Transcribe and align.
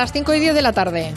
las 0.00 0.12
5 0.12 0.32
y 0.34 0.40
10 0.40 0.54
de 0.54 0.62
la 0.62 0.72
tarde. 0.72 1.12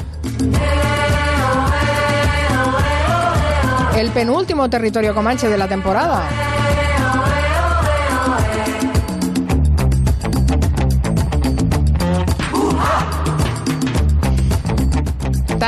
El 3.95 4.09
penúltimo 4.09 4.69
territorio 4.69 5.13
comanche 5.13 5.47
de 5.47 5.57
la 5.57 5.67
temporada. 5.67 6.50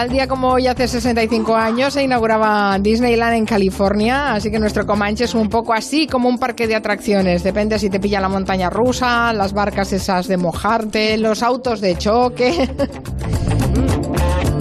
Tal 0.04 0.12
día 0.12 0.28
como 0.28 0.50
hoy, 0.50 0.68
hace 0.68 0.86
65 0.86 1.56
años, 1.56 1.94
se 1.94 2.04
inauguraba 2.04 2.78
Disneyland 2.78 3.38
en 3.38 3.46
California, 3.46 4.34
así 4.34 4.52
que 4.52 4.60
nuestro 4.60 4.86
Comanche 4.86 5.24
es 5.24 5.34
un 5.34 5.48
poco 5.48 5.72
así 5.72 6.08
como 6.08 6.28
un 6.28 6.38
parque 6.38 6.68
de 6.68 6.76
atracciones. 6.76 7.42
Depende 7.42 7.80
si 7.80 7.90
te 7.90 8.02
pilla 8.02 8.20
la 8.20 8.28
montaña 8.28 8.70
rusa, 8.70 9.32
las 9.32 9.54
barcas 9.54 9.94
esas 9.94 10.28
de 10.28 10.36
mojarte, 10.36 11.18
los 11.18 11.42
autos 11.42 11.80
de 11.80 11.98
choque. 11.98 12.70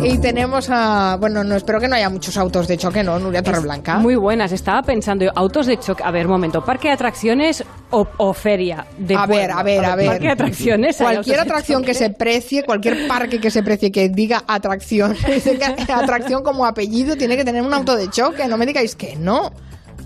Y 0.04 0.18
tenemos 0.18 0.68
a. 0.68 1.16
Bueno, 1.20 1.44
no 1.44 1.54
espero 1.54 1.78
que 1.78 1.86
no 1.86 1.94
haya 1.94 2.10
muchos 2.10 2.36
autos 2.36 2.66
de 2.66 2.76
choque, 2.76 3.04
¿no? 3.04 3.20
Nuria 3.20 3.40
Torreblanca. 3.40 3.98
Muy 3.98 4.16
buenas. 4.16 4.50
Estaba 4.50 4.82
pensando, 4.82 5.30
autos 5.32 5.66
de 5.66 5.78
choque. 5.78 6.02
A 6.02 6.10
ver, 6.10 6.26
momento. 6.26 6.64
¿Parque 6.64 6.88
de 6.88 6.94
atracciones 6.94 7.62
o, 7.92 8.06
o 8.18 8.32
feria? 8.32 8.86
De 8.98 9.14
a 9.14 9.26
ver, 9.26 9.50
a 9.50 9.62
ver, 9.62 9.84
a 9.84 9.94
ver. 9.94 10.20
De 10.20 10.28
atracciones. 10.28 10.96
Cualquier 10.96 11.40
atracción 11.40 11.84
que 11.84 11.94
se 11.94 12.10
precie, 12.10 12.64
cualquier 12.64 13.06
parque 13.06 13.40
que 13.40 13.50
se 13.50 13.62
precie 13.62 13.92
que 13.92 14.08
diga 14.08 14.42
atracción, 14.46 15.16
atracción 15.88 16.42
como 16.42 16.66
apellido, 16.66 17.16
tiene 17.16 17.36
que 17.36 17.44
tener 17.44 17.62
un 17.62 17.72
auto 17.72 17.96
de 17.96 18.10
choque. 18.10 18.46
No 18.48 18.56
me 18.56 18.66
digáis 18.66 18.96
que 18.96 19.16
no. 19.16 19.52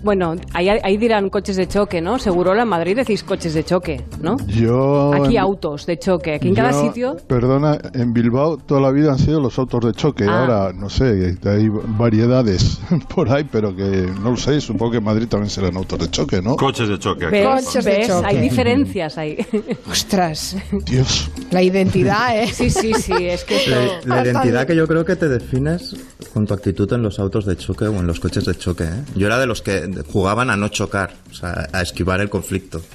Bueno, 0.03 0.35
ahí, 0.53 0.69
ahí 0.69 0.97
dirán 0.97 1.29
coches 1.29 1.55
de 1.55 1.67
choque, 1.67 2.01
¿no? 2.01 2.19
Seguro 2.19 2.53
en 2.55 2.67
Madrid 2.67 2.95
decís 2.95 3.23
coches 3.23 3.53
de 3.53 3.63
choque, 3.63 4.03
¿no? 4.21 4.37
Yo. 4.47 5.13
Aquí 5.13 5.37
autos 5.37 5.85
de 5.85 5.97
choque. 5.99 6.35
Aquí 6.35 6.49
en 6.49 6.55
cada 6.55 6.73
sitio. 6.73 7.17
Perdona, 7.27 7.77
en 7.93 8.13
Bilbao 8.13 8.57
toda 8.57 8.81
la 8.81 8.91
vida 8.91 9.11
han 9.11 9.19
sido 9.19 9.39
los 9.39 9.57
autos 9.59 9.85
de 9.85 9.93
choque. 9.93 10.25
Ah. 10.27 10.41
Ahora, 10.41 10.73
no 10.73 10.89
sé, 10.89 11.37
hay 11.45 11.69
variedades 11.69 12.79
por 13.13 13.31
ahí, 13.31 13.45
pero 13.51 13.75
que 13.75 14.09
no 14.21 14.31
lo 14.31 14.37
sé. 14.37 14.61
Supongo 14.61 14.91
que 14.91 14.97
en 14.97 15.03
Madrid 15.03 15.27
también 15.27 15.49
serán 15.49 15.75
autos 15.77 15.99
de 15.99 16.09
choque, 16.09 16.41
¿no? 16.41 16.55
Coches 16.55 16.89
de 16.89 16.99
choque. 16.99 17.25
aquí. 17.25 17.43
Coches 17.43 17.85
de 17.85 18.07
choque. 18.07 18.27
Hay 18.27 18.39
diferencias 18.39 19.17
ahí. 19.17 19.37
Ostras, 19.89 20.55
Dios. 20.85 21.29
la 21.51 21.61
identidad, 21.61 22.37
¿eh? 22.41 22.47
Sí, 22.47 22.69
sí, 22.69 22.93
sí. 22.93 23.13
Es 23.19 23.43
que 23.43 23.57
esto... 23.57 23.71
La, 24.05 24.17
la 24.17 24.23
identidad 24.23 24.67
que 24.67 24.75
yo 24.75 24.87
creo 24.87 25.05
que 25.05 25.15
te 25.15 25.27
defines 25.27 25.95
con 26.33 26.45
tu 26.45 26.53
actitud 26.53 26.91
en 26.93 27.01
los 27.01 27.19
autos 27.19 27.45
de 27.45 27.55
choque 27.55 27.85
o 27.85 27.99
en 27.99 28.07
los 28.07 28.19
coches 28.19 28.45
de 28.45 28.55
choque. 28.55 28.83
¿eh? 28.83 29.03
Yo 29.15 29.27
era 29.27 29.39
de 29.39 29.47
los 29.47 29.61
que 29.61 29.86
jugaban 30.11 30.49
a 30.49 30.55
no 30.55 30.67
chocar, 30.69 31.11
o 31.31 31.33
sea, 31.33 31.67
a 31.71 31.81
esquivar 31.81 32.21
el 32.21 32.29
conflicto. 32.29 32.81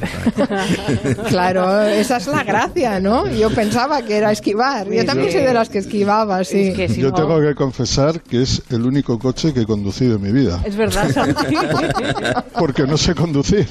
Claro, 1.28 1.82
esa 1.82 2.16
es 2.18 2.26
la 2.26 2.42
gracia, 2.44 3.00
¿no? 3.00 3.26
Yo 3.28 3.50
pensaba 3.50 4.02
que 4.02 4.16
era 4.16 4.30
esquivar. 4.32 4.88
Yo 4.90 5.04
también 5.04 5.32
soy 5.32 5.42
de 5.42 5.54
las 5.54 5.68
que 5.68 5.78
esquivaba, 5.78 6.44
sí. 6.44 6.68
Es 6.68 6.76
que 6.76 6.88
si 6.88 7.00
Yo 7.00 7.08
no- 7.10 7.14
tengo 7.14 7.40
que 7.40 7.54
confesar 7.54 8.20
que 8.20 8.42
es 8.42 8.62
el 8.70 8.82
único 8.84 9.18
coche 9.18 9.52
que 9.54 9.60
he 9.60 9.66
conducido 9.66 10.16
en 10.16 10.22
mi 10.22 10.32
vida. 10.32 10.60
Es 10.64 10.76
verdad. 10.76 11.08
Porque 12.58 12.86
no 12.86 12.96
sé 12.96 13.14
conducir. 13.14 13.68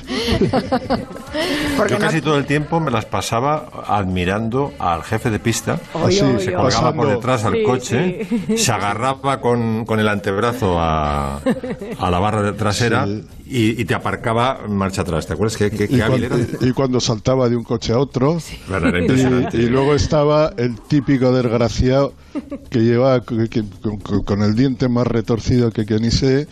Porque 1.78 1.94
Yo 1.94 2.00
no- 2.00 2.06
casi 2.06 2.22
todo 2.22 2.38
el 2.38 2.46
tiempo 2.46 2.80
me 2.80 2.92
las 2.92 3.06
pasaba 3.06 3.70
admirando 3.88 4.74
al 4.80 5.04
jefe 5.04 5.30
de 5.30 5.40
pista. 5.40 5.80
Oy, 5.94 6.16
Así, 6.18 6.22
oy, 6.22 6.40
Se 6.44 6.50
oy. 6.56 6.62
colgaba 6.62 6.94
por 6.94 7.08
detrás 7.10 7.44
al 7.46 7.54
Sí, 7.54 7.64
coche, 7.64 8.28
se 8.58 8.72
agarraba 8.72 9.40
con, 9.42 9.86
con 9.86 10.00
el 10.00 10.08
antebrazo 10.08 10.80
a, 10.80 11.38
a 11.38 12.10
la 12.10 12.20
barra 12.20 12.42
de 12.44 12.54
trasera 12.54 13.06
Sí. 13.20 13.28
y, 13.76 13.82
y 13.82 13.86
te 13.86 13.94
aparcaba 13.94 14.60
en 14.66 14.76
marcha 14.76 15.02
atrás. 15.02 15.28
¿Te 15.28 15.34
acuerdas 15.34 15.58
qué, 15.58 15.70
qué, 15.72 15.86
Y 15.86 15.88
qué 15.88 15.96
era? 15.96 16.08
cuando, 16.08 16.38
y 16.68 16.72
cuando 16.72 17.00
saltaba 17.00 17.50
de 17.50 17.56
un 17.56 17.64
coche 17.64 17.94
a 17.94 18.00
otro. 18.00 18.38
Bueno, 18.70 18.88
era 18.88 19.00
impresionante. 19.00 19.58
Y, 19.58 19.62
y 19.62 19.66
luego 19.70 19.94
estaba 19.96 20.54
el 20.58 20.80
típico 20.82 21.32
desgraciado 21.32 22.14
que 22.70 22.80
llevaba 22.80 23.24
que- 23.24 23.50
que- 23.50 23.64
con, 23.82 24.24
con- 24.24 24.42
el 24.44 24.56
diente 24.56 24.88
más 24.88 25.06
retorcido 25.08 25.72
que 25.72 25.86
ni 26.00 26.12
sé. 26.12 26.48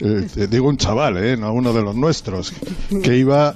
eh, 0.00 0.26
digo 0.50 0.68
un 0.68 0.76
chaval, 0.78 1.18
¿eh? 1.18 1.36
no 1.36 1.52
uno 1.52 1.72
de 1.72 1.82
los 1.82 1.94
nuestros, 1.94 2.52
que 3.02 3.16
iba 3.18 3.54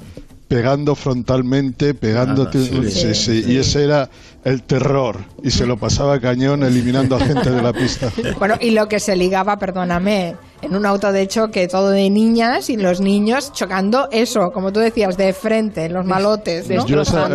pegando 0.49 0.95
frontalmente, 0.95 1.95
pegándote, 1.95 2.59
Ah, 2.59 2.83
sí, 2.85 2.91
sí. 2.91 3.15
sí, 3.15 3.45
y 3.53 3.57
ese 3.57 3.85
era 3.85 4.09
el 4.45 4.63
terror, 4.63 5.17
y 5.43 5.51
se 5.51 5.65
lo 5.67 5.79
pasaba 5.79 6.21
cañón 6.21 6.63
eliminando 6.63 7.17
a 7.17 7.21
gente 7.21 7.51
de 7.51 7.63
la 7.63 7.73
pista. 7.73 8.11
Bueno, 8.39 8.57
y 8.61 8.71
lo 8.71 8.87
que 8.89 9.01
se 9.01 9.17
ligaba, 9.17 9.59
perdóname, 9.59 10.37
en 10.61 10.77
un 10.77 10.85
auto 10.85 11.13
de 11.13 11.27
choque 11.29 11.67
todo 11.67 11.91
de 11.91 12.11
niñas 12.11 12.69
y 12.69 12.77
los 12.77 13.01
niños 13.01 13.53
chocando 13.53 14.09
eso, 14.13 14.51
como 14.53 14.71
tú 14.73 14.81
decías, 14.81 15.17
de 15.17 15.33
frente, 15.33 15.89
los 15.89 16.05
malotes, 16.05 16.69
¿no? 16.69 16.87
Yo 16.87 17.01
esa, 17.03 17.27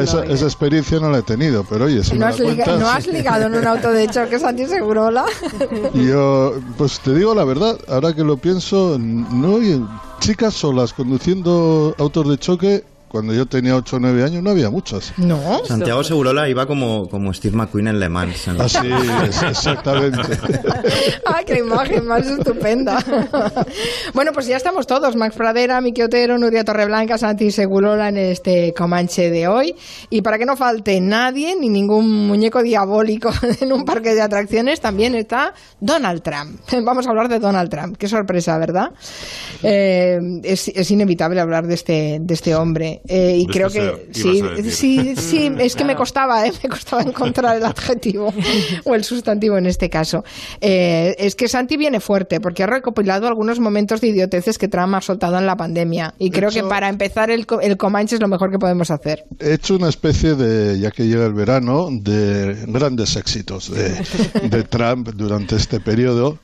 experiencia 0.46 1.00
no 1.00 1.09
la 1.09 1.20
he 1.20 1.24
tenido, 1.24 1.64
pero 1.68 1.86
oye, 1.86 2.03
si 2.03 2.14
¿No 2.14 2.20
me 2.20 2.26
has, 2.28 2.40
la 2.40 2.50
liga- 2.52 2.64
cuentas, 2.66 2.80
¿No 2.80 2.90
has 2.90 3.08
ligado 3.08 3.46
en 3.47 3.56
un 3.56 3.66
auto 3.66 3.91
de 3.91 4.08
choque, 4.08 4.38
Santi 4.40 4.66
Segurola? 4.66 5.26
Yo, 5.94 6.53
pues 6.78 7.00
te 7.00 7.16
digo 7.16 7.34
la 7.34 7.44
verdad, 7.44 7.78
ahora 7.88 8.14
que 8.14 8.24
lo 8.24 8.38
pienso, 8.38 8.97
no 9.00 9.58
chicas 10.20 10.53
solas 10.53 10.94
conduciendo 10.94 11.96
autos 11.97 12.30
de 12.30 12.38
choque. 12.38 12.84
Cuando 13.09 13.34
yo 13.34 13.47
tenía 13.47 13.75
8 13.75 13.96
o 13.96 14.00
9 14.00 14.24
años 14.24 14.44
no 14.44 14.52
había 14.52 14.70
muchas. 14.70 15.14
No. 15.18 15.66
Santiago 15.66 16.03
Segurola 16.03 16.47
iba 16.47 16.68
como, 16.68 17.09
como 17.09 17.34
Steve 17.34 17.58
McQueen 17.58 17.88
en 17.88 18.00
Le 18.00 18.08
Mans. 18.08 18.47
Así 18.50 18.88
es, 19.28 19.42
exactamente. 19.42 20.22
¡Ay, 21.25 21.44
qué 21.47 21.58
imagen 21.58 22.06
más 22.06 22.28
estupenda! 22.28 23.03
bueno, 24.14 24.31
pues 24.31 24.46
ya 24.46 24.58
estamos 24.58 24.86
todos. 24.86 25.16
Max 25.16 25.36
Pradera, 25.36 25.81
Miki 25.81 26.03
Otero, 26.03 26.38
Nuria 26.38 26.64
Torreblanca, 26.64 27.18
Santi 27.18 27.50
Segurola 27.50 28.09
en 28.09 28.18
este 28.18 28.74
Comanche 28.75 29.31
de 29.31 29.47
hoy. 29.47 29.76
Y 30.12 30.22
para 30.22 30.38
que 30.38 30.46
no 30.46 30.56
falte 30.56 31.02
nadie, 31.02 31.56
ni 31.59 31.68
ningún 31.68 32.28
muñeco 32.28 32.62
diabólico 32.62 33.31
en 33.62 33.74
un 33.74 33.86
parque 33.86 34.14
de 34.14 34.22
atracciones, 34.22 34.81
también 34.81 35.16
está 35.16 35.53
Donald 35.80 36.22
Trump. 36.22 36.59
Vamos 36.84 37.08
a 37.08 37.09
hablar 37.09 37.28
de 37.28 37.40
Donald 37.40 37.72
Trump. 37.72 37.97
Qué 37.97 38.08
sorpresa, 38.08 38.58
¿verdad? 38.59 38.91
Eh, 39.64 40.20
es, 40.44 40.68
es 40.68 40.91
inevitable 40.91 41.40
hablar 41.40 41.66
de 41.66 41.74
este, 41.74 42.18
de 42.22 42.34
este 42.34 42.53
hombre. 42.53 42.98
Eh, 43.07 43.37
y 43.37 43.45
De 43.45 43.53
creo 43.53 43.69
que 43.69 44.07
sí, 44.11 44.41
sí, 44.69 45.15
sí, 45.15 45.51
es 45.59 45.75
que 45.75 45.83
me 45.85 45.95
costaba, 45.95 46.45
¿eh? 46.45 46.51
me 46.63 46.69
costaba 46.69 47.01
encontrar 47.01 47.57
el 47.57 47.65
adjetivo 47.65 48.33
o 48.85 48.95
el 48.95 49.03
sustantivo 49.03 49.57
en 49.57 49.65
este 49.65 49.89
caso. 49.89 50.23
Eh, 50.61 51.15
es 51.17 51.35
que 51.35 51.47
Santi 51.47 51.77
viene 51.77 51.99
fuerte 51.99 52.39
porque 52.39 52.63
ha 52.63 52.67
recopilado 52.67 53.27
algunos 53.27 53.59
momentos 53.59 54.01
de 54.01 54.07
idioteces 54.09 54.57
que 54.57 54.67
Trump 54.67 54.93
ha 54.95 55.01
soltado 55.01 55.37
en 55.37 55.45
la 55.45 55.55
pandemia 55.55 56.13
y 56.19 56.29
creo 56.31 56.49
que 56.49 56.63
para 56.63 56.89
empezar 56.89 57.31
el, 57.31 57.45
co- 57.45 57.61
el 57.61 57.77
Comanche 57.77 58.15
es 58.15 58.21
lo 58.21 58.27
mejor 58.27 58.51
que 58.51 58.59
podemos 58.59 58.91
hacer. 58.91 59.23
He 59.39 59.53
hecho 59.53 59.75
una 59.75 59.89
especie 59.89 60.35
de, 60.35 60.79
ya 60.79 60.91
que 60.91 61.07
llega 61.07 61.25
el 61.25 61.33
verano, 61.33 61.87
de 61.91 62.66
grandes 62.67 63.16
éxitos 63.16 63.71
de, 63.71 63.89
de 64.49 64.63
Trump 64.63 65.09
durante 65.16 65.55
este 65.55 65.79
periodo 65.79 66.37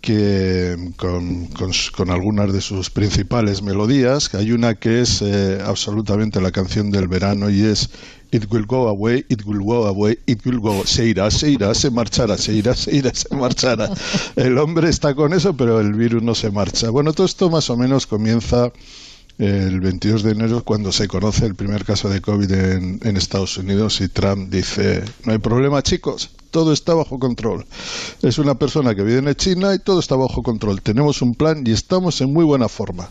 que 0.00 0.92
con, 0.96 1.46
con 1.46 1.72
con 1.96 2.10
algunas 2.10 2.52
de 2.52 2.60
sus 2.60 2.90
principales 2.90 3.62
melodías, 3.62 4.32
hay 4.34 4.52
una 4.52 4.74
que 4.74 5.00
es 5.00 5.22
eh, 5.22 5.58
absolutamente 5.64 6.40
la 6.40 6.52
canción 6.52 6.90
del 6.90 7.08
verano 7.08 7.50
y 7.50 7.62
es 7.62 7.90
It 8.30 8.52
will 8.52 8.66
go 8.66 8.88
away, 8.88 9.24
it 9.30 9.42
will 9.46 9.62
go 9.62 9.86
away, 9.86 10.18
it 10.26 10.44
will 10.44 10.60
go, 10.60 10.84
se 10.84 11.06
irá, 11.06 11.30
se 11.30 11.50
irá, 11.50 11.74
se 11.74 11.90
marchará, 11.90 12.36
se 12.36 12.52
irá, 12.52 12.74
se 12.74 12.94
irá, 12.94 13.10
se 13.14 13.34
marchará. 13.34 13.90
El 14.36 14.58
hombre 14.58 14.90
está 14.90 15.14
con 15.14 15.32
eso, 15.32 15.56
pero 15.56 15.80
el 15.80 15.94
virus 15.94 16.22
no 16.22 16.34
se 16.34 16.50
marcha. 16.50 16.90
Bueno, 16.90 17.14
todo 17.14 17.24
esto 17.24 17.48
más 17.48 17.70
o 17.70 17.76
menos 17.78 18.06
comienza 18.06 18.70
el 19.38 19.80
22 19.80 20.24
de 20.24 20.32
enero 20.32 20.62
cuando 20.62 20.92
se 20.92 21.08
conoce 21.08 21.46
el 21.46 21.54
primer 21.54 21.84
caso 21.84 22.10
de 22.10 22.20
COVID 22.20 22.50
en, 22.52 23.00
en 23.02 23.16
Estados 23.16 23.56
Unidos 23.56 24.00
y 24.00 24.08
Trump 24.08 24.50
dice, 24.50 25.02
no 25.24 25.32
hay 25.32 25.38
problema 25.38 25.82
chicos, 25.82 26.30
todo 26.50 26.72
está 26.72 26.94
bajo 26.94 27.18
control. 27.18 27.64
Es 28.22 28.38
una 28.38 28.54
persona 28.58 28.94
que 28.94 29.02
vive 29.02 29.18
en 29.18 29.34
China 29.34 29.74
y 29.74 29.78
todo 29.78 30.00
está 30.00 30.16
bajo 30.16 30.42
control. 30.42 30.80
Tenemos 30.82 31.22
un 31.22 31.34
plan 31.34 31.62
y 31.66 31.72
estamos 31.72 32.20
en 32.20 32.32
muy 32.32 32.44
buena 32.44 32.68
forma. 32.68 33.10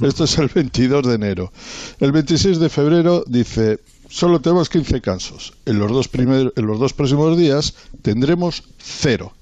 Esto 0.00 0.24
es 0.24 0.38
el 0.38 0.48
22 0.54 1.06
de 1.06 1.14
enero. 1.14 1.52
El 2.00 2.12
26 2.12 2.58
de 2.58 2.68
febrero 2.68 3.24
dice, 3.26 3.80
solo 4.08 4.40
tenemos 4.40 4.68
15 4.68 5.00
casos. 5.00 5.52
En 5.66 5.78
los 5.78 5.90
dos, 5.90 6.08
primer- 6.08 6.52
en 6.56 6.66
los 6.66 6.78
dos 6.78 6.92
próximos 6.92 7.36
días 7.36 7.74
tendremos 8.02 8.62
cero 8.78 9.32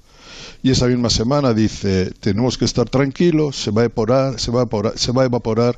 y 0.63 0.71
esa 0.71 0.87
misma 0.87 1.11
semana 1.11 1.53
dice 1.53 2.11
tenemos 2.19 2.57
que 2.57 2.65
estar 2.65 2.89
tranquilos 2.89 3.55
se 3.55 3.69
va 3.69 3.83
a 3.83 3.85
evaporar 3.85 4.39
se 4.39 4.49
va 4.49 4.61
a 4.61 4.63
evaporar, 4.63 4.97
se 4.97 5.11
va 5.11 5.21
a 5.21 5.25
evaporar 5.27 5.77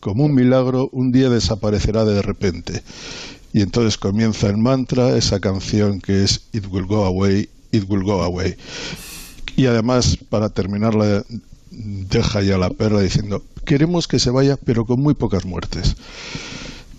como 0.00 0.24
un 0.24 0.34
milagro 0.34 0.88
un 0.92 1.12
día 1.12 1.30
desaparecerá 1.30 2.04
de 2.04 2.20
repente 2.22 2.82
y 3.56 3.62
entonces 3.62 3.96
comienza 3.96 4.48
el 4.48 4.58
mantra 4.58 5.16
esa 5.16 5.40
canción 5.40 6.00
que 6.02 6.22
es 6.24 6.42
it 6.52 6.66
will 6.70 6.84
go 6.84 7.04
away 7.06 7.48
it 7.72 7.84
will 7.88 8.02
go 8.04 8.22
away 8.22 8.54
y 9.56 9.64
además 9.64 10.18
para 10.28 10.50
terminarla 10.50 11.24
deja 11.70 12.42
ya 12.42 12.58
la 12.58 12.68
perla 12.68 13.00
diciendo 13.00 13.42
queremos 13.64 14.06
que 14.08 14.18
se 14.18 14.28
vaya 14.30 14.58
pero 14.62 14.84
con 14.84 15.00
muy 15.00 15.14
pocas 15.14 15.46
muertes 15.46 15.96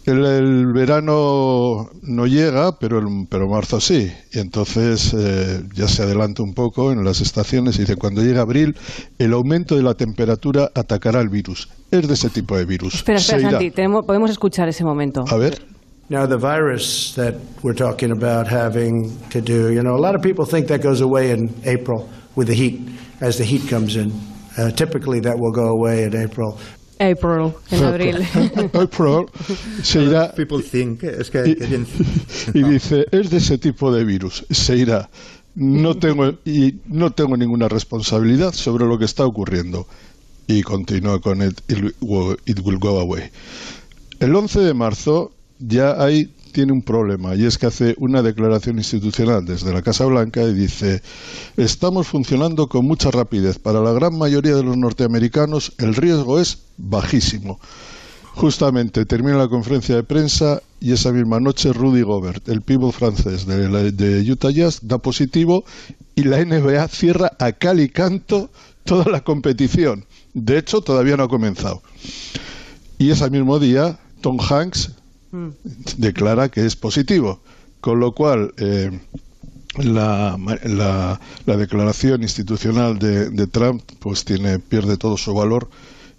el, 0.08 0.26
el 0.26 0.68
verano 0.68 1.90
no 2.02 2.28
llega, 2.28 2.80
pero, 2.80 3.00
el, 3.00 3.28
pero 3.30 3.50
marzo 3.50 3.82
sí. 3.82 4.10
Y 4.32 4.40
entonces 4.40 5.14
eh, 5.14 5.62
ya 5.76 5.90
se 5.90 6.04
adelanta 6.04 6.44
un 6.44 6.54
poco 6.54 6.94
en 6.94 7.04
las 7.04 7.20
estaciones 7.20 7.76
y 7.76 7.80
dice, 7.82 7.98
cuando 7.98 8.24
llegue 8.24 8.40
abril, 8.40 8.78
el 9.20 9.34
aumento 9.34 9.76
de 9.76 9.84
la 9.84 9.96
temperatura 9.96 10.72
atacará 10.76 11.20
el 11.20 11.28
virus. 11.28 11.68
Es 11.92 12.08
de 12.08 12.14
ese 12.14 12.30
tipo 12.30 12.56
de 12.56 12.64
virus. 12.64 12.94
Espera, 12.96 13.20
espera. 13.20 13.52
Santi. 13.52 13.70
tenemos- 13.72 14.06
podemos 14.06 14.32
escuchar 14.32 14.70
ese 14.70 14.86
momento. 14.86 15.26
A 15.28 15.36
ver. 15.36 15.62
Now, 16.10 16.26
the 16.26 16.38
virus 16.38 17.16
that 17.16 17.36
we're 17.62 17.74
talking 17.74 18.12
about 18.12 18.48
having 18.48 19.20
to 19.30 19.42
do, 19.42 19.74
you 19.74 19.84
know, 19.84 19.94
a 19.94 20.00
lot 20.00 20.16
of 20.16 20.22
people 20.22 20.46
think 20.46 20.68
that 20.70 20.82
goes 20.82 21.02
away 21.02 21.32
in 21.32 21.54
April 21.66 22.10
with 22.34 22.48
the 22.48 22.54
heat, 22.54 22.80
as 23.20 23.38
the 23.38 23.44
heat 23.44 23.68
comes 23.68 23.98
in. 23.98 24.14
Uh, 24.58 24.72
typically, 24.72 25.20
that 25.20 25.38
will 25.38 25.52
go 25.52 25.68
away 25.68 26.04
in 26.04 26.16
April. 26.16 26.58
April, 27.02 27.60
en 27.72 27.84
abril. 27.84 28.24
April 28.74 29.30
se 29.84 30.00
irá 30.00 30.34
People 30.34 30.62
think, 30.62 31.04
es 31.04 31.30
que, 31.30 31.46
y, 31.46 31.54
y 32.60 32.64
dice, 32.64 33.06
es 33.12 33.30
de 33.30 33.38
ese 33.38 33.58
tipo 33.58 33.92
de 33.92 34.06
virus, 34.06 34.46
se 34.50 34.78
irá. 34.78 35.10
No 35.56 35.96
tengo, 35.96 36.38
y 36.46 36.76
no 36.86 37.12
tengo 37.12 37.36
ninguna 37.36 37.68
responsabilidad 37.68 38.54
sobre 38.54 38.86
lo 38.86 38.98
que 38.98 39.06
está 39.06 39.26
ocurriendo. 39.26 39.88
Y 40.48 40.62
continúa 40.62 41.20
con 41.20 41.42
it, 41.42 41.60
it 41.68 41.96
will, 42.00 42.38
it 42.46 42.62
will 42.64 42.80
go 42.80 43.00
away. 43.00 43.30
El 44.20 44.34
11 44.34 44.62
de 44.62 44.74
marzo 44.74 45.34
ya 45.60 46.02
hay 46.02 46.34
tiene 46.52 46.72
un 46.72 46.82
problema 46.82 47.36
y 47.36 47.46
es 47.46 47.58
que 47.58 47.68
hace 47.68 47.94
una 48.00 48.24
declaración 48.24 48.78
institucional 48.78 49.46
desde 49.46 49.72
la 49.74 49.82
Casa 49.84 50.06
Blanca 50.06 50.42
y 50.44 50.54
dice 50.54 51.02
estamos 51.56 52.08
funcionando 52.08 52.68
con 52.68 52.86
mucha 52.86 53.12
rapidez. 53.12 53.60
Para 53.60 53.82
la 53.82 53.92
gran 53.92 54.18
mayoría 54.18 54.56
de 54.56 54.64
los 54.64 54.78
norteamericanos 54.78 55.74
el 55.78 55.94
riesgo 55.96 56.40
es 56.40 56.60
bajísimo. 56.78 57.60
Justamente 58.34 59.06
termina 59.06 59.38
la 59.38 59.48
conferencia 59.48 59.96
de 59.96 60.04
prensa 60.04 60.62
y 60.80 60.92
esa 60.94 61.12
misma 61.12 61.40
noche 61.40 61.74
Rudy 61.74 62.04
Gobert, 62.04 62.48
el 62.50 62.62
pívot 62.62 62.92
francés 62.94 63.46
de, 63.48 63.68
la- 63.70 63.84
de 63.92 64.32
Utah 64.32 64.52
Jazz, 64.52 64.80
da 64.84 65.00
positivo 65.00 65.64
y 66.16 66.24
la 66.24 66.38
NBA 66.44 66.88
cierra 66.88 67.32
a 67.40 67.52
cal 67.52 67.80
y 67.80 67.90
canto 67.90 68.52
toda 68.84 69.12
la 69.12 69.24
competición. 69.24 70.06
De 70.36 70.60
hecho, 70.60 70.82
todavía 70.82 71.18
no 71.18 71.24
ha 71.24 71.30
comenzado. 71.30 71.82
Y 72.98 73.12
ese 73.12 73.30
mismo 73.30 73.60
día, 73.60 74.00
Tom 74.22 74.38
Hanks 74.40 74.92
declara 75.98 76.50
que 76.50 76.66
es 76.66 76.76
positivo, 76.76 77.40
con 77.82 78.00
lo 78.00 78.12
cual 78.14 78.54
eh, 78.58 78.92
la, 79.78 80.38
la- 80.64 81.20
la 81.46 81.58
declaración 81.58 82.24
institucional 82.24 82.98
de, 83.00 83.30
de 83.30 83.48
Trump 83.48 83.84
pues 84.00 84.26
tiene 84.26 84.60
pierde 84.60 84.98
todo 84.98 85.18
su 85.18 85.34
valor 85.34 85.70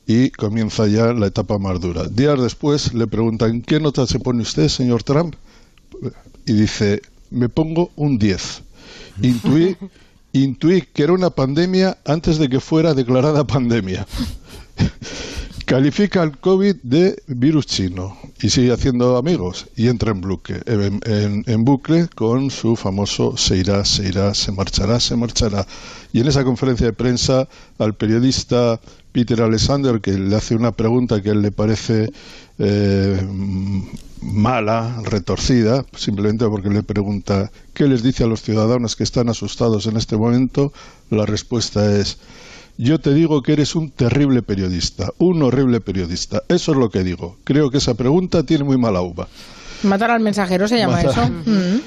y 0.07 0.31
comienza 0.31 0.87
ya 0.87 1.13
la 1.13 1.27
etapa 1.27 1.59
más 1.59 1.81
dura. 1.81 2.05
Días 2.09 2.41
después 2.41 2.95
le 2.95 3.07
preguntan 3.07 3.63
¿qué 3.63 3.81
nota 3.81 4.07
se 4.07 4.19
pone 4.21 4.43
usted, 4.43 4.69
señor 4.69 5.03
Trump? 5.03 5.35
Y 6.47 6.53
dice 6.53 7.03
me 7.31 7.49
pongo 7.49 7.91
un 7.97 8.19
10. 8.19 8.63
Intuí, 9.23 9.77
intuí 10.33 10.83
que 10.83 11.03
era 11.03 11.13
una 11.13 11.31
pandemia 11.31 11.99
antes 12.07 12.39
de 12.39 12.49
que 12.49 12.61
fuera 12.61 12.95
declarada 12.95 13.47
pandemia. 13.47 14.07
Califica 15.69 16.23
al 16.23 16.39
COVID 16.39 16.77
de 16.83 17.23
virus 17.27 17.67
chino 17.67 18.17
y 18.41 18.49
sigue 18.49 18.73
haciendo 18.73 19.19
amigos 19.19 19.67
y 19.77 19.89
entra 19.89 20.13
en 20.13 20.23
bucle, 20.23 20.63
en, 20.65 21.65
bucle 21.67 22.09
con 22.09 22.51
su 22.51 22.75
famoso 22.75 23.37
se 23.37 23.59
irá, 23.59 23.85
se 23.85 24.09
irá, 24.09 24.33
se 24.33 24.51
marchará, 24.51 24.99
se 24.99 25.15
marchará. 25.15 25.67
Y 26.11 26.21
en 26.21 26.29
esa 26.29 26.43
conferencia 26.43 26.87
de 26.87 26.95
prensa 26.95 27.47
al 27.77 27.95
periodista 27.95 28.81
Peter 29.13 29.43
Alexander, 29.43 30.01
que 30.01 30.13
le 30.13 30.35
hace 30.35 30.55
una 30.55 30.73
pregunta 30.73 31.21
que 31.21 31.29
a 31.29 31.33
él 31.33 31.43
le 31.43 31.53
parece 31.53 32.11
eh, 32.59 33.29
mala, 34.23 35.03
retorcida, 35.05 35.85
simplemente 35.95 36.47
porque 36.47 36.71
le 36.71 36.83
pregunta 36.83 37.51
¿qué 37.75 37.87
les 37.87 38.03
dice 38.03 38.25
a 38.25 38.27
los 38.27 38.41
ciudadanos 38.41 38.97
que 38.97 39.05
están 39.05 39.29
asustados 39.29 39.85
en 39.85 39.99
este 39.99 40.17
momento? 40.17 40.73
La 41.11 41.27
respuesta 41.27 41.95
es 41.95 42.17
yo 42.79 42.99
te 43.01 43.13
digo 43.13 43.43
que 43.43 43.53
eres 43.53 43.75
un 43.75 43.91
terrible 43.91 44.41
periodista, 44.43 45.11
un 45.19 45.43
horrible 45.43 45.81
periodista. 45.81 46.43
Eso 46.49 46.73
es 46.73 46.79
lo 46.79 46.89
que 46.91 47.03
digo. 47.05 47.37
Creo 47.45 47.71
que 47.71 47.79
esa 47.79 47.95
pregunta 47.95 48.43
tiene 48.45 48.65
muy 48.65 48.79
mala 48.79 49.03
uva. 49.03 49.29
Matar 49.83 50.13
al 50.13 50.21
mensajero 50.21 50.67
se 50.69 50.79
llama 50.79 51.03
Matar- 51.03 51.11
eso. 51.11 51.51
Mm. 51.51 51.81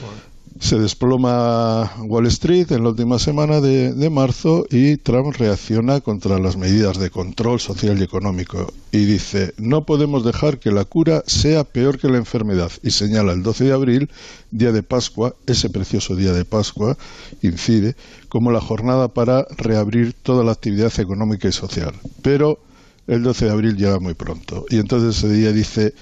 Se 0.61 0.77
desploma 0.77 1.91
Wall 2.03 2.27
Street 2.27 2.71
en 2.71 2.83
la 2.83 2.89
última 2.89 3.17
semana 3.17 3.61
de, 3.61 3.93
de 3.93 4.09
marzo 4.11 4.67
y 4.69 4.97
Trump 4.97 5.35
reacciona 5.35 6.01
contra 6.01 6.37
las 6.37 6.55
medidas 6.55 6.99
de 6.99 7.09
control 7.09 7.59
social 7.59 7.99
y 7.99 8.03
económico 8.03 8.71
y 8.91 9.05
dice 9.05 9.53
no 9.57 9.87
podemos 9.87 10.23
dejar 10.23 10.59
que 10.59 10.71
la 10.71 10.85
cura 10.85 11.23
sea 11.25 11.63
peor 11.63 11.97
que 11.97 12.09
la 12.09 12.19
enfermedad 12.19 12.71
y 12.83 12.91
señala 12.91 13.33
el 13.33 13.41
12 13.41 13.65
de 13.65 13.73
abril, 13.73 14.09
día 14.51 14.71
de 14.71 14.83
Pascua, 14.83 15.35
ese 15.47 15.71
precioso 15.71 16.15
día 16.15 16.31
de 16.31 16.45
Pascua, 16.45 16.95
incide 17.41 17.95
como 18.29 18.51
la 18.51 18.61
jornada 18.61 19.07
para 19.07 19.47
reabrir 19.57 20.13
toda 20.13 20.43
la 20.43 20.51
actividad 20.51 20.97
económica 20.99 21.47
y 21.47 21.53
social. 21.53 21.95
Pero 22.21 22.59
el 23.07 23.23
12 23.23 23.45
de 23.45 23.51
abril 23.51 23.77
llega 23.77 23.99
muy 23.99 24.13
pronto 24.13 24.65
y 24.69 24.77
entonces 24.77 25.17
ese 25.17 25.33
día 25.33 25.51
dice 25.51 25.95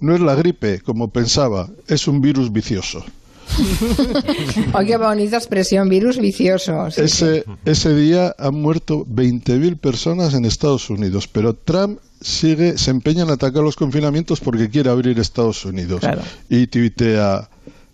no 0.00 0.16
es 0.16 0.20
la 0.20 0.34
gripe 0.34 0.80
como 0.80 1.12
pensaba, 1.12 1.70
es 1.86 2.08
un 2.08 2.20
virus 2.20 2.52
vicioso. 2.52 3.04
Ay, 4.72 4.86
qué 4.86 4.96
bonita 4.96 5.36
expresión, 5.36 5.88
virus 5.88 6.18
vicioso. 6.18 6.90
sí. 6.90 7.02
Ese, 7.02 7.44
ese 7.64 7.94
día 7.94 8.34
han 8.38 8.54
muerto 8.54 9.04
20.000 9.06 9.78
personas 9.78 10.34
en 10.34 10.44
Estados 10.44 10.90
Unidos, 10.90 11.28
pero 11.28 11.54
Trump 11.54 11.98
sigue, 12.20 12.78
se 12.78 12.90
empeña 12.90 13.22
en 13.22 13.30
atacar 13.30 13.62
los 13.62 13.76
confinamientos 13.76 14.40
porque 14.40 14.70
quiere 14.70 14.90
abrir 14.90 15.18
Estados 15.18 15.64
Unidos. 15.64 16.00
Claro. 16.00 16.22
Y 16.48 16.66
tuitea, 16.66 17.48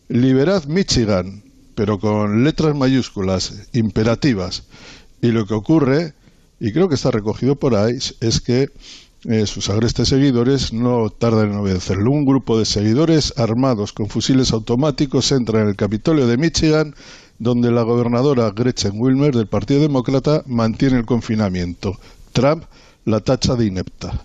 liberad 0.09 0.65
Michigan, 0.65 1.43
pero 1.75 1.99
con 1.99 2.45
letras 2.45 2.75
mayúsculas, 2.75 3.69
imperativas. 3.73 4.65
Y 5.21 5.29
lo 5.29 5.47
que 5.47 5.55
ocurre, 5.55 6.15
y 6.61 6.73
creo 6.73 6.89
que 6.89 6.95
está 6.95 7.11
recogido 7.11 7.57
por 7.57 7.75
ahí, 7.75 7.99
es 8.21 8.41
que 8.41 8.71
eh, 9.25 9.47
sus 9.47 9.69
agrestes 9.69 10.09
seguidores 10.09 10.73
no 10.73 11.11
tardan 11.11 11.51
en 11.53 11.59
obedecerlo. 11.59 12.11
Un 12.11 12.25
grupo 12.25 12.59
de 12.59 12.65
seguidores 12.65 13.35
armados 13.37 13.93
con 13.93 14.09
fusiles 14.09 14.53
automáticos 14.53 15.31
entra 15.33 15.61
en 15.61 15.69
el 15.69 15.77
Capitolio 15.77 16.27
de 16.27 16.37
Michigan, 16.39 16.95
donde 17.39 17.71
la 17.71 17.83
gobernadora 17.83 18.51
Gretchen 18.51 18.93
Wilmer 18.95 19.35
del 19.35 19.47
Partido 19.47 19.81
Demócrata 19.81 20.43
mantiene 20.47 20.99
el 20.99 21.07
confinamiento. 21.07 21.99
Trump 22.33 22.65
la 23.05 23.21
tacha 23.21 23.57
de 23.57 23.67
inepta. 23.67 24.25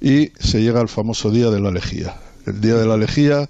Y 0.00 0.30
se 0.38 0.62
llega 0.62 0.80
al 0.80 0.88
famoso 0.88 1.30
día 1.30 1.50
de 1.50 1.60
la 1.60 1.70
lejía. 1.70 2.16
El 2.46 2.60
día 2.60 2.74
de 2.76 2.86
la 2.86 2.96
lejía 2.96 3.48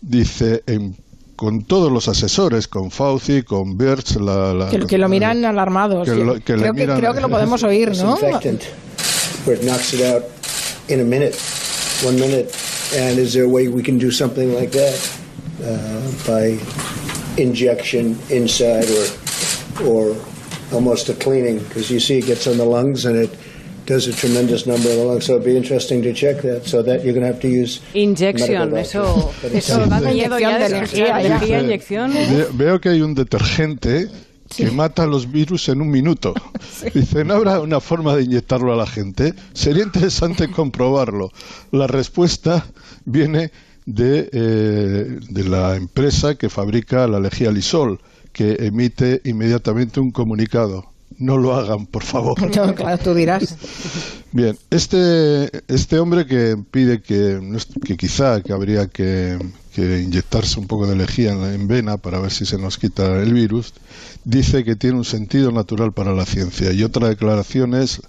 dice 0.00 0.62
en- 0.66 0.96
con 1.36 1.64
todos 1.64 1.90
los 1.90 2.08
asesores, 2.08 2.68
con 2.68 2.90
Fauci, 2.90 3.42
con 3.42 3.76
Birch, 3.76 4.16
la, 4.16 4.54
la- 4.54 4.68
Que, 4.70 4.78
que 4.86 4.98
lo 4.98 5.08
miran 5.08 5.44
alarmados. 5.44 6.08
Que 6.08 6.14
lo- 6.14 6.34
que 6.34 6.52
le 6.56 6.62
creo, 6.62 6.74
miran- 6.74 6.98
creo 6.98 7.14
que 7.14 7.20
lo 7.20 7.28
podemos 7.28 7.62
oír, 7.64 7.90
¿no? 7.96 8.16
Disinfectant, 9.42 9.46
where 9.46 9.56
it 9.56 9.64
knocks 9.64 9.92
it 9.94 10.00
out 10.02 10.24
in 10.90 11.00
a 11.00 11.04
minute, 11.04 11.34
one 12.04 12.16
minute. 12.16 12.54
And 12.94 13.18
is 13.18 13.32
there 13.32 13.44
a 13.44 13.48
way 13.48 13.68
we 13.68 13.82
can 13.82 13.98
do 13.98 14.10
something 14.10 14.52
like 14.54 14.72
that 14.72 15.18
uh, 15.64 16.26
by 16.26 16.58
injection 17.40 18.18
inside 18.30 18.84
or 18.90 19.06
or 19.88 20.16
almost 20.72 21.08
a 21.08 21.14
cleaning? 21.14 21.58
Because 21.60 21.90
you 21.90 22.00
see, 22.00 22.18
it 22.18 22.26
gets 22.26 22.46
on 22.46 22.58
the 22.58 22.64
lungs 22.64 23.06
and 23.06 23.16
it 23.16 23.30
does 23.86 24.06
a 24.06 24.12
tremendous 24.12 24.66
number 24.66 24.90
of 24.90 24.96
the 24.96 25.04
lungs. 25.04 25.24
So 25.26 25.34
it'd 25.34 25.44
be 25.46 25.56
interesting 25.56 26.02
to 26.02 26.12
check 26.12 26.42
that. 26.42 26.66
So 26.66 26.82
that 26.82 27.02
you're 27.02 27.14
going 27.14 27.26
to 27.26 27.32
have 27.32 27.40
to 27.40 27.48
use 27.48 27.80
Injection, 27.94 28.70
medical 28.70 28.76
eso, 28.76 29.02
doctors. 29.04 29.42
But 29.42 29.52
it's- 29.52 29.70
eso 29.70 29.86
da 29.86 30.00
miedo 30.00 30.38
ya 30.38 30.58
de 30.58 30.68
de 30.68 30.76
energía. 30.76 31.20
Energía, 31.20 31.60
inyección. 31.62 32.12
Veo 32.58 32.78
que 32.80 32.90
hay 32.90 33.00
un 33.00 33.14
detergente 33.14 34.08
que 34.56 34.70
mata 34.70 35.06
los 35.06 35.30
virus 35.30 35.68
en 35.68 35.80
un 35.80 35.90
minuto. 35.90 36.34
Dice, 36.94 37.24
¿no 37.24 37.34
habrá 37.34 37.60
una 37.60 37.80
forma 37.80 38.16
de 38.16 38.24
inyectarlo 38.24 38.72
a 38.72 38.76
la 38.76 38.86
gente? 38.86 39.34
Sería 39.52 39.84
interesante 39.84 40.50
comprobarlo. 40.50 41.30
La 41.70 41.86
respuesta 41.86 42.66
viene 43.04 43.50
de, 43.86 44.28
eh, 44.32 45.18
de 45.28 45.44
la 45.44 45.76
empresa 45.76 46.36
que 46.36 46.48
fabrica 46.48 47.06
la 47.06 47.20
lejía 47.20 47.50
Lisol, 47.50 48.00
que 48.32 48.56
emite 48.60 49.20
inmediatamente 49.24 50.00
un 50.00 50.10
comunicado. 50.10 50.86
No 51.18 51.36
lo 51.36 51.54
hagan, 51.54 51.86
por 51.86 52.02
favor. 52.02 52.34
No, 52.56 52.74
claro, 52.74 52.98
tú 52.98 53.14
dirás. 53.14 53.56
Bien, 54.34 54.56
este, 54.70 55.50
este 55.68 55.98
hombre 55.98 56.24
que 56.26 56.56
pide 56.70 57.02
que, 57.02 57.38
que 57.84 57.98
quizá 57.98 58.40
que 58.40 58.54
habría 58.54 58.86
que, 58.86 59.38
que 59.74 60.00
inyectarse 60.00 60.58
un 60.58 60.66
poco 60.66 60.86
de 60.86 60.96
lejía 60.96 61.32
en, 61.32 61.42
en 61.42 61.68
vena 61.68 61.98
para 61.98 62.18
ver 62.18 62.30
si 62.30 62.46
se 62.46 62.56
nos 62.56 62.78
quita 62.78 63.22
el 63.22 63.34
virus, 63.34 63.74
dice 64.24 64.64
que 64.64 64.74
tiene 64.74 64.96
un 64.96 65.04
sentido 65.04 65.52
natural 65.52 65.92
para 65.92 66.14
la 66.14 66.24
ciencia. 66.24 66.72
Y 66.72 66.82
otra 66.82 67.08
declaración 67.08 67.74
es 67.74 68.00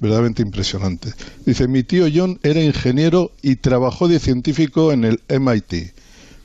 verdaderamente 0.00 0.40
impresionante. 0.40 1.12
Dice, 1.44 1.68
mi 1.68 1.82
tío 1.82 2.06
John 2.12 2.40
era 2.42 2.62
ingeniero 2.62 3.32
y 3.42 3.56
trabajó 3.56 4.08
de 4.08 4.20
científico 4.20 4.90
en 4.92 5.04
el 5.04 5.20
MIT. 5.28 5.92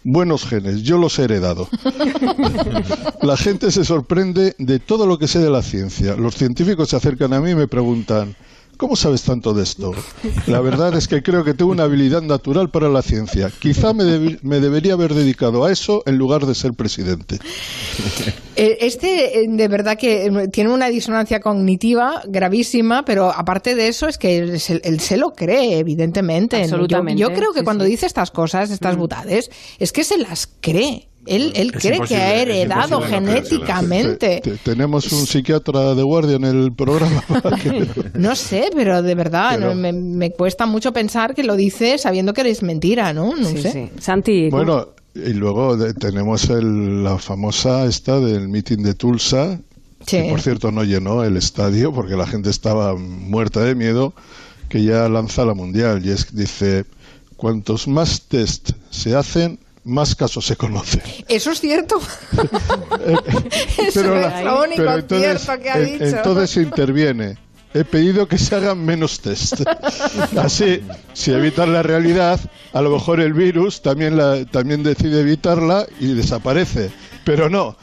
Buenos 0.03 0.45
genes, 0.45 0.81
yo 0.83 0.97
los 0.97 1.17
he 1.17 1.23
heredado. 1.23 1.69
La 3.21 3.37
gente 3.37 3.71
se 3.71 3.85
sorprende 3.85 4.53
de 4.57 4.79
todo 4.79 5.07
lo 5.07 5.17
que 5.17 5.29
sé 5.29 5.39
de 5.39 5.49
la 5.49 5.61
ciencia. 5.61 6.17
Los 6.17 6.35
científicos 6.35 6.89
se 6.89 6.97
acercan 6.97 7.31
a 7.31 7.39
mí 7.39 7.51
y 7.51 7.55
me 7.55 7.69
preguntan, 7.69 8.35
¿cómo 8.83 8.97
sabes 8.97 9.23
tanto 9.23 9.53
de 9.53 9.63
esto? 9.63 9.93
La 10.45 10.59
verdad 10.59 10.93
es 10.97 11.07
que 11.07 11.23
creo 11.23 11.45
que 11.45 11.53
tengo 11.53 11.71
una 11.71 11.83
habilidad 11.83 12.21
natural 12.21 12.69
para 12.69 12.89
la 12.89 13.01
ciencia. 13.01 13.49
Quizá 13.59 13.93
me, 13.93 14.37
me 14.41 14.59
debería 14.59 14.91
haber 14.91 15.13
dedicado 15.13 15.63
a 15.63 15.71
eso 15.71 16.03
en 16.05 16.17
lugar 16.17 16.45
de 16.45 16.53
ser 16.53 16.73
presidente. 16.73 17.39
Eh, 18.57 18.79
Este, 18.81 19.39
eh, 19.39 19.45
de 19.47 19.67
verdad 19.69 19.97
que 19.97 20.25
eh, 20.25 20.47
tiene 20.49 20.69
una 20.69 20.89
disonancia 20.89 21.39
cognitiva 21.39 22.23
gravísima, 22.27 23.05
pero 23.05 23.31
aparte 23.31 23.73
de 23.73 23.87
eso 23.87 24.09
es 24.09 24.17
que 24.17 24.37
él 24.37 24.59
se, 24.59 24.81
él 24.83 24.99
se 24.99 25.15
lo 25.15 25.31
cree, 25.31 25.79
evidentemente. 25.79 26.61
Absolutamente, 26.61 27.21
Yo, 27.21 27.31
creo 27.31 27.53
que 27.53 27.59
sí, 27.59 27.65
cuando 27.65 27.85
sí. 27.85 27.91
dice 27.91 28.05
estas 28.05 28.31
cosas, 28.31 28.69
estas 28.69 28.97
butades, 28.97 29.49
es 29.79 29.93
que 29.93 30.03
se 30.03 30.17
las 30.17 30.49
cree. 30.59 31.07
Él, 31.25 31.53
él 31.55 31.71
cree 31.71 31.99
que 32.01 32.15
ha 32.17 32.35
heredado 32.35 32.99
genéticamente. 33.01 34.41
Te- 34.43 34.51
te- 34.51 34.57
tenemos 34.57 35.11
un 35.11 35.25
psiquiatra 35.25 35.95
de 35.95 36.03
guardia 36.03 36.35
en 36.35 36.43
el 36.45 36.73
programa. 36.73 37.23
No 38.13 38.35
sé, 38.35 38.69
pero 38.75 39.01
de 39.01 39.15
verdad 39.15 39.55
Pero- 39.55 39.69
no, 39.69 39.75
me, 39.75 39.93
me 39.93 40.31
cuesta 40.31 40.65
mucho 40.65 40.91
pensar 40.93 41.33
que 41.35 41.43
lo 41.43 41.55
dice 41.55 41.97
sabiendo 41.97 42.33
que 42.33 42.49
es 42.49 42.61
mentira, 42.63 43.13
¿no? 43.13 43.35
No 43.35 43.47
Sí, 43.49 43.57
sé. 43.61 43.71
sí. 43.71 43.89
Santi, 44.01 44.49
¿cómo- 44.49 44.63
Bueno, 44.65 44.87
y 45.15 45.33
luego 45.33 45.77
de- 45.77 45.93
tenemos 45.93 46.49
el- 46.49 47.03
la 47.03 47.17
famosa 47.17 47.85
esta 47.85 48.19
del 48.19 48.47
meeting 48.49 48.79
de 48.83 48.93
Tulsa, 48.93 49.59
Sí. 50.05 50.17
que 50.23 50.29
por 50.29 50.41
cierto 50.41 50.71
no 50.71 50.83
llenó 50.83 51.23
el 51.23 51.37
estadio 51.37 51.93
porque 51.93 52.15
la 52.17 52.27
gente 52.27 52.49
estaba 52.49 52.95
muerta 52.95 53.61
de 53.61 53.75
miedo, 53.75 54.13
que 54.69 54.83
ya 54.83 55.07
lanza 55.07 55.45
la 55.45 55.53
mundial 55.53 56.05
y 56.05 56.09
es 56.09 56.35
dice, 56.35 56.85
cuantos 57.37 57.87
más 57.87 58.21
test 58.27 58.71
se 58.89 59.15
hacen, 59.15 59.59
más 59.85 60.15
casos 60.15 60.45
se 60.45 60.55
conocen. 60.55 61.01
Eso 61.27 61.51
es 61.51 61.59
cierto. 61.59 61.99
Eso 63.77 64.01
Pero 64.01 64.15
es 64.17 64.21
la- 64.31 64.43
lo 64.43 64.61
único 64.63 64.77
pero 64.77 64.95
entonces, 64.95 65.41
cierto 65.41 65.63
que 65.63 65.69
ha 65.69 65.77
en- 65.79 65.85
dicho. 65.93 66.05
entonces 66.17 66.49
se 66.49 66.61
interviene. 66.61 67.37
He 67.75 67.83
pedido 67.83 68.27
que 68.27 68.37
se 68.37 68.55
hagan 68.55 68.85
menos 68.85 69.19
test. 69.19 69.61
Así, 70.37 70.81
si 71.13 71.31
evitan 71.31 71.73
la 71.73 71.81
realidad, 71.81 72.39
a 72.71 72.81
lo 72.81 72.91
mejor 72.91 73.19
el 73.19 73.33
virus 73.33 73.81
también, 73.81 74.15
la, 74.15 74.45
también 74.45 74.83
decide 74.83 75.21
evitarla 75.21 75.87
y 75.99 76.13
desaparece. 76.13 76.91
Pero 77.25 77.49
no. 77.49 77.75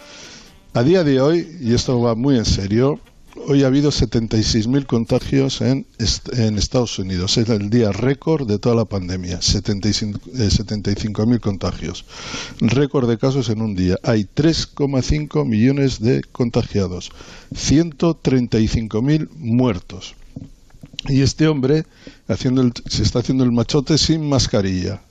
A 0.75 0.83
día 0.85 1.03
de 1.03 1.21
hoy, 1.21 1.57
y 1.61 1.75
esto 1.75 2.01
va 2.01 2.15
muy 2.15 2.37
en 2.39 2.45
serio, 2.45 3.01
hoy 3.47 3.63
ha 3.63 3.69
habido 3.69 3.91
76.000 3.91 4.87
contagios 4.87 5.61
en, 5.61 5.87
est- 5.99 6.33
en 6.39 6.59
Estados 6.59 6.99
Unidos. 6.99 7.37
Es 7.39 7.49
el 7.49 7.71
día 7.71 7.93
récord 7.93 8.47
de 8.47 8.59
toda 8.59 8.75
la 8.75 8.85
pandemia. 8.85 9.41
75 9.43 10.21
eh, 10.35 10.49
75.000 10.49 11.41
contagios. 11.41 12.05
Récord 12.61 13.09
de 13.09 13.19
casos 13.19 13.49
en 13.49 13.63
un 13.63 13.75
día. 13.75 13.97
Hay 14.03 14.25
3,5 14.35 15.45
millones 15.47 16.01
de 16.01 16.23
contagiados. 16.33 17.11
135.000 17.55 19.29
muertos. 19.37 20.15
Y 21.09 21.23
este 21.23 21.49
hombre 21.49 21.87
haciendo 22.29 22.71
se 22.87 23.03
está 23.03 23.21
haciendo 23.21 23.45
el 23.45 23.53
machote 23.53 23.97
sin 23.99 24.29
mascarilla. 24.29 25.03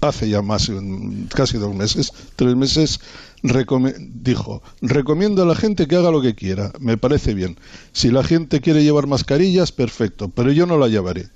Hace 0.00 0.28
ya 0.28 0.40
más, 0.42 0.68
mm, 0.68 1.24
casi 1.34 1.58
dos 1.58 1.74
meses, 1.74 2.12
tres 2.36 2.54
meses, 2.54 3.00
recome- 3.42 3.94
dijo, 3.98 4.62
recomiendo 4.80 5.42
a 5.42 5.46
la 5.46 5.54
gente 5.54 5.86
que 5.88 5.96
haga 5.96 6.10
lo 6.10 6.20
que 6.22 6.34
quiera, 6.34 6.70
me 6.78 6.96
parece 6.96 7.34
bien. 7.34 7.56
Si 7.92 8.10
la 8.10 8.22
gente 8.22 8.60
quiere 8.60 8.82
llevar 8.84 9.06
mascarillas, 9.06 9.72
perfecto, 9.72 10.28
pero 10.28 10.52
yo 10.52 10.66
no 10.66 10.78
la 10.78 10.88
llevaré. 10.88 11.28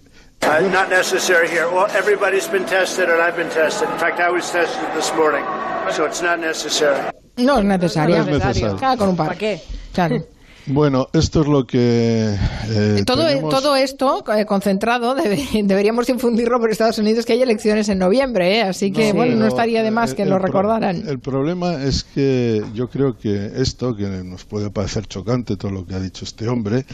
Uh, 0.42 0.70
not 0.72 0.88
necessary 0.88 1.48
here. 1.48 1.66
Well, 1.66 1.86
everybody's 1.98 2.48
been 2.48 2.64
tested, 2.64 3.08
and 3.10 3.20
I've 3.20 3.36
been 3.36 3.48
tested. 3.50 3.88
In 3.92 3.98
fact, 3.98 4.20
I 4.20 4.30
was 4.30 4.50
tested 4.52 4.86
this 4.94 5.12
morning, 5.16 5.44
so 5.90 6.06
it's 6.06 6.22
not 6.22 6.38
necessary. 6.38 7.10
No 7.36 7.58
es 7.58 7.64
necesario. 7.64 8.16
No 8.18 8.22
es 8.22 8.28
necesario. 8.44 8.76
Cada 8.78 8.96
con 8.96 9.08
un 9.08 9.16
par. 9.16 9.26
¿Para 9.28 9.38
qué? 9.38 9.60
Claro. 9.92 10.24
Bueno, 10.68 11.08
esto 11.12 11.40
es 11.42 11.46
lo 11.48 11.66
que... 11.66 12.34
eh, 12.68 13.02
Todo, 13.06 13.26
tenemos. 13.26 13.54
todo 13.54 13.74
esto 13.76 14.22
eh, 14.36 14.44
concentrado 14.44 15.14
debe- 15.16 15.46
deberíamos 15.64 16.08
infundirlo 16.08 16.60
por 16.60 16.70
Estados 16.70 16.98
Unidos 16.98 17.24
que 17.24 17.32
hay 17.32 17.42
elecciones 17.42 17.88
en 17.88 17.98
noviembre, 17.98 18.58
¿eh? 18.58 18.62
así 18.62 18.92
que 18.92 19.10
Sí. 19.10 19.16
bueno, 19.16 19.36
no 19.36 19.46
estaría 19.46 19.82
de 19.82 19.90
más 19.90 20.14
que 20.14 20.22
el 20.22 20.28
lo 20.30 20.38
recordaran. 20.38 21.08
El 21.08 21.18
problema 21.20 21.82
es 21.82 22.04
que 22.04 22.62
yo 22.74 22.88
creo 22.90 23.16
que 23.16 23.52
esto, 23.56 23.96
que 23.96 24.06
nos 24.08 24.44
puede 24.44 24.70
parecer 24.70 25.06
chocante 25.06 25.56
todo 25.56 25.70
lo 25.70 25.86
que 25.86 25.94
ha 25.94 26.00
dicho 26.00 26.24
este 26.24 26.48
hombre, 26.48 26.84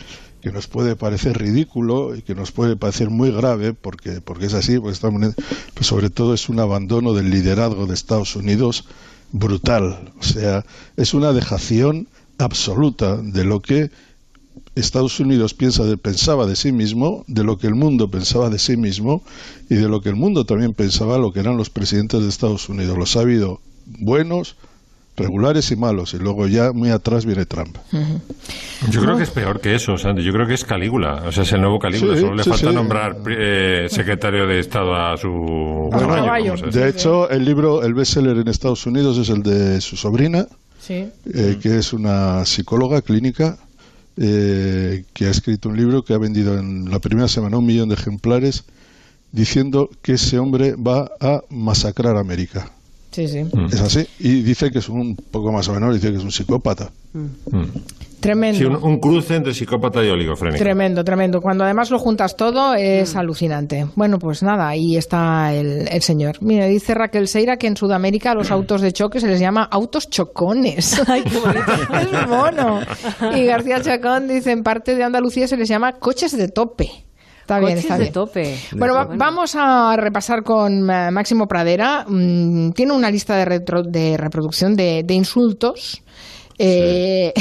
que 0.41 0.53
nos 0.53 0.69
puede 0.69 0.95
parecer 0.95 1.39
ridículo 1.39 2.15
y 2.15 2.23
que 2.23 2.35
nos 2.35 2.53
puede 2.53 2.77
parecer 2.77 3.11
muy 3.11 3.31
grave, 3.33 3.73
porque, 3.73 4.21
porque 4.21 4.47
es 4.47 4.55
así, 4.55 4.79
porque 4.79 4.93
estamos 4.93 5.35
pues 5.75 5.87
sobre 5.87 6.11
todo 6.11 6.35
es 6.35 6.49
un 6.49 6.61
abandono 6.61 7.13
del 7.15 7.31
liderazgo 7.31 7.87
de 7.87 7.95
Estados 7.95 8.37
Unidos 8.37 8.85
brutal. 9.33 10.13
O 10.21 10.23
sea, 10.23 10.65
es 10.97 11.15
una 11.15 11.33
dejación 11.33 12.07
absoluta 12.39 13.17
de 13.17 13.45
lo 13.45 13.61
que 13.61 13.91
Estados 14.75 15.21
Unidos 15.21 15.55
piensa 15.55 15.85
de- 15.85 15.97
pensaba 15.97 16.47
de 16.47 16.57
sí 16.57 16.73
mismo, 16.73 17.25
de 17.29 17.45
lo 17.45 17.59
que 17.59 17.67
el 17.69 17.75
mundo 17.77 18.11
pensaba 18.11 18.51
de 18.51 18.59
sí 18.59 18.77
mismo 18.77 19.23
y 19.71 19.77
de 19.77 19.89
lo 19.89 20.01
que 20.01 20.09
el 20.09 20.17
mundo 20.17 20.45
también 20.47 20.75
pensaba 20.75 21.17
lo 21.19 21.33
que 21.33 21.41
eran 21.41 21.57
los 21.57 21.71
presidentes 21.71 22.23
de 22.23 22.29
Estados 22.29 22.69
Unidos. 22.69 22.99
Los 22.99 23.17
ha 23.17 23.21
habido 23.21 23.61
buenos, 23.87 24.57
regulares 25.17 25.71
y 25.71 25.77
malos, 25.77 26.13
y 26.15 26.19
luego 26.19 26.49
ya 26.49 26.73
muy 26.73 26.91
atrás 26.91 27.25
viene 27.25 27.47
Trump. 27.47 27.77
Yo 28.91 29.01
creo 29.01 29.17
que 29.17 29.23
es 29.23 29.31
peor 29.31 29.61
que 29.61 29.77
eso, 29.77 29.97
Santi. 29.97 30.25
Yo 30.25 30.33
creo 30.33 30.45
que 30.49 30.55
es 30.55 30.65
Calígula. 30.65 31.23
O 31.25 31.31
sea, 31.31 31.45
es 31.45 31.53
el 31.53 31.61
nuevo 31.61 31.79
Calígula. 31.79 32.15
Sí, 32.17 32.21
Solo 32.23 32.35
le 32.35 32.43
sí, 32.43 32.51
falta 32.51 32.69
sí. 32.71 32.75
nombrar 32.75 33.17
eh, 33.29 33.87
secretario 33.91 34.49
de 34.49 34.59
Estado 34.59 34.93
a 34.97 35.17
su 35.17 35.89
caballo. 35.93 36.25
caballo. 36.25 36.55
De 36.73 36.89
hecho, 36.89 37.31
el 37.31 37.45
libro, 37.45 37.85
el 37.85 37.95
bestseller 37.95 38.39
en 38.39 38.49
Estados 38.49 38.85
Unidos 38.87 39.17
es 39.19 39.29
el 39.29 39.45
de 39.45 39.81
su 39.81 39.97
sobrina, 39.97 40.49
Sí. 40.87 41.09
eh, 41.33 41.59
que 41.63 41.79
es 41.79 41.93
una 41.93 42.45
psicóloga 42.45 43.01
clínica 43.01 43.59
eh, 44.17 45.05
que 45.13 45.27
ha 45.27 45.31
escrito 45.31 45.69
un 45.71 45.77
libro 45.77 46.05
que 46.05 46.13
ha 46.13 46.19
vendido 46.19 46.59
en 46.59 46.91
la 46.91 46.99
primera 46.99 47.27
semana 47.27 47.59
un 47.59 47.67
millón 47.67 47.89
de 47.89 47.95
ejemplares 47.95 48.65
diciendo 49.33 49.91
que 50.03 50.13
ese 50.13 50.39
hombre 50.39 50.75
va 50.77 51.11
a 51.21 51.43
masacrar 51.49 52.17
a 52.17 52.21
América. 52.21 52.71
Sí, 53.11 53.27
sí. 53.29 53.45
Es 53.73 53.81
así. 53.81 54.07
Y 54.19 54.43
dice 54.43 54.71
que 54.71 54.79
es 54.79 54.89
un 54.89 55.17
poco 55.17 55.53
más 55.53 55.69
o 55.69 55.75
menos, 55.75 55.95
dice 55.95 56.11
que 56.11 56.19
es 56.19 56.25
un 56.25 56.33
psicópata. 56.33 56.91
Tremendo. 58.25 58.59
Sí, 58.59 58.65
un, 58.65 58.77
un 58.83 58.99
cruce 58.99 59.37
entre 59.37 59.53
psicópata 59.55 60.03
y 60.03 60.09
oligofrénico. 60.09 60.59
Tremendo, 60.63 61.05
tremendo. 61.05 61.41
Cuando 61.41 61.63
además 61.65 61.91
lo 61.91 61.99
juntas 61.99 62.37
todo 62.37 62.75
es 62.75 63.15
alucinante. 63.17 63.87
Bueno, 63.97 64.19
pues 64.19 64.43
nada, 64.43 64.67
ahí 64.69 64.97
está 64.97 65.53
el, 65.55 65.87
el 65.89 66.03
señor. 66.03 66.37
Mira, 66.41 66.67
dice 66.67 66.95
Raquel 66.95 67.29
Seira 67.29 67.57
que 67.59 67.67
en 67.67 67.77
Sudamérica 67.77 68.31
a 68.31 68.35
los 68.35 68.51
autos 68.51 68.81
de 68.81 68.93
choque 68.93 69.21
se 69.21 69.29
les 69.29 69.39
llama 69.41 69.69
autos 69.71 70.09
chocones. 70.09 71.01
Ay, 71.09 71.23
qué 71.23 71.39
bonito. 71.39 71.73
es 72.23 72.29
mono. 72.29 72.81
Y 73.37 73.45
García 73.45 73.81
Chacón 73.83 74.27
dice 74.27 74.53
en 74.53 74.63
parte 74.63 74.97
de 74.97 75.05
Andalucía 75.05 75.47
se 75.47 75.57
les 75.57 75.69
llama 75.69 75.93
coches 75.93 76.37
de 76.37 76.49
tope. 76.49 76.89
Está 77.41 77.59
bien, 77.59 77.73
Coches 77.73 77.85
está 77.85 77.95
de 77.97 78.01
bien. 78.05 78.13
tope. 78.15 78.57
Bueno, 78.75 78.95
va- 78.95 79.05
Bueno. 79.05 79.19
vamos 79.23 79.55
a 79.55 79.95
repasar 79.99 80.43
con 80.43 80.91
eh, 80.91 81.11
Máximo 81.11 81.47
Pradera. 81.47 82.07
Mm, 82.09 82.71
tiene 82.71 82.93
una 82.95 83.11
lista 83.11 83.37
de, 83.37 83.45
retro- 83.45 83.83
de 83.87 84.17
reproducción 84.17 84.75
de, 84.77 85.03
de 85.05 85.13
insultos. 85.13 86.03
Eh, 86.59 87.33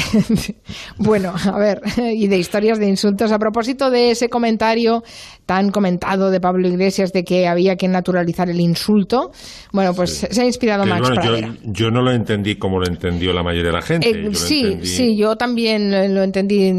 bueno, 0.98 1.32
a 1.44 1.58
ver, 1.58 1.80
y 2.14 2.26
de 2.28 2.36
historias 2.38 2.78
de 2.78 2.88
insultos. 2.88 3.30
A 3.32 3.38
propósito 3.38 3.90
de 3.90 4.10
ese 4.10 4.28
comentario 4.28 5.02
tan 5.46 5.70
comentado 5.70 6.30
de 6.30 6.40
Pablo 6.40 6.66
Iglesias 6.68 7.12
de 7.12 7.22
que 7.24 7.46
había 7.46 7.76
que 7.76 7.86
naturalizar 7.88 8.48
el 8.50 8.60
insulto, 8.60 9.30
bueno, 9.72 9.94
pues 9.94 10.26
se 10.30 10.40
ha 10.40 10.44
inspirado 10.44 10.84
Que, 10.84 10.90
Max 10.90 11.00
bueno, 11.08 11.14
Pradera. 11.22 11.48
yo, 11.62 11.72
yo 11.72 11.90
no 11.90 12.02
lo 12.02 12.12
entendí 12.12 12.56
como 12.56 12.78
lo 12.80 12.86
entendió 12.86 13.32
la 13.32 13.42
mayoría 13.42 13.66
de 13.70 13.72
la 13.76 13.82
gente. 13.82 14.08
Eh, 14.10 14.24
Yo 14.24 14.34
sí, 14.34 14.64
entendí- 14.64 14.84
sí, 14.86 15.16
yo 15.16 15.36
también 15.36 16.14
lo 16.14 16.22
entendí. 16.22 16.72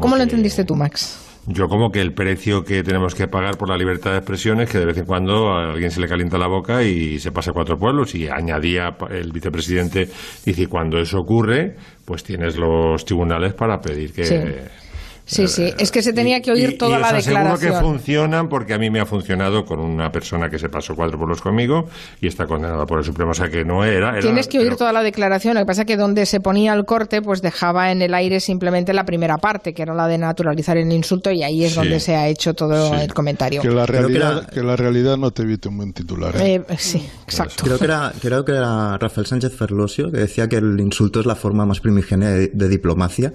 ¿Cómo 0.00 0.16
lo 0.16 0.22
entendiste 0.22 0.64
tú, 0.64 0.74
Max? 0.76 1.18
Yo 1.52 1.68
como 1.68 1.90
que 1.90 2.00
el 2.00 2.12
precio 2.12 2.64
que 2.64 2.84
tenemos 2.84 3.16
que 3.16 3.26
pagar 3.26 3.58
por 3.58 3.68
la 3.68 3.76
libertad 3.76 4.12
de 4.12 4.18
expresión 4.18 4.60
es 4.60 4.70
que 4.70 4.78
de 4.78 4.86
vez 4.86 4.98
en 4.98 5.04
cuando 5.04 5.48
a 5.52 5.72
alguien 5.72 5.90
se 5.90 6.00
le 6.00 6.06
calienta 6.06 6.38
la 6.38 6.46
boca 6.46 6.84
y 6.84 7.18
se 7.18 7.32
pasa 7.32 7.50
a 7.50 7.54
cuatro 7.54 7.76
pueblos. 7.76 8.14
Y 8.14 8.28
añadía 8.28 8.96
el 9.10 9.32
vicepresidente, 9.32 10.08
dice, 10.44 10.68
cuando 10.68 10.98
eso 10.98 11.18
ocurre, 11.18 11.74
pues 12.04 12.22
tienes 12.22 12.56
los 12.56 13.04
tribunales 13.04 13.54
para 13.54 13.80
pedir 13.80 14.12
que... 14.12 14.89
Sí, 15.30 15.46
sí, 15.46 15.72
es 15.78 15.90
que 15.92 16.02
se 16.02 16.12
tenía 16.12 16.40
que 16.42 16.50
oír 16.50 16.70
Y- 16.70 16.76
toda 16.76 16.98
y 16.98 17.00
la 17.00 17.06
os 17.08 17.12
aseguro 17.14 17.42
declaración. 17.42 17.72
que 17.74 17.78
funcionan 17.80 18.48
porque 18.48 18.74
a 18.74 18.78
mí 18.78 18.90
me 18.90 18.98
ha 19.00 19.06
funcionado 19.06 19.64
con 19.64 19.78
una 19.78 20.10
persona 20.10 20.50
que 20.50 20.58
se 20.58 20.68
pasó 20.68 20.96
cuatro 20.96 21.18
pueblos 21.18 21.40
conmigo 21.40 21.86
y 22.20 22.26
está 22.26 22.46
condenada 22.46 22.84
por 22.84 22.98
el 22.98 23.04
Supremo, 23.04 23.30
o 23.30 23.34
sea 23.34 23.48
que 23.48 23.64
no 23.64 23.84
era... 23.84 24.10
era- 24.10 24.20
Tienes 24.20 24.48
que 24.48 24.58
oír 24.58 24.68
pero- 24.68 24.78
toda 24.78 24.92
la 24.92 25.02
declaración. 25.02 25.54
Lo 25.54 25.60
que 25.60 25.66
pasa 25.66 25.82
es 25.82 25.86
que 25.86 25.96
donde 25.96 26.26
se 26.26 26.40
ponía 26.40 26.74
el 26.74 26.84
corte, 26.84 27.22
pues 27.22 27.42
dejaba 27.42 27.92
en 27.92 28.02
el 28.02 28.12
aire 28.14 28.40
simplemente 28.40 28.92
la 28.92 29.04
primera 29.04 29.38
parte, 29.38 29.72
que 29.72 29.82
era 29.82 29.94
la 29.94 30.08
de 30.08 30.18
naturalizar 30.18 30.76
el 30.76 30.90
insulto, 30.92 31.30
y 31.30 31.42
ahí 31.44 31.64
es 31.64 31.70
Sí. 31.72 31.76
donde 31.76 32.00
se 32.00 32.16
ha 32.16 32.26
hecho 32.26 32.54
todo 32.54 32.92
Sí. 32.94 33.00
el 33.02 33.14
comentario. 33.14 33.62
Que 33.62 33.68
la 33.70 33.86
que 33.86 33.92
realidad, 33.92 34.38
era- 34.38 34.46
que 34.48 34.62
la 34.62 34.74
realidad 34.76 35.16
no 35.16 35.30
te 35.30 35.42
evite 35.42 35.68
un 35.68 35.76
buen 35.76 35.92
titular. 35.92 36.34
¿eh? 36.38 36.62
Eh, 36.68 36.76
sí, 36.78 37.08
exacto. 37.24 37.62
Creo 37.64 37.78
que, 37.78 37.84
era, 37.84 38.12
creo 38.20 38.44
que 38.44 38.52
era 38.52 38.98
Rafael 38.98 39.26
Sánchez 39.26 39.54
Ferlosio 39.56 40.10
que 40.10 40.18
decía 40.18 40.48
que 40.48 40.56
el 40.56 40.78
insulto 40.80 41.20
es 41.20 41.26
la 41.26 41.36
forma 41.36 41.64
más 41.66 41.80
primigenia 41.80 42.30
de, 42.30 42.48
de 42.48 42.68
diplomacia, 42.68 43.32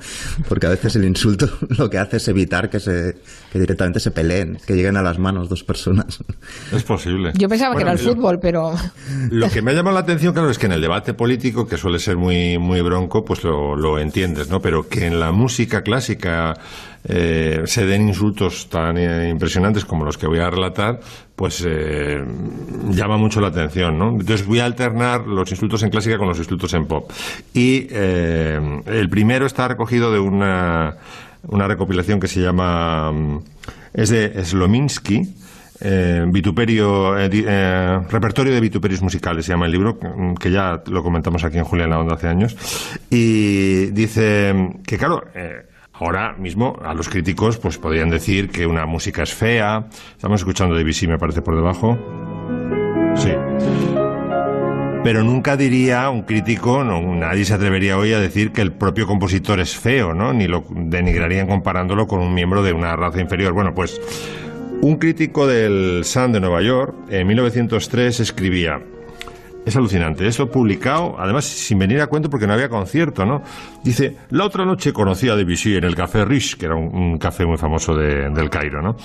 porque 0.49 0.65
a 0.67 0.69
veces 0.71 0.95
el 0.97 1.05
insulto 1.05 1.47
lo 1.77 1.84
que 1.89 1.97
hace 1.97 2.17
es 2.17 2.27
evitar 2.27 2.69
que, 2.69 2.79
se, 2.79 3.17
que 3.51 3.59
directamente 3.59 3.99
se 3.99 4.11
peleen, 4.11 4.57
que 4.65 4.75
lleguen 4.75 4.97
a 4.97 5.01
las 5.01 5.19
manos 5.19 5.49
dos 5.49 5.63
personas. 5.63 6.19
Es 6.71 6.83
posible. 6.83 7.31
Yo 7.35 7.47
pensaba 7.49 7.73
Bueno, 7.73 7.85
que 7.87 7.91
era 7.91 7.99
el 7.99 8.05
lo- 8.05 8.13
fútbol, 8.13 8.39
pero 8.39 8.73
Lo 9.31 9.49
que 9.49 9.61
me 9.61 9.71
ha 9.71 9.73
llamado 9.73 9.93
la 9.95 10.01
atención, 10.01 10.33
claro, 10.33 10.49
es 10.49 10.57
que 10.59 10.65
en 10.65 10.71
el 10.73 10.81
debate 10.81 11.13
político, 11.13 11.67
que 11.67 11.77
suele 11.77 11.99
ser 11.99 12.17
muy, 12.17 12.57
muy 12.57 12.81
bronco, 12.81 13.23
pues 13.25 13.43
lo, 13.43 13.75
lo 13.75 13.99
entiendes, 13.99 14.49
¿no? 14.49 14.61
Pero 14.61 14.87
que 14.87 15.05
en 15.07 15.19
la 15.19 15.31
música 15.31 15.81
clásica 15.83 16.53
eh, 17.07 17.61
se 17.65 17.85
den 17.85 18.07
insultos 18.07 18.67
tan 18.69 18.97
eh, 18.97 19.29
impresionantes 19.29 19.85
como 19.85 20.05
los 20.05 20.17
que 20.17 20.25
voy 20.27 20.39
a 20.39 20.49
relatar, 20.49 20.99
pues 21.35 21.63
eh, 21.67 22.23
llama 22.91 23.17
mucho 23.17 23.41
la 23.41 23.47
atención, 23.49 23.97
¿no? 23.99 24.09
Entonces 24.09 24.45
voy 24.47 24.59
a 24.59 24.65
alternar 24.65 25.27
los 25.27 25.51
insultos 25.51 25.83
en 25.83 25.89
clásica 25.89 26.17
con 26.17 26.27
los 26.27 26.37
insultos 26.39 26.73
en 26.73 26.87
pop. 26.87 27.11
Y 27.53 27.87
eh, 27.91 28.59
el 28.87 29.09
primero 29.09 29.45
está 29.45 29.67
recogido 29.67 30.11
de 30.11 30.19
una, 30.19 30.95
una 31.47 31.67
recopilación 31.67 32.19
que 32.19 32.27
se 32.27 32.41
llama... 32.41 33.11
mm, 33.11 33.39
Es 33.93 34.09
de 34.09 34.43
Slominsky, 34.43 35.21
eh, 35.81 36.25
vituperio, 36.27 37.17
eh, 37.17 37.29
eh, 37.33 37.99
repertorio 38.09 38.53
de 38.53 38.61
vituperios 38.61 39.01
musicales 39.01 39.45
se 39.45 39.51
llama 39.51 39.65
el 39.65 39.71
libro, 39.73 39.97
mm, 40.01 40.35
que 40.35 40.51
ya 40.51 40.81
lo 40.87 41.03
comentamos 41.03 41.43
aquí 41.43 41.57
en 41.57 41.63
Julia 41.65 41.83
en 41.85 41.89
la 41.91 41.99
Onda 41.99 42.15
hace 42.15 42.27
años. 42.27 42.55
Y 43.09 43.87
dice 43.87 44.53
que, 44.85 44.97
claro, 44.97 45.23
eh, 45.33 45.65
ahora 45.93 46.33
mismo 46.37 46.77
a 46.83 46.93
los 46.93 47.07
críticos 47.09 47.57
pues 47.57 47.77
podrían 47.77 48.09
decir 48.09 48.49
que 48.49 48.65
una 48.67 48.85
música 48.85 49.23
es 49.23 49.33
fea. 49.33 49.85
Estamos 50.15 50.41
escuchando 50.41 50.75
Debussy, 50.75 51.07
me 51.07 51.17
parece, 51.17 51.41
por 51.41 51.55
debajo. 51.55 51.97
Sí. 53.15 53.31
Pero 55.05 55.21
nunca 55.21 55.55
diría 55.55 56.09
un 56.09 56.23
crítico, 56.23 56.83
nadie 56.83 57.45
se 57.45 57.53
atrevería 57.53 57.95
hoy 57.95 58.13
a 58.13 58.19
decir 58.19 58.51
que 58.51 58.63
el 58.63 58.71
propio 58.71 59.05
compositor 59.05 59.59
es 59.59 59.77
feo, 59.77 60.15
¿no? 60.15 60.33
Ni 60.33 60.47
lo 60.47 60.65
denigrarían 60.67 61.45
comparándolo 61.45 62.07
con 62.07 62.21
un 62.21 62.33
miembro 62.33 62.63
de 62.63 62.73
una 62.73 62.95
raza 62.95 63.21
inferior. 63.21 63.53
Bueno, 63.53 63.75
pues 63.75 64.01
un 64.81 64.95
crítico 64.95 65.45
del 65.45 66.03
Sun 66.05 66.31
de 66.31 66.39
Nueva 66.39 66.63
York 66.63 66.95
en 67.11 67.27
1903 67.27 68.19
escribía 68.19 68.81
es 69.65 69.75
alucinante. 69.75 70.27
Esto 70.27 70.49
publicado, 70.49 71.15
además 71.19 71.45
sin 71.45 71.79
venir 71.79 71.99
a 72.01 72.07
cuento 72.07 72.29
porque 72.29 72.45
no 72.47 72.53
había 72.53 72.69
concierto, 72.69 73.25
¿no? 73.25 73.41
Dice, 73.83 74.15
la 74.29 74.45
otra 74.45 74.63
noche 74.65 74.93
conocí 74.93 75.27
a 75.29 75.35
Debussy 75.35 75.75
en 75.75 75.83
el 75.83 75.95
Café 75.95 76.23
Riche, 76.25 76.57
que 76.57 76.65
era 76.67 76.75
un, 76.75 76.95
un 76.95 77.17
café 77.17 77.45
muy 77.45 77.57
famoso 77.57 77.95
de- 77.95 78.29
del 78.29 78.49
Cairo, 78.49 78.81
¿no? 78.81 78.95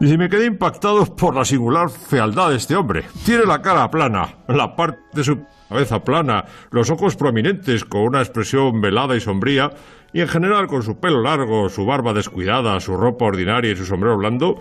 Dice, 0.00 0.16
me 0.16 0.28
quedé 0.28 0.46
impactado 0.46 1.04
por 1.14 1.34
la 1.34 1.44
singular 1.44 1.90
fealdad 1.90 2.50
de 2.50 2.56
este 2.56 2.74
hombre. 2.76 3.04
Tiene 3.24 3.44
la 3.44 3.60
cara 3.60 3.90
plana, 3.90 4.28
la 4.48 4.74
parte 4.74 4.98
de 5.12 5.24
su 5.24 5.38
cabeza 5.68 6.02
plana, 6.02 6.44
los 6.70 6.88
ojos 6.90 7.14
prominentes 7.16 7.84
con 7.84 8.00
una 8.02 8.20
expresión 8.20 8.80
velada 8.80 9.14
y 9.16 9.20
sombría, 9.20 9.70
y 10.14 10.22
en 10.22 10.28
general 10.28 10.66
con 10.68 10.82
su 10.82 10.98
pelo 10.98 11.20
largo, 11.20 11.68
su 11.68 11.84
barba 11.84 12.14
descuidada, 12.14 12.80
su 12.80 12.96
ropa 12.96 13.26
ordinaria 13.26 13.72
y 13.72 13.76
su 13.76 13.84
sombrero 13.84 14.16
blando, 14.16 14.58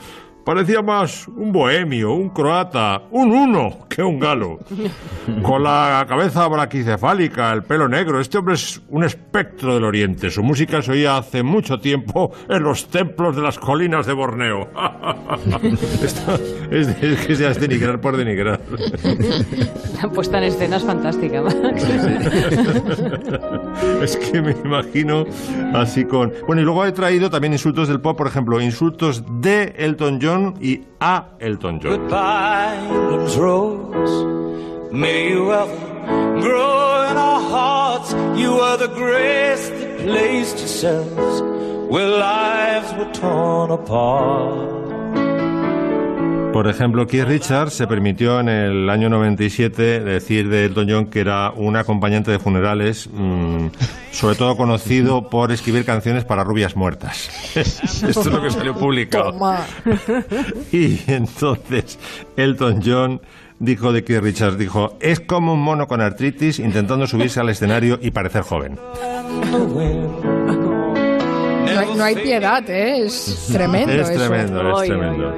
Parecía 0.47 0.81
más 0.81 1.27
un 1.27 1.51
bohemio, 1.51 2.13
un 2.13 2.29
croata, 2.29 3.01
un 3.11 3.33
uno 3.33 3.79
que 3.89 4.01
un 4.01 4.17
galo. 4.17 4.59
Con 5.43 5.61
la 5.61 6.05
cabeza 6.07 6.47
braquicefálica, 6.47 7.51
el 7.51 7.63
pelo 7.63 7.89
negro. 7.89 8.21
Este 8.21 8.37
hombre 8.37 8.53
es 8.53 8.81
un 8.87 9.03
espectro 9.03 9.73
del 9.73 9.83
oriente. 9.83 10.29
Su 10.29 10.43
música 10.43 10.81
se 10.81 10.93
oía 10.93 11.17
hace 11.17 11.43
mucho 11.43 11.79
tiempo 11.79 12.31
en 12.47 12.63
los 12.63 12.87
templos 12.87 13.35
de 13.35 13.41
las 13.41 13.59
colinas 13.59 14.05
de 14.05 14.13
Borneo. 14.13 14.69
Es, 16.71 16.87
es 17.01 17.25
que 17.25 17.35
sea 17.35 17.53
denigrar 17.53 18.01
por 18.01 18.17
denigrar. 18.17 18.59
La 20.01 20.09
puesta 20.09 20.37
en 20.37 20.45
escena 20.45 20.77
es 20.77 20.83
fantástica, 20.83 21.41
Max. 21.41 21.83
es 24.01 24.17
que 24.17 24.41
me 24.41 24.51
imagino 24.51 25.25
así 25.73 26.05
con... 26.05 26.33
Bueno, 26.45 26.61
y 26.61 26.65
luego 26.65 26.85
he 26.85 26.91
traído 26.91 27.29
también 27.29 27.53
insultos 27.53 27.87
del 27.87 28.01
pop, 28.01 28.17
por 28.17 28.27
ejemplo, 28.27 28.59
insultos 28.59 29.23
de 29.41 29.73
Elton 29.77 30.19
John 30.21 30.36
y 30.59 30.85
a 31.01 31.25
Elton 31.39 31.79
John. 31.79 31.91
Goodbye, 31.91 32.77
rose. 33.37 34.93
May 34.93 35.29
you 35.29 35.53
ever 35.53 36.41
grow 36.41 37.09
in 37.09 37.17
our 37.17 37.41
hearts. 37.41 38.13
You 38.39 38.51
are 38.59 38.77
the 38.77 38.87
grace 38.87 39.69
that 39.69 39.99
placed 39.99 40.57
yourselves 40.59 41.41
where 41.91 42.07
lives 42.07 42.93
were 42.97 43.11
torn 43.13 43.71
apart. 43.71 44.86
Por 46.57 46.67
ejemplo, 46.67 47.05
Keith 47.05 47.25
Richards 47.25 47.73
se 47.73 47.85
permitió 47.85 48.39
en 48.39 48.49
el 48.49 48.89
año 48.89 49.09
97 49.09 49.99
decir 49.99 50.49
de 50.49 50.65
Elton 50.65 50.87
John 50.89 51.05
que 51.05 51.19
era 51.19 51.51
un 51.51 51.75
acompañante 51.75 52.31
de 52.31 52.39
funerales, 52.39 53.07
mm, 53.13 53.67
sobre 54.09 54.35
todo 54.35 54.57
conocido 54.57 55.29
por 55.29 55.51
escribir 55.51 55.85
canciones 55.85 56.25
para 56.25 56.43
rubias 56.43 56.75
muertas. 56.75 57.29
Esto 57.55 58.21
es 58.21 58.25
lo 58.25 58.41
que 58.41 58.49
salió 58.49 58.73
publicado. 58.73 59.33
Toma. 59.33 59.67
Y 60.71 60.99
entonces 61.05 61.99
Elton 62.35 62.81
John 62.83 63.21
dijo 63.59 63.93
de 63.93 64.03
Keith 64.03 64.23
Richards, 64.23 64.57
dijo, 64.57 64.97
es 64.99 65.19
como 65.19 65.53
un 65.53 65.61
mono 65.61 65.87
con 65.87 66.01
artritis 66.01 66.57
intentando 66.57 67.05
subirse 67.05 67.39
al 67.39 67.49
escenario 67.49 67.99
y 68.01 68.09
parecer 68.09 68.41
joven. 68.41 68.79
No 71.73 71.79
hay, 71.79 71.95
no 71.95 72.03
hay 72.03 72.15
piedad, 72.15 72.69
¿eh? 72.69 73.05
Es 73.05 73.49
tremendo 73.51 73.93
Es 73.93 74.09
eso. 74.09 74.19
tremendo, 74.19 74.81
es 74.81 74.87
tremendo. 74.89 75.35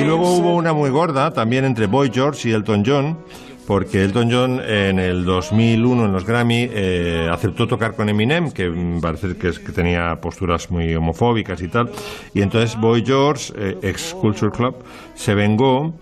Y 0.00 0.04
luego 0.04 0.36
hubo 0.36 0.54
una 0.56 0.72
muy 0.72 0.90
gorda 0.90 1.32
también 1.32 1.64
entre 1.64 1.86
Boy 1.86 2.10
George 2.12 2.48
y 2.48 2.52
Elton 2.52 2.82
John, 2.86 3.18
porque 3.66 4.02
Elton 4.02 4.30
John 4.30 4.60
en 4.66 4.98
el 4.98 5.24
2001 5.24 6.06
en 6.06 6.12
los 6.12 6.26
Grammy 6.26 6.68
eh, 6.72 7.28
aceptó 7.30 7.66
tocar 7.66 7.94
con 7.94 8.08
Eminem, 8.08 8.50
que 8.50 8.72
parece 9.00 9.36
que, 9.36 9.48
es, 9.48 9.58
que 9.58 9.72
tenía 9.72 10.20
posturas 10.20 10.70
muy 10.70 10.94
homofóbicas 10.94 11.60
y 11.62 11.68
tal. 11.68 11.90
Y 12.34 12.42
entonces 12.42 12.78
Boy 12.80 13.04
George, 13.06 13.52
eh, 13.56 13.78
ex 13.82 14.14
Culture 14.14 14.50
Club, 14.50 14.76
se 15.14 15.34
vengó. 15.34 15.94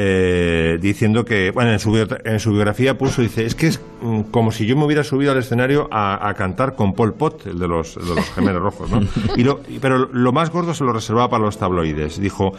Eh, 0.00 0.78
diciendo 0.80 1.24
que, 1.24 1.50
bueno, 1.50 1.72
en 1.72 1.80
su, 1.80 1.96
en 2.24 2.38
su 2.38 2.52
biografía 2.52 2.96
puso, 2.96 3.20
dice, 3.20 3.44
es 3.44 3.54
que 3.56 3.66
es 3.66 3.80
mm, 4.00 4.20
como 4.30 4.52
si 4.52 4.64
yo 4.64 4.76
me 4.76 4.84
hubiera 4.84 5.02
subido 5.02 5.32
al 5.32 5.38
escenario 5.38 5.88
a, 5.90 6.28
a 6.28 6.34
cantar 6.34 6.76
con 6.76 6.94
Paul 6.94 7.14
Pot, 7.14 7.46
el 7.46 7.58
de 7.58 7.66
los, 7.66 7.96
el 7.96 8.06
de 8.06 8.14
los 8.14 8.30
gemelos 8.30 8.62
rojos, 8.62 8.90
¿no? 8.90 9.00
Y 9.36 9.42
lo- 9.42 9.60
pero 9.80 10.08
lo 10.12 10.32
más 10.32 10.50
gordo 10.50 10.72
se 10.72 10.84
lo 10.84 10.92
reservaba 10.92 11.28
para 11.30 11.44
los 11.44 11.58
tabloides. 11.58 12.20
Dijo, 12.20 12.52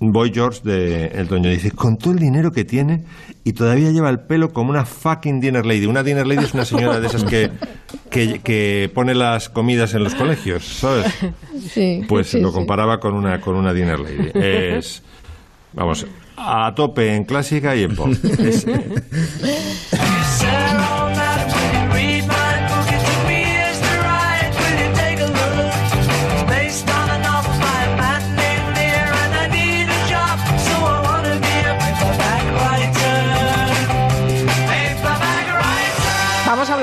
Boy 0.00 0.30
George 0.32 0.60
de 0.64 1.06
Elton 1.08 1.42
John 1.42 1.50
dice, 1.52 1.70
con 1.72 1.96
todo 1.98 2.12
el 2.14 2.18
dinero 2.20 2.52
que 2.52 2.64
tiene 2.64 3.04
y 3.44 3.52
todavía 3.52 3.90
lleva 3.90 4.08
el 4.10 4.20
pelo 4.20 4.52
como 4.52 4.70
una 4.70 4.84
fucking 4.86 5.40
dinner 5.40 5.64
lady. 5.66 5.86
Una 5.86 6.02
dinner 6.02 6.26
lady 6.26 6.44
es 6.44 6.54
una 6.54 6.64
señora 6.64 7.00
de 7.00 7.06
esas 7.06 7.24
que, 7.24 7.50
que, 8.10 8.40
que 8.40 8.90
pone 8.94 9.14
las 9.14 9.48
comidas 9.50 9.92
en 9.94 10.04
los 10.04 10.14
colegios, 10.14 10.64
¿sabes? 10.64 11.06
Sí, 11.70 12.02
Pues 12.08 12.28
sí, 12.28 12.40
lo 12.40 12.48
sí. 12.48 12.54
comparaba 12.54 12.98
con 13.00 13.14
una, 13.14 13.40
con 13.40 13.56
una 13.56 13.72
dinner 13.72 13.98
lady. 14.00 14.30
Es, 14.34 15.02
vamos, 15.72 16.06
a 16.36 16.72
tope 16.74 17.14
en 17.14 17.24
clásica 17.24 17.74
y 17.76 17.84
en 17.84 17.96
pop. 17.96 18.08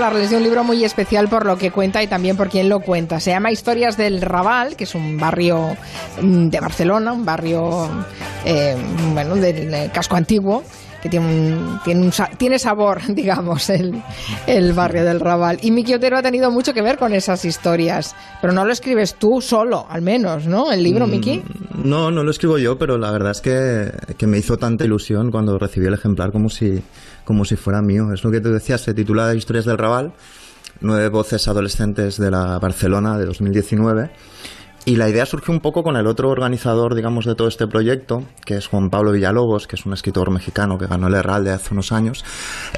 hablarles 0.04 0.30
de 0.30 0.38
un 0.38 0.44
libro 0.44 0.63
muy 0.63 0.84
especial 0.84 1.30
por 1.30 1.46
lo 1.46 1.58
que 1.58 1.72
cuenta 1.72 2.04
y 2.04 2.08
también 2.08 2.36
por 2.36 2.50
quién 2.50 2.70
lo 2.70 2.82
cuenta. 2.82 3.20
Se 3.20 3.32
llama 3.32 3.52
Historias 3.52 3.98
del 3.98 4.22
Raval, 4.22 4.76
que 4.76 4.84
es 4.84 4.96
un 4.96 5.18
barrio 5.18 5.78
mm, 6.22 6.50
de 6.50 6.60
Barcelona, 6.60 7.13
un 7.13 7.26
barrio 7.26 7.89
eh, 8.46 8.76
bueno, 9.13 9.36
del 9.36 9.74
eh, 9.74 9.89
casco 9.94 10.16
antiguo 10.16 10.63
que 11.04 11.10
tiene, 11.10 11.26
un- 11.28 11.80
tiene, 11.84 12.02
un 12.02 12.12
tiene 12.38 12.58
sabor, 12.58 13.02
digamos, 13.10 13.70
el, 13.70 14.02
el 14.48 14.72
barrio 14.74 15.04
del 15.04 15.20
Raval. 15.20 15.60
Y 15.62 15.70
Miki 15.72 15.94
Otero 15.94 16.18
ha 16.18 16.22
tenido 16.24 16.50
mucho 16.50 16.74
que 16.74 16.82
ver 16.82 16.98
con 16.98 17.13
esas 17.13 17.44
historias, 17.46 18.16
pero 18.42 18.54
no 18.54 18.63
lo 18.66 18.72
escribes 18.74 19.16
tú 19.16 19.42
solo, 19.42 19.86
al 19.89 20.02
menos, 20.02 20.48
¿no? 20.48 20.72
El 20.72 20.82
libro, 20.82 21.06
Miki. 21.06 21.44
No, 21.84 22.10
no 22.10 22.24
lo 22.24 22.32
escribo 22.32 22.58
yo, 22.58 22.78
pero 22.80 22.98
la 22.98 23.12
verdad 23.12 23.32
es 23.32 23.42
que, 23.42 23.92
que 24.18 24.26
me 24.28 24.38
hizo 24.38 24.58
tanta 24.58 24.86
ilusión 24.86 25.30
cuando 25.30 25.60
recibí 25.60 25.86
el 25.88 25.94
ejemplar 25.94 26.32
como 26.32 26.50
si, 26.50 26.82
como 27.26 27.44
si 27.44 27.58
fuera 27.58 27.82
mío. 27.82 28.13
Es 28.13 28.24
lo 28.24 28.32
que 28.32 28.39
te 28.39 28.50
decía, 28.50 28.78
se 28.78 28.94
titula 28.94 29.36
Historias 29.36 29.66
del 29.66 29.78
Raval, 29.78 30.13
nueve 30.80 31.10
voces 31.10 31.46
adolescentes 31.50 32.18
de 32.18 32.32
la 32.32 32.58
Barcelona 32.60 33.18
de 33.18 33.26
2019. 33.26 34.10
Y 34.86 34.98
la 34.98 35.08
idea 35.08 35.26
surgió 35.26 35.54
un 35.54 35.62
poco 35.62 35.82
con 35.82 35.96
el 35.96 36.08
otro 36.08 36.30
organizador, 36.30 36.93
digamos, 36.93 37.26
de 37.26 37.36
todo 37.36 37.48
este 37.48 37.67
proyecto, 37.67 38.24
que 38.46 38.58
es 38.58 38.67
Juan 38.67 38.89
Pablo 38.89 39.13
Villalobos, 39.13 39.65
que 39.65 39.78
es 39.78 39.86
un 39.86 39.93
escritor 39.93 40.30
mexicano 40.30 40.78
que 40.78 40.88
ganó 40.88 41.08
el 41.08 41.13
Herralde 41.13 41.52
hace 41.52 41.74
unos 41.74 41.93
años, 41.93 42.26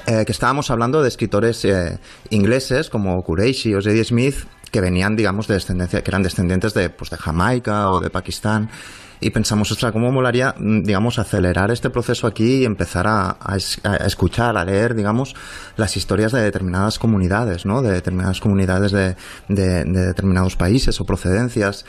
eh, 0.06 0.24
que 0.24 0.32
estábamos 0.32 0.70
hablando 0.70 1.02
de 1.02 1.08
escritores 1.08 1.66
eh, 1.66 1.98
ingleses 2.30 2.92
como 2.92 3.20
Kureishi 3.24 3.74
o 3.74 3.82
Zadie 3.82 4.04
Smith, 4.04 4.36
que 4.72 4.82
venían, 4.82 5.16
digamos, 5.16 5.48
de 5.48 5.56
descendencia, 5.56 6.04
que 6.04 6.12
eran 6.12 6.22
descendientes 6.22 6.76
de, 6.76 6.92
pues, 6.92 7.10
de 7.10 7.18
Jamaica 7.18 7.90
o 7.90 8.00
de 8.00 8.12
Pakistán. 8.12 8.70
Y 9.20 9.30
pensamos, 9.30 9.72
ostras, 9.72 9.92
¿cómo 9.92 10.12
molaría, 10.12 10.54
mm, 10.58 10.84
digamos, 10.84 11.20
acelerar 11.20 11.72
este 11.72 11.90
proceso 11.90 12.28
aquí 12.28 12.62
y 12.62 12.66
empezar 12.66 13.08
a, 13.08 13.38
a 13.40 13.56
es- 13.58 13.80
a 13.84 13.96
escuchar, 14.06 14.58
a 14.58 14.66
leer, 14.66 14.96
digamos, 14.96 15.36
las 15.78 15.96
historias 15.98 16.32
de 16.32 16.42
determinadas 16.42 17.00
comunidades, 17.00 17.66
¿no? 17.66 17.82
De 17.82 17.92
determinadas 17.92 18.40
comunidades 18.40 18.92
de, 18.92 19.16
de- 19.48 19.84
de 19.86 20.06
determinados 20.08 20.56
países 20.56 21.00
o 21.02 21.06
procedencias. 21.06 21.86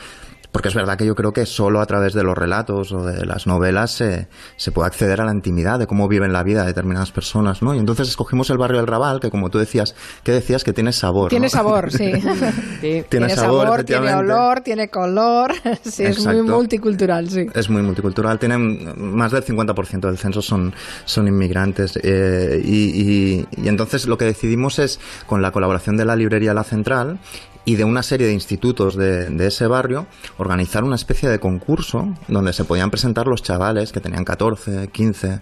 Porque 0.51 0.69
es 0.69 0.75
verdad 0.75 0.97
que 0.97 1.05
yo 1.05 1.13
creo 1.13 1.33
que 1.33 1.45
solo 1.45 1.81
a 1.81 1.85
través 1.85 2.13
de 2.13 2.23
los 2.23 2.35
relatos 2.35 2.91
o 2.91 3.05
de 3.05 3.25
las 3.25 3.45
novelas 3.47 3.91
se, 3.91 4.27
se 4.55 4.71
puede 4.71 4.87
acceder 4.87 5.21
a 5.21 5.25
la 5.25 5.31
intimidad 5.33 5.77
de 5.77 5.85
cómo 5.87 6.07
viven 6.07 6.33
la 6.33 6.41
vida 6.41 6.65
determinadas 6.65 7.11
personas, 7.11 7.61
¿no? 7.61 7.75
Y 7.75 7.79
entonces 7.79 8.07
escogimos 8.07 8.49
el 8.49 8.57
barrio 8.57 8.77
del 8.77 8.87
Raval, 8.87 9.19
que 9.19 9.29
como 9.29 9.49
tú 9.49 9.59
decías, 9.59 9.93
que 10.23 10.31
decías 10.31 10.63
que 10.63 10.73
tiene 10.73 10.93
sabor. 10.93 11.29
Tiene 11.29 11.45
¿no? 11.47 11.49
sabor, 11.49 11.91
sí. 11.91 12.11
Tiene, 12.81 13.03
tiene 13.03 13.29
sabor, 13.29 13.65
sabor, 13.67 13.83
tiene 13.83 14.13
olor, 14.15 14.61
tiene 14.61 14.89
color. 14.89 15.53
Sí, 15.83 16.03
es 16.03 16.25
muy 16.25 16.41
multicultural, 16.41 17.29
sí. 17.29 17.45
Es 17.53 17.69
muy 17.69 17.81
multicultural. 17.81 18.39
Tienen 18.39 18.93
más 19.15 19.31
del 19.31 19.43
50% 19.43 19.99
del 20.07 20.17
censo 20.17 20.41
son, 20.41 20.73
son 21.05 21.27
inmigrantes. 21.27 21.99
eh, 22.03 22.61
y, 22.63 23.01
y- 23.01 23.47
y 23.57 23.67
entonces 23.67 24.07
lo 24.07 24.17
que 24.17 24.25
decidimos 24.25 24.79
es, 24.79 24.99
con 25.25 25.41
la 25.41 25.51
colaboración 25.51 25.97
de 25.97 26.05
la 26.05 26.15
librería 26.15 26.53
La 26.53 26.63
Central 26.63 27.19
y 27.67 27.75
de 27.75 27.83
una 27.83 28.01
serie 28.01 28.27
de 28.27 28.33
institutos 28.33 28.95
de, 28.95 29.25
de 29.29 29.47
ese 29.47 29.67
barrio, 29.67 30.07
organizar 30.37 30.85
una 30.85 30.95
especie 30.95 31.27
de 31.27 31.37
concurso 31.37 32.15
donde 32.29 32.53
se 32.53 32.63
podían 32.63 32.89
presentar 32.89 33.27
los 33.27 33.43
chavales 33.43 33.91
que 33.91 33.99
tenían 33.99 34.23
14, 34.23 34.87
15, 34.87 35.41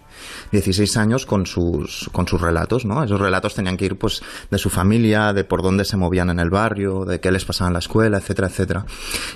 16 0.51 0.97
años 0.97 1.27
con 1.27 1.45
sus, 1.45 2.09
con 2.11 2.27
sus 2.27 2.41
relatos, 2.41 2.83
¿no? 2.83 3.03
Esos 3.03 3.21
relatos 3.21 3.53
tenían 3.53 3.77
que 3.77 3.85
ir, 3.85 3.97
pues, 3.99 4.23
de 4.49 4.57
su 4.57 4.71
familia, 4.71 5.33
de 5.33 5.43
por 5.43 5.61
dónde 5.61 5.85
se 5.85 5.97
movían 5.97 6.31
en 6.31 6.39
el 6.39 6.49
barrio, 6.49 7.05
de 7.05 7.19
qué 7.19 7.31
les 7.31 7.45
pasaba 7.45 7.67
en 7.67 7.73
la 7.73 7.79
escuela, 7.79 8.17
etcétera, 8.17 8.47
etcétera. 8.47 8.85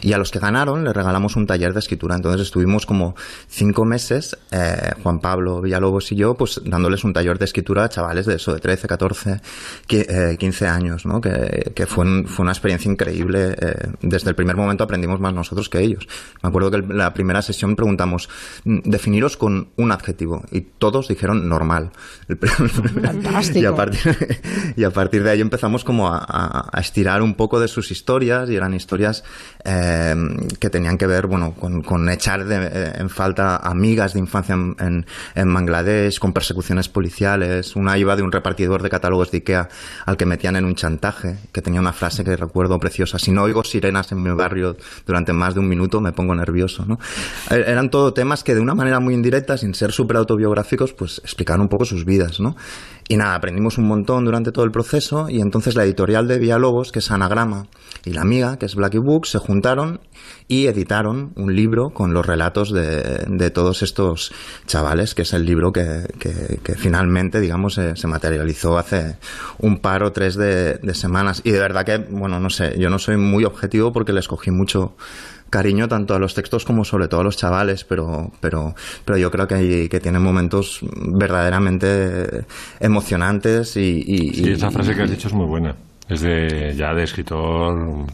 Y 0.02 0.14
a 0.14 0.18
los 0.18 0.32
que 0.32 0.40
ganaron 0.40 0.84
les 0.84 0.96
regalamos 0.96 1.36
un 1.36 1.46
taller 1.46 1.74
de 1.74 1.80
escritura. 1.82 2.16
Entonces 2.16 2.42
estuvimos 2.42 2.88
como 2.88 3.16
cinco 3.48 3.86
meses, 3.86 4.36
eh, 4.50 4.94
Juan 5.04 5.20
Pablo 5.20 5.62
Villalobos 5.62 6.12
y 6.12 6.16
yo, 6.16 6.34
pues, 6.34 6.60
dándoles 6.66 7.04
un 7.04 7.14
taller 7.14 7.38
de 7.38 7.46
escritura 7.46 7.84
a 7.84 7.90
chavales 7.90 8.26
de 8.26 8.38
eso, 8.38 8.52
de 8.56 8.60
13, 8.60 8.88
14, 8.88 9.42
qui- 9.88 10.08
eh, 10.10 10.38
15 10.40 10.68
años, 10.68 11.06
¿no? 11.06 11.22
Que, 11.22 11.72
que 11.76 11.86
fue, 11.86 12.04
un- 12.04 12.26
fue 12.28 12.42
una 12.42 12.52
experiencia 12.52 12.79
increíble. 12.86 13.56
eh, 13.60 13.90
desde 14.02 14.30
el 14.30 14.36
primer 14.36 14.56
momento 14.56 14.84
aprendimos 14.84 15.20
más 15.20 15.34
nosotros 15.34 15.70
que 15.70 15.80
ellos. 15.80 16.08
Me 16.42 16.50
acuerdo 16.50 16.72
que 16.72 16.78
el- 16.78 16.98
la 16.98 17.14
primera 17.14 17.42
sesión 17.42 17.76
preguntamos, 17.76 18.30
mm, 18.64 18.80
definiros 18.86 19.38
con 19.38 19.70
un 19.78 19.92
adjetivo. 19.92 20.44
Y 20.52 20.62
todos 20.62 21.08
dijeron 21.08 21.48
normal. 21.50 21.92
Fantástico. 23.04 23.60
Y 23.60 23.66
a 23.66 23.76
partir, 23.76 24.18
y 24.76 24.84
a 24.84 24.92
partir 24.92 25.24
de 25.24 25.32
ahí 25.32 25.42
empezamos 25.42 25.84
como 25.84 26.08
a, 26.08 26.18
a- 26.20 26.70
a 26.72 26.80
estirar 26.82 27.22
un 27.22 27.34
poco 27.36 27.60
de 27.60 27.68
sus 27.68 27.92
historias 27.92 28.50
y 28.50 28.56
eran 28.56 28.74
historias 28.74 29.24
eh, 29.66 30.16
que 30.60 30.70
tenían 30.70 30.98
que 30.98 31.08
ver, 31.08 31.28
bueno, 31.28 31.54
con, 31.54 31.82
con 31.82 32.08
echar 32.10 32.46
de- 32.46 32.70
eh, 32.72 32.92
en 32.98 33.10
falta 33.10 33.58
amigas 33.58 34.14
de 34.14 34.20
infancia 34.20 34.56
en, 34.56 34.76
en, 34.80 35.06
en 35.36 35.54
Bangladesh, 35.54 36.20
con 36.20 36.34
persecuciones 36.34 36.88
policiales. 36.90 37.76
Una 37.76 37.98
iba 37.98 38.16
de 38.16 38.22
un 38.24 38.32
repartidor 38.32 38.82
de 38.84 38.90
catálogos 38.90 39.32
de 39.32 39.38
Ikea 39.38 39.70
al 40.06 40.18
que 40.18 40.26
metían 40.26 40.56
en 40.56 40.66
un 40.66 40.76
chantaje, 40.76 41.38
que 41.52 41.62
tenía 41.62 41.80
una 41.80 41.94
frase 41.94 42.24
que 42.24 42.36
recuerdo 42.38 42.69
preciosa. 42.78 43.18
Si 43.18 43.32
no 43.32 43.44
oigo 43.44 43.64
sirenas 43.64 44.12
en 44.12 44.22
mi 44.22 44.30
barrio 44.32 44.76
durante 45.06 45.32
más 45.32 45.54
de 45.54 45.62
un 45.62 45.70
minuto, 45.70 46.02
me 46.02 46.12
pongo 46.12 46.36
nervioso, 46.36 46.86
¿no? 46.86 47.00
Eh, 47.50 47.64
Eran 47.66 47.90
todo 47.90 48.14
temas 48.14 48.44
que 48.44 48.54
de 48.54 48.60
una 48.60 48.76
manera 48.76 49.00
muy 49.00 49.14
indirecta, 49.14 49.58
sin 49.58 49.74
ser 49.74 49.94
súper 49.94 50.18
autobiográficos, 50.18 50.94
pues 50.94 51.20
explicaban 51.24 51.62
un 51.62 51.70
poco 51.70 51.86
sus 51.86 52.04
vidas, 52.04 52.40
¿no? 52.42 52.58
Y 53.12 53.18
nada, 53.18 53.34
aprendimos 53.34 53.80
un 53.80 53.88
montón 53.88 54.24
durante 54.24 54.52
todo 54.52 54.66
el 54.66 54.72
proceso 54.72 55.30
y 55.32 55.42
entonces 55.42 55.74
la 55.76 55.84
editorial 55.84 56.28
de 56.28 56.38
Villalobos, 56.38 56.92
que 56.92 57.00
es 57.00 57.10
Anagrama, 57.10 57.66
y 58.06 58.12
la 58.14 58.22
amiga, 58.22 58.58
que 58.60 58.68
es 58.68 58.76
Blacky 58.76 59.00
Books, 59.00 59.30
se 59.30 59.40
juntaron 59.40 60.00
y 60.48 60.68
editaron 60.68 61.34
un 61.36 61.56
libro 61.56 61.90
con 61.90 62.14
los 62.14 62.24
relatos 62.24 62.72
de, 62.72 63.26
de 63.28 63.50
todos 63.50 63.82
estos 63.82 64.32
chavales, 64.68 65.16
que 65.16 65.24
es 65.24 65.34
el 65.34 65.44
libro 65.44 65.72
que, 65.72 66.04
que- 66.20 66.60
finalmente, 66.76 67.40
digamos, 67.40 67.74
se, 67.74 68.08
materializó 68.08 68.78
hace 68.78 69.18
un 69.58 69.80
par 69.80 70.04
o 70.04 70.12
tres 70.12 70.36
de, 70.36 70.76
de 70.76 70.94
semanas. 70.94 71.42
Y 71.44 71.50
de 71.50 71.60
verdad 71.60 71.86
que, 71.86 71.98
bueno, 71.98 72.40
no 72.40 72.52
sé, 72.52 72.78
yo 72.78 72.92
no 72.92 73.00
soy 73.00 73.18
muy 73.18 73.44
objetivo 73.44 73.92
porque 73.92 74.14
le 74.14 74.20
escogí 74.20 74.52
mucho 74.52 74.96
cariño 75.50 75.88
tanto 75.88 76.14
a 76.16 76.20
los 76.20 76.34
textos 76.36 76.66
como 76.66 76.86
sobre 76.86 77.08
todo 77.08 77.22
a 77.22 77.24
los 77.24 77.38
chavales, 77.38 77.84
pero, 77.84 78.32
pero, 78.40 78.76
pero 79.06 79.18
yo 79.18 79.32
creo 79.32 79.48
que, 79.48 79.56
hay- 79.56 79.90
que 79.90 80.00
tienen 80.00 80.22
momentos 80.22 80.80
verdaderamente 80.96 82.46
emocionantes 82.80 83.76
y... 83.78 84.04
y- 84.06 84.34
Sí, 84.34 84.44
y- 84.50 84.52
esa 84.52 84.72
frase 84.72 84.96
que 84.96 85.04
has 85.04 85.10
dicho 85.12 85.28
es 85.28 85.34
muy 85.34 85.46
buena. 85.46 85.76
Es 86.08 86.22
de 86.22 86.74
ya 86.76 86.94
de 86.94 87.04
escritor. 87.04 88.06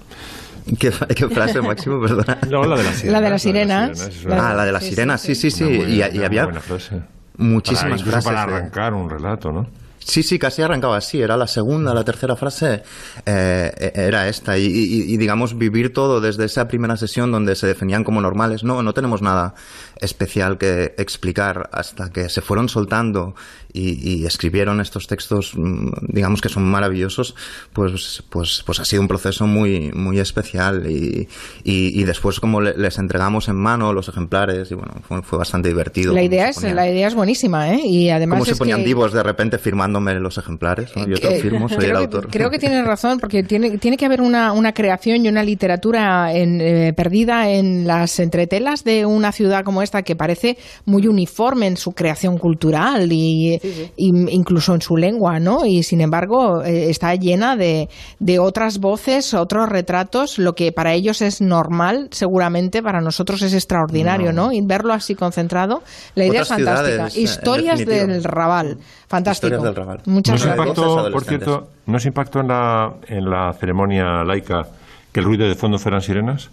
¿Qué, 0.80 0.92
qué 1.16 1.30
frase, 1.30 1.62
Máximo? 1.62 2.02
Perdona. 2.06 2.38
No, 2.50 2.64
la 2.66 2.76
de 2.78 2.84
las 2.84 2.96
sirenas. 2.96 3.14
La 3.14 3.22
de 3.22 3.30
las 3.30 3.42
sirenas. 3.42 4.12
Ah, 4.30 4.54
la 4.54 4.66
de 4.66 4.72
las 4.72 4.82
Sí, 4.84 4.90
sí, 4.90 4.96
sirenas, 4.96 5.22
sí, 5.22 5.36
sí, 5.36 5.52
sí. 5.52 5.64
una 5.64 5.78
buena- 5.78 5.90
Y, 5.94 6.00
y 6.16 6.18
una 6.18 6.26
había 6.26 6.44
buena 6.46 6.60
frase. 6.62 7.02
muchísimas 7.38 8.02
Para- 8.02 8.12
frases. 8.12 8.26
para 8.32 8.46
de- 8.48 8.54
arrancar 8.58 8.94
un 8.94 9.10
relato, 9.10 9.52
¿no? 9.52 9.68
Sí, 10.08 10.22
sí, 10.22 10.38
casi 10.38 10.62
arrancaba 10.62 10.98
así. 10.98 11.20
Era 11.20 11.36
la 11.36 11.48
segunda, 11.48 11.92
la 11.92 12.04
tercera 12.04 12.36
frase, 12.36 12.84
eh, 13.26 13.92
era 13.96 14.28
esta. 14.28 14.56
Y, 14.56 14.66
y- 14.68 15.14
y, 15.14 15.18
digamos, 15.18 15.58
vivir 15.58 15.94
todo 15.94 16.22
desde 16.22 16.46
esa 16.46 16.68
primera 16.68 16.96
sesión 16.96 17.32
donde 17.32 17.56
se 17.56 17.66
definían 17.66 18.04
como 18.04 18.22
normales. 18.22 18.64
No, 18.64 18.84
no 18.84 18.94
tenemos 18.94 19.24
nada 19.24 19.56
especial 20.00 20.60
que 20.60 20.94
explicar 21.00 21.70
hasta 21.74 22.12
que 22.12 22.30
se 22.30 22.42
fueron 22.42 22.70
soltando 22.70 23.34
y, 23.76 24.22
y 24.22 24.26
escribieron 24.26 24.80
estos 24.82 25.08
textos, 25.08 25.52
mm, 25.56 25.90
digamos 26.10 26.42
que 26.42 26.50
son 26.50 26.64
maravillosos. 26.64 27.36
Pues, 27.74 28.24
pues, 28.30 28.64
pues 28.66 28.80
ha 28.80 28.86
sido 28.86 29.02
un 29.02 29.08
proceso 29.08 29.46
muy, 29.48 29.92
muy 29.92 30.20
especial. 30.20 30.90
Y, 30.90 31.28
y, 31.64 32.00
y 32.00 32.04
después, 32.04 32.40
como 32.40 32.62
le- 32.62 32.78
les 32.78 32.98
entregamos 32.98 33.48
en 33.50 33.56
mano 33.56 33.92
los 33.94 34.08
ejemplares, 34.08 34.72
y 34.72 34.76
bueno, 34.76 34.94
fue, 35.08 35.22
fue 35.22 35.38
bastante 35.40 35.70
divertido. 35.70 36.14
La 36.14 36.24
idea, 36.24 36.50
es, 36.50 36.58
ponían- 36.58 36.76
la 36.76 36.90
idea 36.90 37.08
es 37.08 37.16
buenísima, 37.16 37.74
¿eh? 37.74 37.82
Y 37.86 38.10
además 38.10 38.38
cómo 38.40 38.46
se 38.46 38.56
ponían 38.56 38.80
que- 38.80 38.86
vivos 38.86 39.14
de 39.14 39.24
repente 39.24 39.58
firmándome 39.58 40.14
los 40.20 40.38
ejemplares. 40.38 40.96
¿no? 40.96 41.08
Yo 41.08 41.18
te 41.18 41.24
lo 41.30 41.32
Eh, 41.36 41.40
firmo, 41.42 41.68
soy 41.70 41.78
creo 41.80 41.90
el 41.92 41.96
que- 41.98 42.04
autor. 42.04 42.28
creo 42.32 42.50
que 42.50 42.60
tienes 42.60 42.86
razón, 42.86 43.20
porque 43.20 43.44
tiene, 43.44 43.78
tiene 43.78 43.98
que 43.98 44.06
haber 44.06 44.22
una, 44.22 44.52
una 44.54 44.74
creación 44.74 45.26
y 45.26 45.30
una 45.30 45.44
literatura 45.44 46.34
en, 46.34 46.62
eh, 46.62 46.94
perdida 46.96 47.50
en 47.50 47.88
las 47.88 48.20
entretelas 48.20 48.84
de 48.84 49.06
una 49.06 49.32
ciudad 49.32 49.64
como 49.64 49.82
esta 49.82 50.04
que 50.04 50.16
parece 50.16 50.58
muy 50.86 51.08
uniforme 51.08 51.68
en 51.68 51.78
su 51.78 51.92
creación 51.94 52.38
cultural 52.38 53.12
y, 53.12 53.60
y 53.96 54.08
incluso 54.34 54.74
en 54.74 54.82
su 54.82 54.98
lengua, 54.98 55.40
¿no? 55.40 55.66
Y 55.66 55.84
sin 55.84 56.02
embargo 56.02 56.64
eh, 56.64 56.90
está 56.90 57.16
llena 57.16 57.56
de, 57.56 57.90
de 58.20 58.40
otras 58.40 58.80
voces, 58.80 59.34
otros 59.34 59.70
retratos, 59.70 60.38
lo 60.40 60.54
que 60.54 60.72
para 60.72 60.94
ellos 60.94 61.22
es 61.22 61.42
normal, 61.42 62.10
seguramente 62.12 62.82
para 62.82 63.02
nosotros 63.02 63.42
es 63.42 63.54
extraordinario, 63.54 64.34
¿no? 64.34 64.52
Y 64.52 64.62
verlo 64.62 64.94
así 64.94 65.16
concentrado, 65.16 65.84
la 66.16 66.26
idea 66.26 66.42
Otras 66.42 66.60
es 66.60 66.66
fantástica. 66.66 67.08
Historias 67.20 67.86
del 67.86 68.24
Raval, 68.24 68.78
fantástico. 69.08 69.56
Historias 69.56 69.76
del 69.76 69.76
Raval. 69.76 70.02
Muchas 70.06 70.34
¿No 70.34 70.40
se 70.40 70.46
gracias. 70.46 70.68
Impactó, 70.68 71.12
por 71.12 71.24
cierto, 71.24 71.68
¿no 71.86 72.00
se 72.00 72.08
impactó 72.08 72.40
en 72.40 72.48
la, 72.48 72.94
en 73.08 73.26
la 73.30 73.54
ceremonia 73.54 74.24
laica 74.24 74.64
que 75.12 75.20
el 75.20 75.26
ruido 75.26 75.48
de 75.48 75.56
fondo 75.56 75.78
fueran 75.78 76.02
sirenas? 76.02 76.50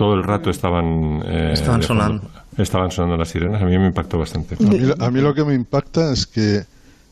Todo 0.00 0.14
el 0.14 0.22
rato 0.24 0.48
estaban... 0.48 1.20
eh, 1.26 1.50
Estaban 1.52 1.82
sonando. 1.82 2.30
Estaban 2.56 2.90
sonando 2.90 3.18
las 3.18 3.28
sirenas. 3.28 3.60
A 3.60 3.66
mí 3.66 3.76
me 3.76 3.88
impactó 3.88 4.16
bastante. 4.18 4.56
A 4.58 4.62
mí, 4.66 4.78
a 4.98 5.10
mí 5.10 5.20
lo 5.20 5.34
que 5.34 5.44
me 5.44 5.52
impacta 5.52 6.10
es 6.10 6.26
que 6.26 6.64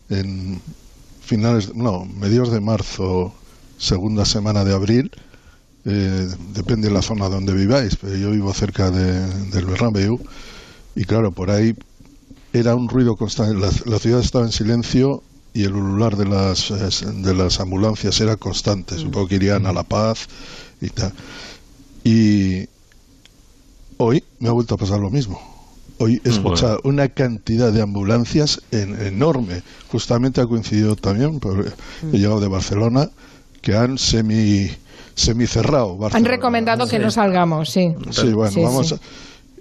en 0.08 0.58
finales, 1.20 1.74
no, 1.74 2.06
mediados 2.06 2.50
de 2.50 2.60
marzo, 2.60 3.34
segunda 3.76 4.24
semana 4.24 4.64
de 4.64 4.72
abril, 4.74 5.10
eh, 5.84 6.28
depende 6.54 6.88
de 6.88 6.94
la 6.94 7.02
zona 7.02 7.28
donde 7.28 7.52
viváis, 7.52 7.96
pero 7.96 8.16
yo 8.16 8.30
vivo 8.30 8.54
cerca 8.54 8.90
de, 8.90 9.26
del 9.50 9.66
Bernabéu 9.66 10.18
y 10.96 11.04
claro, 11.04 11.30
por 11.30 11.50
ahí 11.50 11.74
era 12.54 12.74
un 12.74 12.88
ruido 12.88 13.16
constante. 13.16 13.54
La, 13.60 13.68
la 13.84 13.98
ciudad 13.98 14.20
estaba 14.20 14.46
en 14.46 14.52
silencio 14.52 15.22
y 15.52 15.64
el 15.64 15.74
ulular 15.74 16.16
de 16.16 16.24
las, 16.24 16.70
de 17.22 17.34
las 17.34 17.60
ambulancias 17.60 18.18
era 18.22 18.36
constante. 18.36 18.96
Supongo 18.96 19.28
que 19.28 19.34
irían 19.34 19.66
a 19.66 19.74
La 19.74 19.82
Paz 19.82 20.26
y 20.80 20.88
tal. 20.88 21.12
Y 22.02 22.66
hoy 23.98 24.24
me 24.40 24.48
ha 24.48 24.52
vuelto 24.52 24.74
a 24.74 24.78
pasar 24.78 24.98
lo 25.00 25.10
mismo. 25.10 25.40
Hoy 26.00 26.20
he 26.24 26.28
escuchado 26.28 26.80
una 26.84 27.08
cantidad 27.08 27.72
de 27.72 27.82
ambulancias 27.82 28.62
en- 28.70 29.00
enorme. 29.04 29.62
Justamente 29.90 30.40
ha 30.40 30.46
coincidido 30.46 30.94
también, 30.96 31.40
porque 31.40 31.70
he 32.12 32.18
llegado 32.18 32.40
de 32.40 32.46
Barcelona, 32.48 33.10
que 33.60 33.74
han 33.76 33.98
semi, 33.98 34.70
semi 35.16 35.46
cerrado. 35.48 35.98
Han 36.12 36.24
recomendado 36.24 36.86
que 36.86 36.98
no 37.00 37.10
salgamos, 37.10 37.70
sí. 37.70 37.94
Sí, 38.10 38.32
bueno, 38.32 38.52
Sí, 38.52 38.62
vamos. 38.62 38.88
sí. 38.88 38.94
a- 38.94 38.98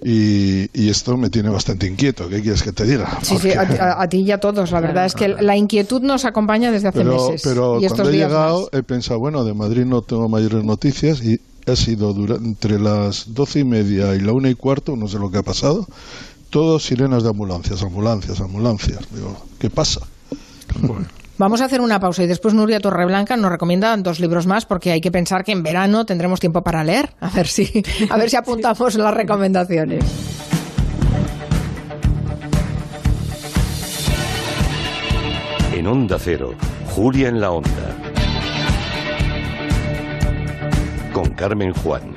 y, 0.06 0.70
y 0.76 0.90
esto 0.90 1.18
me 1.18 1.32
tiene 1.32 1.50
bastante 1.50 1.88
inquieto. 1.88 2.30
¿Qué 2.30 2.40
quieres 2.44 2.62
que 2.62 2.72
te 2.72 2.84
diga? 2.86 3.18
Sí, 3.24 3.36
sí, 3.40 3.50
Porque- 3.58 3.80
a, 3.82 3.94
a- 3.94 4.04
a 4.04 4.08
ti 4.08 4.18
y 4.20 4.32
a 4.32 4.40
todos. 4.40 4.70
La 4.72 4.80
verdad 4.80 5.08
es 5.08 5.16
que 5.16 5.28
la 5.30 5.58
inquietud 5.58 6.02
nos 6.04 6.24
acompaña 6.24 6.72
desde 6.72 6.90
hace 6.90 7.00
pero, 7.00 7.16
meses. 7.30 7.42
pero 7.44 7.82
y 7.82 7.86
estos 7.86 7.98
cuando 8.02 8.12
he 8.12 8.16
días 8.16 8.30
llegado 8.30 8.60
más. 8.72 8.80
he 8.80 8.84
pensado, 8.84 9.20
bueno, 9.20 9.44
de 9.44 9.56
Madrid 9.56 9.86
no 9.86 10.04
tengo 10.04 10.30
mayores 10.30 10.64
noticias 10.64 11.24
y 11.24 11.40
ha 11.72 11.76
sido 11.76 12.14
dura- 12.14 12.36
entre 12.38 12.80
las 12.80 13.34
doce 13.34 13.60
y 13.60 13.64
media 13.64 14.16
y 14.16 14.20
la 14.20 14.32
una 14.34 14.50
y 14.50 14.56
cuarto, 14.56 14.96
no 14.96 15.08
sé 15.08 15.20
lo 15.20 15.30
que 15.32 15.38
ha 15.40 15.44
pasado, 15.44 15.86
todo 16.50 16.80
sirenas 16.80 17.24
de 17.24 17.30
ambulancias, 17.30 17.82
ambulancias, 17.84 18.40
ambulancias. 18.42 19.00
Digo, 19.14 19.36
¿qué 19.60 19.70
pasa? 19.70 20.02
Vamos 21.38 21.62
a 21.62 21.66
hacer 21.66 21.82
una 21.82 22.00
pausa 22.00 22.24
y 22.24 22.28
después 22.28 22.54
Nuria 22.54 22.80
Torreblanca 22.80 23.38
nos 23.38 23.52
recomienda 23.52 23.96
dos 23.98 24.20
libros 24.20 24.48
más 24.48 24.66
porque 24.66 24.92
hay 24.92 25.02
que 25.02 25.12
pensar 25.12 25.44
que 25.44 25.52
en 25.52 25.62
verano 25.64 26.06
tendremos 26.06 26.40
tiempo 26.40 26.62
para 26.64 26.84
leer. 26.84 27.14
A 27.20 27.30
ver 27.30 27.48
si, 27.48 27.84
a 28.10 28.18
ver 28.18 28.30
si 28.30 28.36
apuntamos 28.38 28.96
las 28.96 29.14
recomendaciones. 29.14 30.04
En 35.74 35.86
Onda 35.88 36.18
Cero, 36.20 36.54
Julia 36.96 37.30
en 37.30 37.40
la 37.40 37.52
Onda. 37.52 38.17
Con 41.18 41.32
Carmen 41.32 41.74
Juan. 41.74 42.16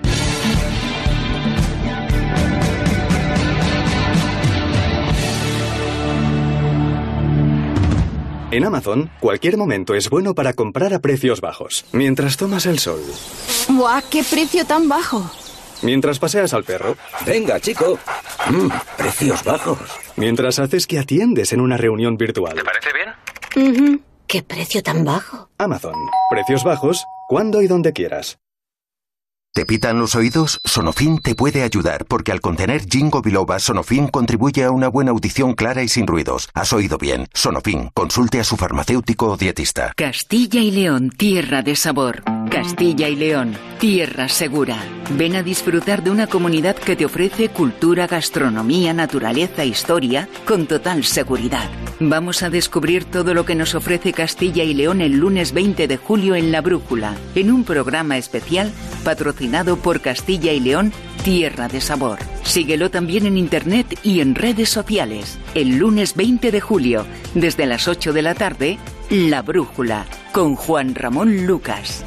En 8.51 8.63
Amazon, 8.63 9.11
cualquier 9.19 9.57
momento 9.57 9.95
es 9.95 10.11
bueno 10.11 10.35
para 10.35 10.53
comprar 10.53 10.93
a 10.93 10.99
precios 10.99 11.41
bajos. 11.41 11.87
Mientras 11.93 12.37
tomas 12.37 12.67
el 12.67 12.79
sol. 12.79 13.01
¡Buah, 13.71 14.03
qué 14.03 14.23
precio 14.23 14.67
tan 14.67 14.87
bajo! 14.87 15.31
Mientras 15.81 16.19
paseas 16.19 16.53
al 16.53 16.65
perro. 16.65 16.99
Venga, 17.25 17.59
chico. 17.59 17.99
Mm, 18.51 18.69
precios 18.99 19.43
bajos. 19.45 19.79
Mientras 20.17 20.59
haces 20.59 20.87
que 20.87 20.99
atiendes 20.99 21.55
en 21.55 21.63
una 21.63 21.79
reunión 21.79 22.19
virtual. 22.19 22.55
¿Te 22.55 22.65
parece 22.65 22.91
bien? 22.93 24.05
¿Qué 24.27 24.43
precio 24.43 24.83
tan 24.83 25.07
bajo? 25.07 25.49
Amazon. 25.57 25.95
Precios 26.29 26.65
bajos, 26.65 27.03
cuando 27.29 27.63
y 27.63 27.67
donde 27.67 27.95
quieras. 27.95 28.39
¿Te 29.53 29.67
pitan 29.67 29.99
los 29.99 30.15
oídos? 30.15 30.61
Sonofin 30.65 31.19
te 31.19 31.35
puede 31.35 31.65
ayudar 31.65 32.05
porque 32.05 32.31
al 32.31 32.41
contener 32.41 32.87
Jingo 32.89 33.21
biloba, 33.21 33.59
Sonofin 33.59 34.07
contribuye 34.07 34.63
a 34.63 34.71
una 34.71 34.87
buena 34.87 35.11
audición 35.11 35.55
clara 35.55 35.83
y 35.83 35.89
sin 35.89 36.07
ruidos. 36.07 36.49
Has 36.55 36.73
oído 36.73 36.99
bien. 36.99 37.27
Sonofin, 37.35 37.91
consulte 37.93 38.39
a 38.39 38.45
su 38.45 38.57
farmacéutico 38.57 39.27
o 39.33 39.37
dietista. 39.37 39.93
Castilla 39.97 40.61
y 40.61 40.71
León, 40.71 41.11
tierra 41.11 41.63
de 41.63 41.75
sabor. 41.75 42.23
Castilla 42.49 43.09
y 43.09 43.17
León, 43.17 43.57
tierra 43.81 44.29
segura. 44.29 44.77
Ven 45.17 45.35
a 45.35 45.43
disfrutar 45.43 46.05
de 46.05 46.11
una 46.11 46.29
comunidad 46.29 46.77
que 46.77 46.95
te 46.95 47.05
ofrece 47.05 47.49
cultura, 47.49 48.07
gastronomía, 48.07 48.95
naturaleza, 48.95 49.65
historia, 49.65 50.29
con 50.47 50.69
total 50.69 51.03
seguridad. 51.03 51.69
Vamos 51.99 52.45
a 52.45 52.51
descubrir 52.51 53.05
todo 53.05 53.35
lo 53.35 53.45
que 53.45 53.57
nos 53.57 53.75
ofrece 53.75 54.13
Castilla 54.13 54.63
y 54.63 54.75
León 54.75 55.01
el 55.01 55.19
lunes 55.19 55.53
20 55.53 55.89
de 55.89 55.97
julio 55.97 56.37
en 56.37 56.53
La 56.53 56.61
Brújula, 56.61 57.17
en 57.35 57.51
un 57.51 57.65
programa 57.65 58.17
especial 58.17 58.73
patrocinado 59.05 59.39
por 59.83 60.00
Castilla 60.00 60.53
y 60.53 60.61
León, 60.61 60.92
Tierra 61.24 61.68
de 61.68 61.81
Sabor. 61.81 62.18
Síguelo 62.42 62.90
también 62.90 63.24
en 63.26 63.38
internet 63.38 63.98
y 64.03 64.20
en 64.20 64.35
redes 64.35 64.68
sociales. 64.68 65.38
El 65.55 65.79
lunes 65.79 66.14
20 66.14 66.50
de 66.50 66.61
julio, 66.61 67.07
desde 67.35 67.66
las 67.66 67.88
8 67.88 68.12
de 68.12 68.22
la 68.22 68.35
tarde, 68.35 68.79
La 69.09 69.42
Brújula, 69.42 70.05
con 70.33 70.57
Juan 70.57 70.94
Ramón 70.94 71.46
Lucas. 71.46 72.05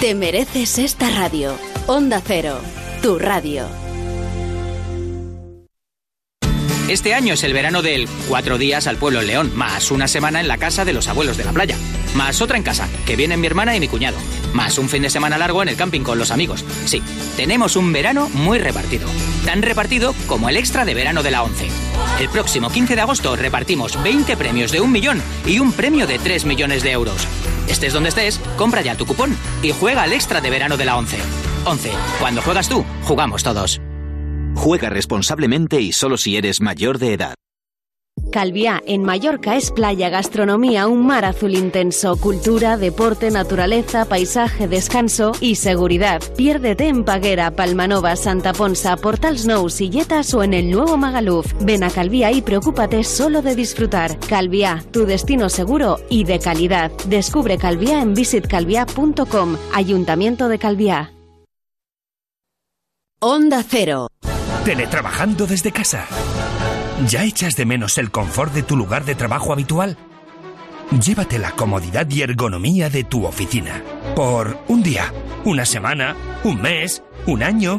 Te 0.00 0.14
mereces 0.14 0.78
esta 0.78 1.10
radio. 1.10 1.54
Onda 1.86 2.20
Cero, 2.24 2.58
tu 3.02 3.18
radio. 3.18 3.83
Este 6.88 7.14
año 7.14 7.32
es 7.32 7.42
el 7.44 7.54
verano 7.54 7.80
del 7.80 8.06
cuatro 8.28 8.58
días 8.58 8.86
al 8.86 8.98
pueblo 8.98 9.22
en 9.22 9.26
León, 9.26 9.52
más 9.54 9.90
una 9.90 10.06
semana 10.06 10.40
en 10.40 10.48
la 10.48 10.58
casa 10.58 10.84
de 10.84 10.92
los 10.92 11.08
abuelos 11.08 11.38
de 11.38 11.44
la 11.44 11.52
playa, 11.52 11.78
más 12.14 12.42
otra 12.42 12.58
en 12.58 12.62
casa, 12.62 12.90
que 13.06 13.16
vienen 13.16 13.40
mi 13.40 13.46
hermana 13.46 13.74
y 13.74 13.80
mi 13.80 13.88
cuñado, 13.88 14.18
más 14.52 14.76
un 14.76 14.90
fin 14.90 15.00
de 15.00 15.08
semana 15.08 15.38
largo 15.38 15.62
en 15.62 15.70
el 15.70 15.76
camping 15.76 16.02
con 16.02 16.18
los 16.18 16.30
amigos. 16.30 16.62
Sí, 16.84 17.02
tenemos 17.38 17.76
un 17.76 17.90
verano 17.90 18.28
muy 18.34 18.58
repartido, 18.58 19.08
tan 19.46 19.62
repartido 19.62 20.14
como 20.26 20.50
el 20.50 20.58
extra 20.58 20.84
de 20.84 20.92
verano 20.92 21.22
de 21.22 21.30
la 21.30 21.42
11. 21.42 21.68
El 22.20 22.28
próximo 22.28 22.68
15 22.68 22.94
de 22.96 23.00
agosto 23.00 23.34
repartimos 23.34 24.00
20 24.02 24.36
premios 24.36 24.70
de 24.70 24.82
un 24.82 24.92
millón 24.92 25.22
y 25.46 25.60
un 25.60 25.72
premio 25.72 26.06
de 26.06 26.18
3 26.18 26.44
millones 26.44 26.82
de 26.82 26.92
euros. 26.92 27.26
Estés 27.66 27.94
donde 27.94 28.10
estés, 28.10 28.38
compra 28.58 28.82
ya 28.82 28.94
tu 28.94 29.06
cupón 29.06 29.34
y 29.62 29.72
juega 29.72 30.02
al 30.02 30.12
extra 30.12 30.42
de 30.42 30.50
verano 30.50 30.76
de 30.76 30.84
la 30.84 30.98
11. 30.98 31.16
11. 31.64 31.90
Cuando 32.20 32.42
juegas 32.42 32.68
tú, 32.68 32.84
jugamos 33.04 33.42
todos. 33.42 33.80
Juega 34.54 34.88
responsablemente 34.88 35.80
y 35.80 35.92
solo 35.92 36.16
si 36.16 36.36
eres 36.36 36.60
mayor 36.60 36.98
de 36.98 37.14
edad. 37.14 37.34
Calviá, 38.30 38.82
en 38.86 39.04
Mallorca, 39.04 39.56
es 39.56 39.70
playa, 39.70 40.08
gastronomía, 40.08 40.88
un 40.88 41.06
mar 41.06 41.24
azul 41.24 41.54
intenso, 41.54 42.16
cultura, 42.16 42.76
deporte, 42.76 43.30
naturaleza, 43.30 44.06
paisaje, 44.06 44.66
descanso 44.66 45.32
y 45.40 45.56
seguridad. 45.56 46.20
Piérdete 46.36 46.88
en 46.88 47.04
Paguera, 47.04 47.52
Palmanova, 47.52 48.16
Santa 48.16 48.52
Ponsa, 48.52 48.96
Portals 48.96 49.46
Nou, 49.46 49.68
Silletas 49.68 50.34
o 50.34 50.42
en 50.42 50.54
el 50.54 50.70
nuevo 50.70 50.96
Magaluf. 50.96 51.52
Ven 51.60 51.84
a 51.84 51.90
Calviá 51.90 52.32
y 52.32 52.42
preocúpate 52.42 53.04
solo 53.04 53.40
de 53.42 53.54
disfrutar. 53.54 54.18
Calviá, 54.18 54.82
tu 54.90 55.06
destino 55.06 55.48
seguro 55.48 55.98
y 56.08 56.24
de 56.24 56.38
calidad. 56.38 56.90
Descubre 57.06 57.56
Calviá 57.58 58.02
en 58.02 58.14
visitcalviá.com. 58.14 59.56
Ayuntamiento 59.72 60.48
de 60.48 60.58
Calviá. 60.58 61.12
Onda 63.20 63.62
Cero. 63.62 64.08
Teletrabajando 64.64 65.46
desde 65.46 65.72
casa. 65.72 66.06
¿Ya 67.06 67.24
echas 67.24 67.54
de 67.54 67.66
menos 67.66 67.98
el 67.98 68.10
confort 68.10 68.54
de 68.54 68.62
tu 68.62 68.78
lugar 68.78 69.04
de 69.04 69.14
trabajo 69.14 69.52
habitual? 69.52 69.98
Llévate 71.04 71.38
la 71.38 71.50
comodidad 71.50 72.08
y 72.08 72.22
ergonomía 72.22 72.88
de 72.88 73.04
tu 73.04 73.26
oficina. 73.26 73.82
Por 74.16 74.58
un 74.68 74.82
día, 74.82 75.12
una 75.44 75.66
semana, 75.66 76.16
un 76.44 76.62
mes, 76.62 77.02
un 77.26 77.42
año. 77.42 77.78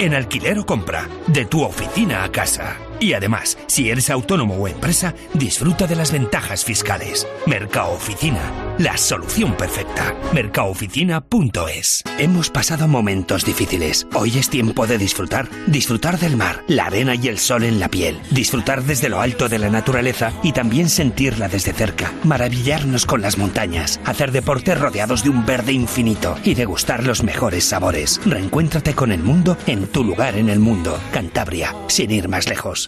En 0.00 0.14
alquiler 0.14 0.58
o 0.58 0.66
compra, 0.66 1.08
de 1.28 1.44
tu 1.44 1.62
oficina 1.62 2.24
a 2.24 2.32
casa. 2.32 2.76
Y 3.00 3.12
además, 3.12 3.58
si 3.66 3.90
eres 3.90 4.10
autónomo 4.10 4.54
o 4.54 4.68
empresa, 4.68 5.14
disfruta 5.34 5.86
de 5.86 5.96
las 5.96 6.12
ventajas 6.12 6.64
fiscales. 6.64 7.26
Mercado 7.46 7.92
Oficina, 7.92 8.40
la 8.78 8.96
solución 8.96 9.54
perfecta. 9.56 10.14
Mercaoficina.es. 10.32 12.02
Hemos 12.18 12.50
pasado 12.50 12.88
momentos 12.88 13.44
difíciles. 13.44 14.06
Hoy 14.14 14.38
es 14.38 14.48
tiempo 14.48 14.86
de 14.86 14.98
disfrutar. 14.98 15.48
Disfrutar 15.66 16.18
del 16.18 16.36
mar, 16.36 16.64
la 16.68 16.86
arena 16.86 17.14
y 17.14 17.28
el 17.28 17.38
sol 17.38 17.64
en 17.64 17.80
la 17.80 17.88
piel. 17.88 18.18
Disfrutar 18.30 18.82
desde 18.82 19.08
lo 19.08 19.20
alto 19.20 19.48
de 19.48 19.58
la 19.58 19.70
naturaleza 19.70 20.32
y 20.42 20.52
también 20.52 20.88
sentirla 20.88 21.48
desde 21.48 21.72
cerca. 21.72 22.12
Maravillarnos 22.24 23.06
con 23.06 23.20
las 23.20 23.38
montañas. 23.38 24.00
Hacer 24.04 24.32
deporte 24.32 24.74
rodeados 24.74 25.22
de 25.22 25.30
un 25.30 25.44
verde 25.44 25.72
infinito 25.72 26.36
y 26.44 26.54
degustar 26.54 27.04
los 27.04 27.22
mejores 27.22 27.64
sabores. 27.64 28.20
Reencuéntrate 28.24 28.94
con 28.94 29.12
el 29.12 29.22
mundo 29.22 29.56
en 29.66 29.86
tu 29.86 30.02
lugar 30.02 30.36
en 30.36 30.48
el 30.48 30.60
mundo. 30.60 30.98
Cantabria, 31.12 31.74
sin 31.88 32.10
ir 32.10 32.28
más 32.28 32.48
lejos. 32.48 32.85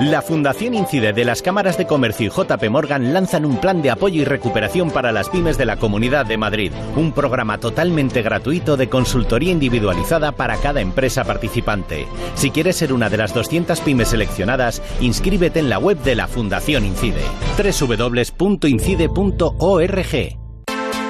La 0.00 0.20
Fundación 0.20 0.74
Incide 0.74 1.14
de 1.14 1.24
las 1.24 1.40
Cámaras 1.40 1.78
de 1.78 1.86
Comercio 1.86 2.26
y 2.26 2.30
JP 2.30 2.68
Morgan 2.68 3.14
lanzan 3.14 3.46
un 3.46 3.56
plan 3.56 3.80
de 3.80 3.90
apoyo 3.90 4.20
y 4.20 4.24
recuperación 4.26 4.90
para 4.90 5.10
las 5.10 5.30
pymes 5.30 5.56
de 5.56 5.64
la 5.64 5.78
Comunidad 5.78 6.26
de 6.26 6.36
Madrid, 6.36 6.70
un 6.96 7.12
programa 7.12 7.58
totalmente 7.58 8.20
gratuito 8.20 8.76
de 8.76 8.90
consultoría 8.90 9.52
individualizada 9.52 10.32
para 10.32 10.58
cada 10.58 10.82
empresa 10.82 11.24
participante. 11.24 12.06
Si 12.34 12.50
quieres 12.50 12.76
ser 12.76 12.92
una 12.92 13.08
de 13.08 13.16
las 13.16 13.32
200 13.32 13.80
pymes 13.80 14.08
seleccionadas, 14.08 14.82
inscríbete 15.00 15.60
en 15.60 15.70
la 15.70 15.78
web 15.78 15.96
de 16.02 16.14
la 16.14 16.28
Fundación 16.28 16.84
Incide, 16.84 17.22
www.incide.org. 17.56 18.46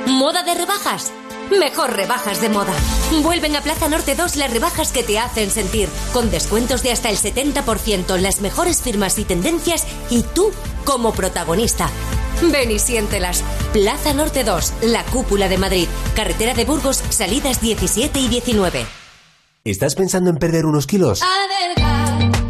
¿Moda 0.06 0.44
de 0.44 0.54
rebajas? 0.54 1.12
Mejor 1.50 1.94
rebajas 1.94 2.40
de 2.40 2.48
moda. 2.48 2.72
Vuelven 3.22 3.54
a 3.56 3.60
Plaza 3.60 3.88
Norte 3.88 4.14
2 4.14 4.36
las 4.36 4.52
rebajas 4.52 4.92
que 4.92 5.02
te 5.02 5.18
hacen 5.18 5.50
sentir, 5.50 5.88
con 6.12 6.30
descuentos 6.30 6.82
de 6.82 6.90
hasta 6.90 7.08
el 7.08 7.16
70% 7.16 8.16
en 8.16 8.22
las 8.22 8.40
mejores 8.40 8.82
firmas 8.82 9.18
y 9.18 9.24
tendencias 9.24 9.86
y 10.10 10.22
tú 10.22 10.50
como 10.84 11.12
protagonista. 11.12 11.88
Ven 12.42 12.70
y 12.70 12.78
siéntelas. 12.78 13.42
Plaza 13.72 14.12
Norte 14.12 14.44
2, 14.44 14.72
la 14.82 15.04
cúpula 15.04 15.48
de 15.48 15.58
Madrid, 15.58 15.88
carretera 16.14 16.54
de 16.54 16.64
Burgos, 16.64 17.02
salidas 17.10 17.60
17 17.60 18.18
y 18.18 18.28
19. 18.28 18.86
¿Estás 19.64 19.94
pensando 19.94 20.30
en 20.30 20.36
perder 20.36 20.66
unos 20.66 20.86
kilos? 20.86 21.22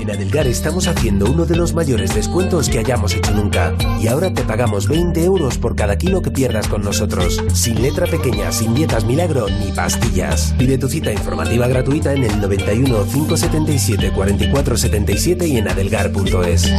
En 0.06 0.12
Adelgar 0.12 0.46
estamos 0.46 0.86
haciendo 0.86 1.28
uno 1.28 1.46
de 1.46 1.56
los 1.56 1.74
mayores 1.74 2.14
descuentos 2.14 2.68
que 2.68 2.78
hayamos 2.78 3.12
hecho 3.12 3.32
nunca. 3.32 3.74
Y 4.00 4.06
ahora 4.06 4.32
te 4.32 4.42
pagamos 4.42 4.86
20 4.86 5.24
euros 5.24 5.58
por 5.58 5.74
cada 5.74 5.98
kilo 5.98 6.22
que 6.22 6.30
pierdas 6.30 6.68
con 6.68 6.82
nosotros. 6.82 7.42
Sin 7.52 7.82
letra 7.82 8.06
pequeña, 8.06 8.52
sin 8.52 8.72
dietas 8.72 9.04
milagro 9.04 9.48
ni 9.48 9.72
pastillas. 9.72 10.54
Pide 10.56 10.78
tu 10.78 10.88
cita 10.88 11.10
informativa 11.10 11.66
gratuita 11.66 12.12
en 12.12 12.22
el 12.22 12.40
91 12.40 13.04
577 13.04 14.12
44 14.12 14.76
77 14.76 15.48
y 15.48 15.56
en 15.56 15.68
adelgar.es. 15.68 16.72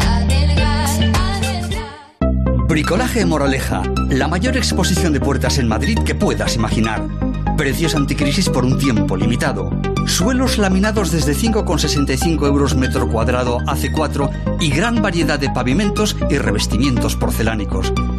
Bricolaje 2.69 3.25
Moraleja, 3.25 3.83
la 4.09 4.29
mayor 4.29 4.55
exposición 4.55 5.11
de 5.11 5.19
puertas 5.19 5.57
en 5.57 5.67
Madrid 5.67 5.99
que 6.05 6.15
puedas 6.15 6.55
imaginar. 6.55 7.05
Precios 7.57 7.93
anticrisis 7.93 8.47
por 8.47 8.63
un 8.63 8.77
tiempo 8.77 9.17
limitado. 9.17 9.69
Suelos 10.07 10.57
laminados 10.57 11.11
desde 11.11 11.35
5,65 11.35 12.47
euros 12.47 12.75
metro 12.75 13.07
cuadrado 13.09 13.59
AC4 13.59 14.57
y 14.59 14.69
gran 14.71 15.01
variedad 15.01 15.37
de 15.37 15.49
pavimentos 15.49 16.15
y 16.29 16.37
revestimientos 16.37 17.15
porcelánicos. 17.15 17.93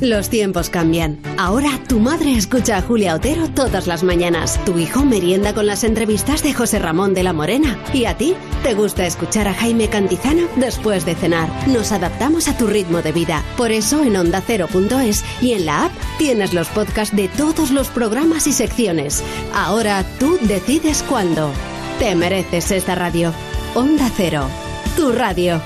Los 0.00 0.28
tiempos 0.28 0.68
cambian. 0.68 1.18
Ahora 1.38 1.70
tu 1.88 1.98
madre 1.98 2.36
escucha 2.36 2.76
a 2.76 2.82
Julia 2.82 3.14
Otero 3.14 3.48
todas 3.48 3.86
las 3.86 4.02
mañanas. 4.02 4.62
Tu 4.66 4.78
hijo 4.78 5.06
merienda 5.06 5.54
con 5.54 5.66
las 5.66 5.84
entrevistas 5.84 6.42
de 6.42 6.52
José 6.52 6.78
Ramón 6.78 7.14
de 7.14 7.22
la 7.22 7.32
Morena. 7.32 7.78
Y 7.94 8.04
a 8.04 8.16
ti 8.16 8.34
te 8.62 8.74
gusta 8.74 9.06
escuchar 9.06 9.48
a 9.48 9.54
Jaime 9.54 9.88
Cantizano 9.88 10.48
después 10.56 11.06
de 11.06 11.14
cenar. 11.14 11.48
Nos 11.68 11.92
adaptamos 11.92 12.46
a 12.48 12.58
tu 12.58 12.66
ritmo 12.66 13.00
de 13.00 13.12
vida. 13.12 13.42
Por 13.56 13.70
eso 13.70 14.02
en 14.02 14.16
ondacero.es 14.16 15.24
y 15.40 15.52
en 15.52 15.64
la 15.64 15.86
app 15.86 15.92
tienes 16.18 16.52
los 16.52 16.68
podcasts 16.68 17.16
de 17.16 17.28
todos 17.28 17.70
los 17.70 17.88
programas 17.88 18.46
y 18.46 18.52
secciones. 18.52 19.22
Ahora 19.54 20.04
tú 20.18 20.38
decides 20.42 21.02
cuándo. 21.04 21.50
Te 21.98 22.14
mereces 22.14 22.70
esta 22.70 22.96
radio. 22.96 23.32
Onda 23.74 24.10
Cero. 24.14 24.46
Tu 24.94 25.10
radio. 25.12 25.58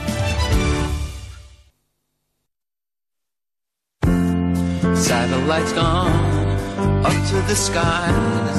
Satellites 5.51 5.73
gone 5.73 7.05
up 7.05 7.29
to 7.29 7.35
the 7.49 7.57
skies. 7.57 8.59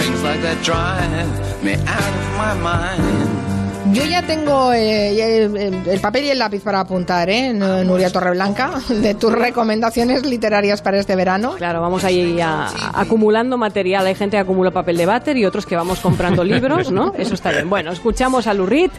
Things 0.00 0.22
like 0.22 0.40
that 0.40 0.58
drive 0.64 1.62
me 1.62 1.74
out 1.74 2.14
of 2.16 2.36
my 2.38 2.54
mind. 2.62 3.47
Yo 3.92 4.04
ya 4.04 4.22
tengo 4.22 4.72
eh, 4.72 5.46
el, 5.46 5.74
el 5.88 6.00
papel 6.00 6.24
y 6.26 6.28
el 6.30 6.38
lápiz 6.38 6.62
para 6.62 6.80
apuntar, 6.80 7.30
¿eh? 7.30 7.52
Nu- 7.54 7.84
Nuria 7.84 8.10
Torreblanca, 8.10 8.72
de 8.88 9.14
tus 9.14 9.32
recomendaciones 9.32 10.26
literarias 10.26 10.82
para 10.82 10.98
este 10.98 11.16
verano. 11.16 11.52
Claro, 11.56 11.80
vamos 11.80 12.04
ahí 12.04 12.40
a- 12.40 12.66
a- 12.66 13.00
acumulando 13.00 13.56
material. 13.56 14.06
Hay 14.06 14.14
gente 14.14 14.36
que 14.36 14.40
acumula 14.42 14.70
papel 14.70 14.96
de 14.98 15.06
váter 15.06 15.36
y 15.38 15.46
otros 15.46 15.64
que 15.64 15.74
vamos 15.74 16.00
comprando 16.00 16.44
libros, 16.44 16.90
¿no? 16.92 17.14
Eso 17.16 17.34
está 17.34 17.50
bien. 17.50 17.70
Bueno, 17.70 17.90
escuchamos 17.90 18.46
a 18.46 18.54
Lurid 18.54 18.90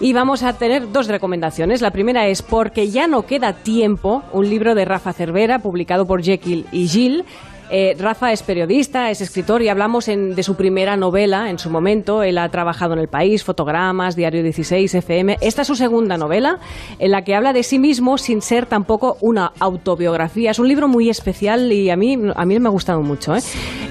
y 0.00 0.12
vamos 0.12 0.42
a 0.42 0.52
tener 0.52 0.92
dos 0.92 1.08
recomendaciones. 1.08 1.80
La 1.80 1.90
primera 1.90 2.26
es 2.28 2.42
Porque 2.42 2.88
ya 2.90 3.06
no 3.08 3.26
queda 3.26 3.52
tiempo, 3.52 4.22
un 4.32 4.48
libro 4.48 4.74
de 4.74 4.84
Rafa 4.84 5.12
Cervera, 5.12 5.58
publicado 5.58 6.06
por 6.06 6.22
Jekyll 6.22 6.66
y 6.72 6.86
Jill. 6.88 7.24
Eh, 7.70 7.96
Rafa 7.98 8.30
es 8.32 8.42
periodista, 8.42 9.10
es 9.10 9.20
escritor 9.20 9.60
y 9.60 9.68
hablamos 9.68 10.06
en- 10.08 10.34
de 10.36 10.42
su 10.44 10.54
primera 10.54 10.96
novela 10.96 11.50
en 11.50 11.58
su 11.58 11.68
momento. 11.68 12.22
Él 12.22 12.38
ha 12.38 12.48
trabajado 12.48 12.92
en 12.94 13.00
El 13.00 13.08
País, 13.08 13.42
Fotogramas, 13.42 14.14
Diario 14.14 14.42
16, 14.42 14.94
FM. 14.94 15.36
Esta 15.40 15.62
es 15.62 15.68
su 15.68 15.74
segunda 15.74 16.16
novela 16.16 16.60
en 17.00 17.10
la 17.10 17.22
que 17.24 17.34
habla 17.34 17.52
de 17.52 17.62
sí 17.64 17.78
mismo 17.78 18.18
sin 18.18 18.40
ser 18.40 18.66
tampoco 18.66 19.16
una 19.20 19.52
autobiografía. 19.58 20.52
Es 20.52 20.58
un 20.60 20.68
libro 20.68 20.86
muy 20.86 21.10
especial 21.10 21.72
y 21.72 21.90
a 21.90 21.96
mí, 21.96 22.16
a 22.34 22.44
mí 22.44 22.58
me 22.60 22.68
ha 22.68 22.72
gustado 22.72 23.02
mucho. 23.02 23.34
¿eh? 23.34 23.40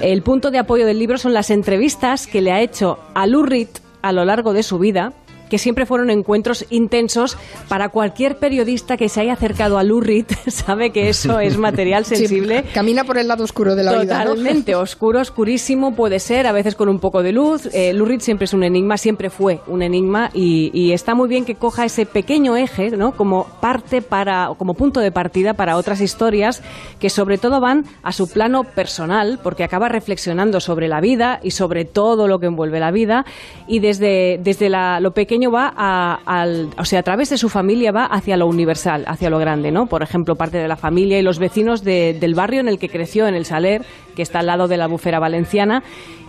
El 0.00 0.22
punto 0.22 0.50
de 0.50 0.58
apoyo 0.58 0.86
del 0.86 0.98
libro 0.98 1.18
son 1.18 1.34
las 1.34 1.50
entrevistas 1.50 2.26
que 2.26 2.40
le 2.40 2.52
ha 2.52 2.60
hecho 2.62 2.98
a 3.14 3.26
Reed 3.26 3.68
a 4.02 4.12
lo 4.12 4.24
largo 4.24 4.52
de 4.52 4.62
su 4.62 4.78
vida 4.78 5.12
que 5.48 5.58
siempre 5.58 5.86
fueron 5.86 6.10
encuentros 6.10 6.66
intensos 6.70 7.36
para 7.68 7.88
cualquier 7.88 8.38
periodista 8.38 8.96
que 8.96 9.08
se 9.08 9.20
haya 9.20 9.34
acercado 9.34 9.78
a 9.78 9.82
Reed, 9.82 10.26
sabe 10.48 10.90
que 10.90 11.08
eso 11.08 11.38
es 11.40 11.56
material 11.58 12.04
Sí, 12.04 12.16
sensible. 12.16 12.64
camina 12.74 13.04
por 13.04 13.18
el 13.18 13.28
lado 13.28 13.44
oscuro 13.44 13.74
de 13.74 13.82
la 13.84 13.98
vida. 13.98 14.24
¿no? 14.24 14.30
Totalmente 14.30 14.74
oscuro, 14.76 15.20
oscurísimo 15.20 15.94
puede 15.94 16.18
ser, 16.18 16.46
a 16.46 16.52
veces 16.52 16.74
con 16.74 16.88
un 16.88 16.98
poco 16.98 17.22
de 17.22 17.32
luz. 17.32 17.68
Eh, 17.72 17.92
Reed 17.96 18.20
siempre 18.20 18.44
es 18.46 18.52
un 18.54 18.62
enigma, 18.64 18.96
siempre 18.98 19.30
fue 19.30 19.60
un 19.66 19.82
enigma 19.82 20.30
y, 20.32 20.70
y 20.72 20.92
está 20.92 21.14
muy 21.14 21.28
bien 21.28 21.44
que 21.44 21.54
coja 21.56 21.84
ese 21.84 22.06
pequeño 22.06 22.56
eje, 22.56 22.90
¿no? 22.90 23.12
Como 23.16 23.46
parte 23.60 24.02
para, 24.02 24.50
como 24.58 24.74
punto 24.74 25.00
de 25.00 25.10
partida 25.12 25.54
para 25.54 25.76
otras 25.76 26.00
historias 26.00 26.62
que 27.00 27.10
sobre 27.10 27.38
todo 27.38 27.60
van 27.60 27.84
a 28.02 28.12
su 28.12 28.28
plano 28.28 28.64
personal, 28.64 29.38
porque 29.42 29.64
acaba 29.64 29.88
reflexionando 29.88 30.60
sobre 30.60 30.88
la 30.88 31.00
vida 31.00 31.40
y 31.42 31.50
sobre 31.50 31.84
todo 31.84 32.28
lo 32.28 32.38
que 32.38 32.46
envuelve 32.46 32.80
la 32.80 32.90
vida 32.90 33.24
y 33.66 33.80
desde, 33.80 34.38
desde 34.42 34.68
la- 34.68 35.00
lo 35.00 35.12
pequeño 35.12 35.35
va 35.50 35.72
a, 35.76 36.18
al, 36.24 36.70
o 36.78 36.84
sea, 36.84 37.00
a 37.00 37.02
través 37.02 37.30
de 37.30 37.38
su 37.38 37.48
familia 37.48 37.92
va 37.92 38.06
hacia 38.06 38.36
lo 38.36 38.46
universal, 38.46 39.04
hacia 39.06 39.30
lo 39.30 39.38
grande, 39.38 39.70
¿no? 39.70 39.86
Por 39.86 40.02
ejemplo, 40.02 40.34
parte 40.36 40.58
de 40.58 40.68
la 40.68 40.76
familia 40.76 41.18
y 41.18 41.22
los 41.22 41.38
vecinos 41.38 41.84
de- 41.84 42.16
del 42.18 42.34
barrio 42.34 42.60
en 42.60 42.68
el 42.68 42.78
que 42.78 42.88
creció, 42.88 43.26
en 43.26 43.34
el 43.34 43.44
Saler, 43.44 43.82
que 44.14 44.22
está 44.22 44.40
al 44.40 44.46
lado 44.46 44.68
de 44.68 44.76
la 44.76 44.86
bufera 44.86 45.18
valenciana. 45.18 45.82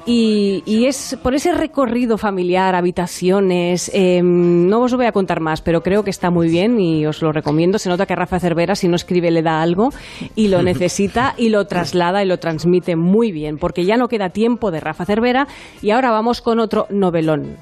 Y, 0.10 0.64
y 0.66 0.86
es 0.86 1.18
por 1.22 1.36
ese 1.36 1.54
recorrido 1.54 2.18
familiar, 2.18 2.76
habitaciones, 2.76 3.92
eh, 3.94 4.22
no 4.24 4.84
os 4.84 4.94
voy 4.96 5.06
a 5.06 5.12
contar 5.12 5.42
más, 5.42 5.60
pero 5.62 5.84
creo 5.84 6.06
que 6.06 6.10
está 6.12 6.30
muy 6.32 6.48
bien 6.48 6.80
y 6.80 7.06
os 7.06 7.22
lo 7.22 7.34
recomiendo. 7.34 7.78
Se 7.78 7.90
nota 7.90 8.06
que 8.06 8.16
Rafa 8.16 8.40
Cervera, 8.40 8.76
si 8.76 8.88
no 8.88 8.96
escribe, 8.96 9.32
le 9.32 9.42
da 9.42 9.62
algo 9.62 9.90
y 10.34 10.48
lo 10.48 10.62
necesita 10.64 11.34
y 11.38 11.50
lo 11.50 11.66
traslada 11.68 12.24
y 12.24 12.26
lo 12.26 12.40
transmite 12.40 12.96
muy 12.96 13.34
bien, 13.34 13.58
porque 13.58 13.84
ya 13.84 13.98
no 13.98 14.08
queda 14.08 14.30
tiempo 14.30 14.72
de 14.72 14.80
Rafa 14.80 15.04
Cervera 15.04 15.46
y 15.82 15.90
ahora 15.92 16.12
vamos 16.12 16.42
con 16.42 16.60
otro 16.62 16.88
novelón. 16.90 17.58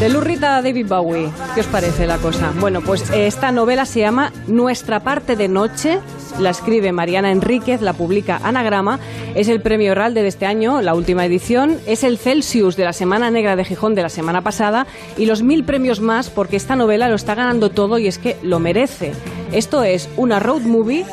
De 0.00 0.08
Lurrita 0.08 0.56
a 0.56 0.62
David 0.62 0.86
Bowie, 0.86 1.28
¿qué 1.56 1.60
os 1.60 1.66
parece 1.66 2.06
la 2.06 2.18
cosa? 2.18 2.52
Bueno, 2.60 2.82
pues 2.82 3.10
eh, 3.10 3.26
esta 3.26 3.50
novela 3.50 3.84
se 3.84 3.98
llama 3.98 4.32
Nuestra 4.46 5.00
parte 5.00 5.34
de 5.34 5.48
noche, 5.48 5.98
la 6.38 6.50
escribe 6.50 6.92
Mariana 6.92 7.32
Enríquez, 7.32 7.82
la 7.82 7.94
publica 7.94 8.40
Anagrama, 8.44 9.00
es 9.34 9.48
el 9.48 9.60
premio 9.60 9.96
Ralde 9.96 10.22
de 10.22 10.28
este 10.28 10.46
año, 10.46 10.82
la 10.82 10.94
última 10.94 11.26
edición, 11.26 11.78
es 11.84 12.04
el 12.04 12.16
Celsius 12.16 12.76
de 12.76 12.84
la 12.84 12.92
Semana 12.92 13.32
Negra 13.32 13.56
de 13.56 13.64
Gijón 13.64 13.96
de 13.96 14.02
la 14.02 14.08
semana 14.08 14.42
pasada 14.42 14.86
y 15.16 15.26
los 15.26 15.42
mil 15.42 15.64
premios 15.64 16.00
más 16.00 16.30
porque 16.30 16.56
esta 16.56 16.76
novela 16.76 17.08
lo 17.08 17.16
está 17.16 17.34
ganando 17.34 17.70
todo 17.70 17.98
y 17.98 18.06
es 18.06 18.18
que 18.18 18.36
lo 18.42 18.60
merece. 18.60 19.14
Esto 19.50 19.82
es 19.82 20.08
una 20.16 20.38
road 20.38 20.62
movie 20.62 21.04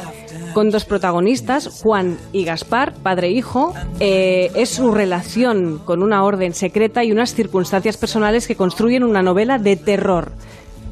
con 0.55 0.69
dos 0.69 0.85
protagonistas, 0.85 1.67
Juan 1.67 2.17
y 2.31 2.45
Gaspar, 2.45 2.93
padre 3.03 3.27
e 3.27 3.31
hijo. 3.31 3.73
Eh, 3.99 4.51
es 4.55 4.69
su 4.69 4.89
relación 4.93 5.79
con 5.79 6.01
una 6.01 6.23
orden 6.23 6.53
secreta 6.53 7.03
y 7.03 7.11
unas 7.11 7.35
circunstancias 7.35 7.97
personales 7.97 8.47
que 8.47 8.55
construyen 8.55 9.03
una 9.03 9.21
novela 9.21 9.57
de 9.59 9.75
terror. 9.75 10.31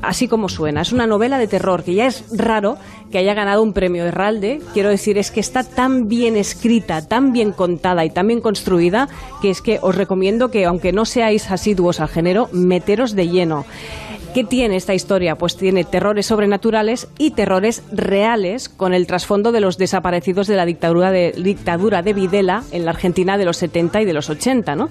Así 0.02 0.28
como 0.28 0.49
suena, 0.49 0.82
es 0.82 0.91
una 0.91 1.08
novela 1.08 1.38
de 1.38 1.47
terror 1.47 1.82
que 1.82 1.93
ya 1.93 2.08
es 2.08 2.26
raro 2.38 2.76
que 3.10 3.19
haya 3.19 3.34
ganado 3.34 3.63
un 3.63 3.71
premio 3.71 4.04
Herralde. 4.04 4.60
Quiero 4.73 4.89
decir, 4.89 5.17
es 5.17 5.32
que 5.32 5.39
está 5.39 5.63
tan 5.63 6.10
bien 6.10 6.36
escrita, 6.36 7.08
tan 7.08 7.32
bien 7.32 7.54
contada 7.54 8.04
y 8.04 8.10
tan 8.10 8.28
bien 8.28 8.41
construida 8.41 9.08
que 9.41 9.49
es 9.49 9.62
que 9.62 9.80
os 9.82 9.95
recomiendo 9.95 10.49
que, 10.49 10.65
aunque 10.65 10.91
no 10.91 11.06
seáis 11.06 11.49
asiduos 11.49 12.02
al 12.02 12.10
género, 12.10 12.49
meteros 12.52 13.15
de 13.15 13.30
lleno. 13.30 13.65
¿Qué 14.33 14.43
tiene 14.43 14.77
esta 14.77 14.95
historia? 14.95 15.35
Pues 15.35 15.57
tiene 15.57 15.83
terrores 15.83 16.25
sobrenaturales 16.25 17.07
y 17.19 17.31
terrores 17.31 17.83
reales 17.91 18.67
con 18.67 18.95
el 18.95 19.05
trasfondo 19.05 19.51
de 19.51 19.61
los 19.61 19.77
desaparecidos 19.77 20.47
de 20.47 20.55
la 20.55 20.65
dictadura 20.65 21.11
de, 21.11 21.33
dictadura 21.37 22.01
de 22.01 22.13
Videla 22.13 22.63
en 22.71 22.85
la 22.85 22.91
Argentina 22.91 23.37
de 23.37 23.45
los 23.45 23.57
70 23.57 24.01
y 24.01 24.05
de 24.05 24.13
los 24.13 24.31
80. 24.31 24.75
¿no? 24.75 24.89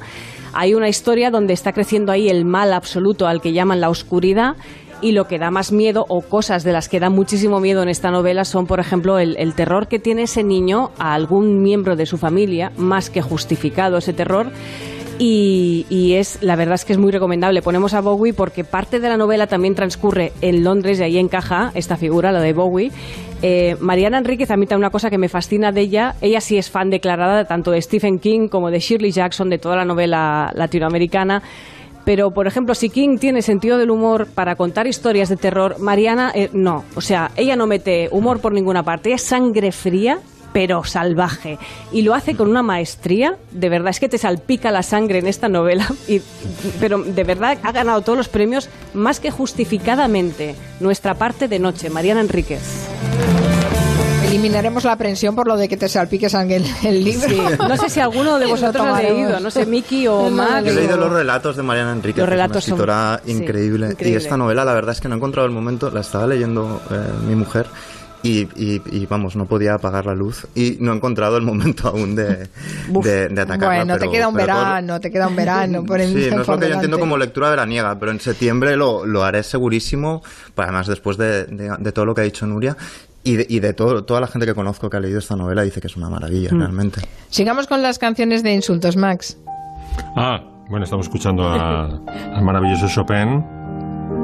Hay 0.53 0.75
una 0.75 0.89
historia 0.89 1.33
donde 1.33 1.55
está 1.55 1.73
creciendo 1.73 2.13
ahí 2.13 2.29
el 2.29 2.45
mal 2.45 2.73
absoluto 2.73 3.27
al 3.27 3.41
que 3.41 3.53
llaman 3.53 3.81
la 3.81 3.91
oscuridad 3.91 4.55
y 5.01 5.11
lo 5.11 5.27
que 5.27 5.41
da 5.41 5.51
más 5.51 5.73
miedo 5.73 6.07
o 6.09 6.21
cosas 6.21 6.63
de 6.63 6.71
las 6.71 6.89
que 6.89 7.01
da 7.01 7.11
muchísimo 7.11 7.59
miedo 7.59 7.83
en 7.83 7.89
esta 7.89 8.13
novela 8.13 8.45
son, 8.45 8.69
por 8.69 8.79
ejemplo, 8.79 9.19
el 9.19 9.55
terror 9.55 9.89
que 9.89 9.99
tiene 9.99 10.23
ese 10.23 10.45
niño 10.45 10.93
a 11.01 11.15
algún 11.15 11.61
miembro 11.63 11.97
de 11.97 12.07
su 12.07 12.17
familia, 12.17 12.71
más 12.77 13.11
que 13.11 13.21
justificado 13.21 13.99
ese 13.99 14.13
terror. 14.13 14.53
Y, 15.19 16.15
es 16.15 16.43
la 16.43 16.57
verdad 16.57 16.75
es 16.75 16.85
que 16.85 16.93
es 16.93 16.99
muy 16.99 17.13
recomendable. 17.13 17.63
Ponemos 17.63 17.95
a 17.95 18.01
Bowie 18.01 18.33
porque 18.33 18.65
parte 18.65 19.01
de 19.01 19.09
la 19.09 19.17
novela 19.17 19.47
también 19.47 19.75
transcurre 19.75 20.33
en 20.41 20.65
Londres 20.65 21.01
y 21.01 21.03
ahí 21.03 21.19
encaja 21.19 21.71
esta 21.75 21.97
figura, 21.97 22.33
la 22.33 22.41
de 22.41 22.53
Bowie. 22.53 22.91
Eh, 23.41 23.77
Mariana 23.81 24.19
Enríquez, 24.19 24.51
a 24.51 24.57
mí 24.57 24.67
una 24.77 24.91
cosa 24.91 25.11
que 25.11 25.19
me 25.19 25.29
fascina 25.29 25.73
de 25.73 25.83
ella, 25.83 26.15
ella 26.21 26.41
sí 26.41 26.57
es 26.59 26.71
fan 26.71 26.91
declarada 26.91 27.45
tanto 27.45 27.71
de 27.71 27.83
Stephen 27.83 28.19
King 28.19 28.49
como 28.49 28.71
de 28.71 28.79
Shirley 28.79 29.11
Jackson, 29.11 29.51
de 29.51 29.59
toda 29.59 29.77
la 29.77 29.85
novela 29.85 30.51
latinoamericana. 30.55 31.43
Pero, 32.05 32.33
por 32.33 32.47
ejemplo, 32.47 32.75
si 32.75 32.91
King 32.91 33.19
tiene 33.19 33.43
sentido 33.43 33.79
del 33.79 33.91
humor 33.91 34.27
para 34.27 34.57
contar 34.57 34.87
historias 34.87 35.29
de 35.29 35.37
terror, 35.37 35.79
Mariana 35.79 36.33
eh, 36.35 36.51
no. 36.53 36.85
O 36.97 37.01
sea, 37.01 37.31
ella 37.37 37.55
no 37.55 37.67
mete 37.67 38.09
humor 38.11 38.41
por 38.41 38.53
ninguna 38.53 38.83
parte. 38.83 39.13
Es 39.13 39.23
sangre 39.23 39.71
fría, 39.71 40.19
pero 40.53 40.85
salvaje. 40.85 41.59
Y 41.93 42.03
lo 42.03 42.15
hace 42.15 42.35
con 42.35 42.49
una 42.49 42.63
maestría. 42.63 43.37
De 43.53 43.69
verdad, 43.69 43.91
es 43.91 44.01
que 44.01 44.09
te 44.09 44.19
salpica 44.19 44.71
la 44.71 44.83
sangre 44.83 45.19
en 45.19 45.27
esta 45.27 45.49
novela. 45.49 45.87
Y, 46.09 46.21
pero 46.81 46.99
de 47.03 47.25
verdad 47.25 47.59
ha 47.63 47.73
ganado 47.73 48.03
todos 48.03 48.17
los 48.19 48.29
premios 48.29 48.69
más 48.95 49.21
que 49.21 49.31
justificadamente. 49.31 50.55
Nuestra 50.81 51.15
parte 51.15 51.49
de 51.49 51.59
noche, 51.59 51.91
Mariana 51.91 52.21
Enríquez. 52.21 52.61
Eliminaremos 54.25 54.85
la 54.85 54.93
aprensión 54.93 55.35
por 55.35 55.47
lo 55.47 55.57
de 55.59 55.69
que 55.69 55.77
te 55.77 55.89
salpique 55.91 56.31
sangre 56.31 56.57
el, 56.57 56.65
el 56.85 57.05
libro. 57.05 57.29
Sí. 57.29 57.39
No 57.69 57.77
sé 57.77 57.91
si 57.91 58.01
alguno 58.01 58.39
de 58.39 58.45
Lo 58.47 58.53
vosotros 58.53 58.87
ha 58.87 59.03
leído, 59.03 59.41
no 59.41 59.51
sé, 59.51 59.67
Miki 59.67 60.07
o 60.07 60.31
Max. 60.31 60.65
Yo 60.65 60.71
he 60.73 60.75
leído 60.75 60.97
los 60.97 61.13
relatos 61.13 61.55
de 61.57 61.63
Mariana 61.63 61.93
Enríquez, 61.93 62.17
Los 62.19 62.25
es 62.25 62.29
una 62.29 62.31
relatos 62.31 62.65
son- 62.65 62.73
escritora 62.75 63.21
sí, 63.27 63.33
increíble. 63.33 63.89
Y 63.89 63.91
increíble. 63.93 64.19
esta 64.19 64.37
novela, 64.39 64.65
la 64.65 64.73
verdad 64.73 64.93
es 64.95 65.01
que 65.03 65.09
no 65.09 65.15
he 65.15 65.19
encontrado 65.19 65.47
el 65.47 65.53
momento, 65.53 65.91
la 65.91 66.01
estaba 66.01 66.27
leyendo 66.27 66.81
eh, 66.91 66.95
mi 67.29 67.35
mujer. 67.35 67.67
Y, 68.25 68.43
y- 68.55 68.81
y, 68.93 69.07
vamos, 69.07 69.35
no 69.35 69.47
podía 69.47 69.75
apagar 69.75 70.07
la 70.07 70.15
luz 70.15 70.47
y 70.55 70.77
no 70.79 70.93
he 70.93 70.97
encontrado 70.97 71.37
el 71.37 71.43
momento 71.43 71.89
aún 71.89 72.15
de, 72.15 72.49
de, 72.89 73.29
de 73.29 73.41
atacarla. 73.41 73.67
Bueno, 73.79 73.95
te 73.95 73.99
pero- 74.01 74.13
queda 74.13 74.29
un 74.29 74.35
pero 74.35 74.47
todo- 74.47 74.59
verano, 74.65 75.01
te 75.01 75.11
queda 75.11 75.27
un 75.29 75.37
verano 75.37 75.85
por 75.85 76.01
el 76.01 76.09
Sí, 76.09 76.31
no 76.31 76.41
es 76.43 76.47
por 76.47 76.55
lo 76.55 76.61
que 76.61 76.69
yo 76.69 76.75
entiendo 76.75 76.97
delante. 76.97 77.01
como 77.01 77.17
lectura 77.19 77.51
veraniega, 77.51 77.99
pero 77.99 78.13
en 78.13 78.21
septiembre 78.21 78.77
lo, 78.77 79.05
lo 79.07 79.25
haré 79.25 79.43
segurísimo, 79.43 80.23
pues 80.55 80.69
además 80.69 80.87
después 80.87 81.17
de, 81.17 81.47
de- 81.47 81.77
de 81.79 81.93
todo 81.93 82.05
lo 82.05 82.15
que 82.15 82.21
ha 82.21 82.25
dicho 82.25 82.47
Nuria 82.47 82.77
y 83.25 83.37
de, 83.37 83.47
y 83.49 83.59
de 83.61 83.73
todo, 83.73 84.05
toda 84.05 84.21
la 84.21 84.27
gente 84.29 84.47
que 84.47 84.55
conozco 84.55 84.89
que 84.89 84.97
ha 84.97 85.01
leído 85.01 85.19
esta 85.19 85.35
novela 85.35 85.63
dice 85.63 85.81
que 85.81 85.89
es 85.89 85.97
una 85.97 86.09
maravilla, 86.09 86.51
Mm. 86.53 86.59
realmente. 86.59 87.01
Sigamos 87.29 87.67
con 87.67 87.83
las 87.83 87.99
canciones 87.99 88.43
de 88.45 88.53
insultos, 88.53 88.97
Max. 88.97 89.37
Ah, 90.17 90.41
bueno, 90.69 90.85
estamos 90.85 91.07
escuchando 91.07 91.43
a- 91.49 91.87
al 92.35 92.43
maravilloso 92.43 92.87
Chopin. 92.89 93.45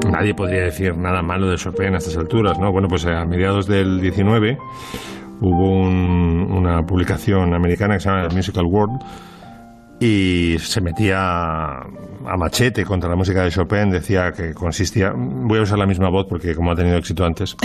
Nadie 0.07 0.35
podría 0.35 0.63
decir 0.65 0.97
nada 0.97 1.23
malo 1.23 1.49
de 1.51 1.57
Chopin 1.57 1.95
a 1.95 1.99
estas 1.99 2.17
alturas, 2.17 2.59
¿no? 2.59 2.73
Bueno, 2.73 2.89
pues 2.89 3.05
a 3.07 3.25
mediados 3.25 3.67
del 3.67 4.01
19 4.01 4.59
hubo 5.41 5.71
un- 5.83 6.51
una 6.51 6.83
publicación 6.83 7.55
americana 7.55 7.95
que 7.95 8.01
se 8.01 8.09
llama 8.09 8.29
Musical 8.33 8.65
World 8.67 9.01
y 10.01 10.57
se 10.61 10.81
metía 10.81 11.19
a 12.29 12.37
machete 12.37 12.85
contra 12.85 13.09
la 13.09 13.17
música 13.17 13.43
de 13.43 13.51
Chopin, 13.51 13.91
decía 13.91 14.33
que 14.33 14.53
consistía... 14.53 15.13
Voy 15.15 15.59
a 15.59 15.63
usar 15.63 15.79
la 15.79 15.87
misma 15.87 16.09
voz 16.09 16.27
porque 16.29 16.55
como 16.55 16.73
ha 16.73 16.77
tenido 16.77 16.97
éxito 16.97 17.25
antes, 17.25 17.57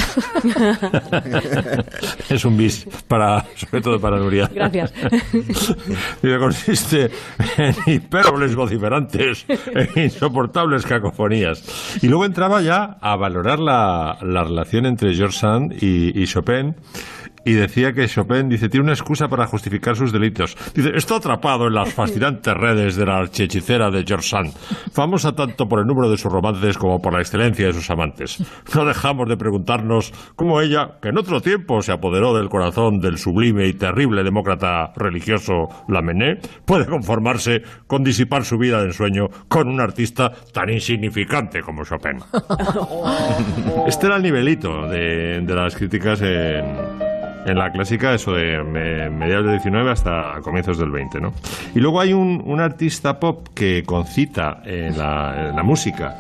es 2.29 2.45
un 2.45 2.57
bis 2.57 2.87
para, 3.07 3.45
sobre 3.55 3.81
todo 3.81 3.99
para 3.99 4.17
Nuria. 4.17 4.49
Gracias. 4.53 4.93
Dice, 5.33 6.37
consiste 6.39 7.11
en 7.57 7.75
hipérboles 7.85 8.55
vociferantes 8.55 9.45
e 9.47 10.03
insoportables 10.03 10.85
cacofonías. 10.85 11.99
Y 12.01 12.07
luego 12.07 12.25
entraba 12.25 12.61
ya 12.61 12.97
a 13.01 13.15
valorar 13.15 13.59
la, 13.59 14.17
la 14.21 14.43
relación 14.43 14.85
entre 14.85 15.13
George 15.13 15.37
Sand 15.37 15.73
y, 15.81 16.19
y 16.19 16.25
Chopin. 16.25 16.75
Y 17.45 17.53
decía 17.53 17.93
que 17.93 18.07
Chopin, 18.07 18.47
dice, 18.47 18.69
tiene 18.69 18.85
una 18.85 18.93
excusa 18.93 19.27
para 19.27 19.47
justificar 19.47 19.95
sus 19.95 20.11
delitos. 20.11 20.55
Dice, 20.73 20.91
está 20.95 21.17
atrapado 21.17 21.67
en 21.67 21.73
las 21.73 21.93
fascinantes 21.93 22.53
redes 22.53 22.95
de 22.95 23.05
la 23.05 23.17
archihechicera 23.17 23.91
de 23.91 24.03
George 24.05 24.29
Sand, 24.29 24.53
famosa 24.93 25.33
tanto 25.33 25.67
por 25.67 25.79
el 25.79 25.85
número 25.85 26.09
de 26.09 26.17
sus 26.17 26.31
romances 26.31 26.77
como 26.77 27.01
por 27.01 27.13
la 27.13 27.19
excelencia 27.19 27.67
de 27.67 27.73
sus 27.73 27.89
amantes. 27.89 28.41
No 28.73 28.85
dejamos 28.85 29.27
de 29.27 29.37
preguntarnos 29.37 30.13
cómo 30.35 30.61
ella, 30.61 30.99
que 31.01 31.09
en 31.09 31.17
otro 31.17 31.41
tiempo 31.41 31.81
se 31.81 31.91
apoderó 31.91 32.33
del 32.33 32.49
corazón 32.49 32.99
del 32.99 33.17
sublime 33.17 33.67
y 33.67 33.73
terrible 33.73 34.23
demócrata 34.23 34.93
religioso 34.95 35.67
Lamennais, 35.89 36.39
puede 36.65 36.85
conformarse 36.85 37.63
con 37.87 38.03
disipar 38.03 38.45
su 38.45 38.57
vida 38.57 38.79
de 38.79 38.87
ensueño 38.87 39.27
con 39.47 39.67
un 39.67 39.81
artista 39.81 40.31
tan 40.53 40.69
insignificante 40.69 41.61
como 41.61 41.83
Chopin. 41.83 42.19
Este 43.87 44.07
era 44.07 44.15
el 44.15 44.23
nivelito 44.23 44.87
de, 44.87 45.41
de 45.41 45.55
las 45.55 45.75
críticas 45.75 46.21
en, 46.21 47.02
en 47.45 47.57
la 47.57 47.71
clásica, 47.71 48.13
eso 48.13 48.33
de 48.33 48.63
me- 48.63 49.09
mediados 49.09 49.45
del 49.45 49.53
19 49.55 49.91
hasta 49.91 50.39
comienzos 50.41 50.77
del 50.77 50.91
20, 50.91 51.19
¿no? 51.21 51.33
Y 51.75 51.79
luego 51.79 51.99
hay 52.01 52.13
un, 52.13 52.41
un 52.45 52.59
artista 52.59 53.19
pop 53.19 53.47
que 53.53 53.83
concita 53.85 54.61
en 54.65 54.97
la, 54.97 55.49
en 55.49 55.55
la 55.55 55.63
música 55.63 56.17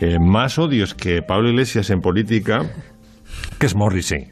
eh, 0.00 0.18
más 0.20 0.58
odios 0.58 0.94
que 0.94 1.22
Pablo 1.22 1.48
Iglesias 1.48 1.90
en 1.90 2.00
política, 2.00 2.62
que 3.58 3.66
es 3.66 3.74
Morrissey. 3.74 4.30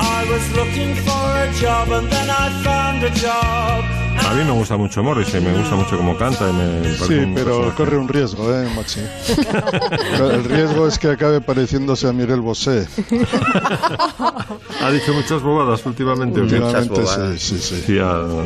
I 0.00 0.24
was 0.30 0.52
looking 0.56 0.94
for 0.94 1.26
a 1.44 1.52
job 1.60 1.90
and 1.90 2.08
then 2.10 2.30
I 2.30 2.62
found 2.62 3.02
a 3.02 3.10
job. 3.10 3.97
A 4.28 4.34
mí 4.34 4.44
me 4.44 4.50
gusta 4.52 4.76
mucho 4.76 5.02
Morrissey, 5.02 5.40
me 5.40 5.56
gusta 5.56 5.74
mucho 5.74 5.96
cómo 5.96 6.14
canta 6.16 6.50
y 6.50 6.52
me 6.52 6.80
parece 6.82 7.06
Sí, 7.06 7.14
un 7.14 7.34
pero 7.34 7.46
personaje- 7.46 7.76
corre 7.76 7.96
un 7.96 8.08
riesgo, 8.08 8.54
¿eh, 8.54 8.68
Maxi? 8.76 9.00
El 10.22 10.44
riesgo 10.44 10.86
es 10.86 10.98
que 10.98 11.08
acabe 11.08 11.40
pareciéndose 11.40 12.06
a 12.08 12.12
Mirel 12.12 12.42
Bosé. 12.42 12.86
Ha 14.82 14.90
dicho 14.90 15.14
muchas 15.14 15.40
bobadas 15.42 15.84
últimamente. 15.86 16.40
Últimamente 16.42 17.00
sí, 17.38 17.38
sí, 17.38 17.58
sí. 17.58 17.82
Sí, 17.86 17.92
no- 17.98 18.44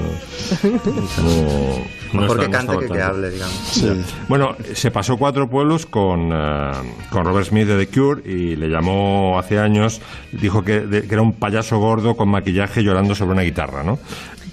no 2.13 2.21
Mejor 2.21 2.41
que 2.41 2.51
cante 2.51 2.79
que 2.79 2.87
que 2.89 3.01
hable, 3.03 3.31
digamos. 3.31 3.85
Bueno, 4.29 4.55
se 4.75 4.91
pasó 4.91 5.17
cuatro 5.17 5.49
pueblos 5.49 5.87
con, 5.87 6.31
eh, 6.33 6.71
con 7.11 7.25
Robert 7.25 7.47
Smith 7.49 7.67
de 7.67 7.87
The 7.87 7.93
Cure 7.93 8.23
y 8.31 8.55
le 8.55 8.69
llamó 8.69 9.37
hace 9.39 9.59
años, 9.59 10.01
dijo 10.31 10.63
que, 10.63 10.81
de- 10.81 11.09
que 11.09 11.15
era 11.15 11.23
un 11.23 11.33
payaso 11.33 11.79
gordo 11.79 12.15
con 12.17 12.29
maquillaje 12.29 12.83
llorando 12.85 13.15
sobre 13.15 13.33
una 13.33 13.43
guitarra, 13.43 13.83
¿no? 13.83 13.99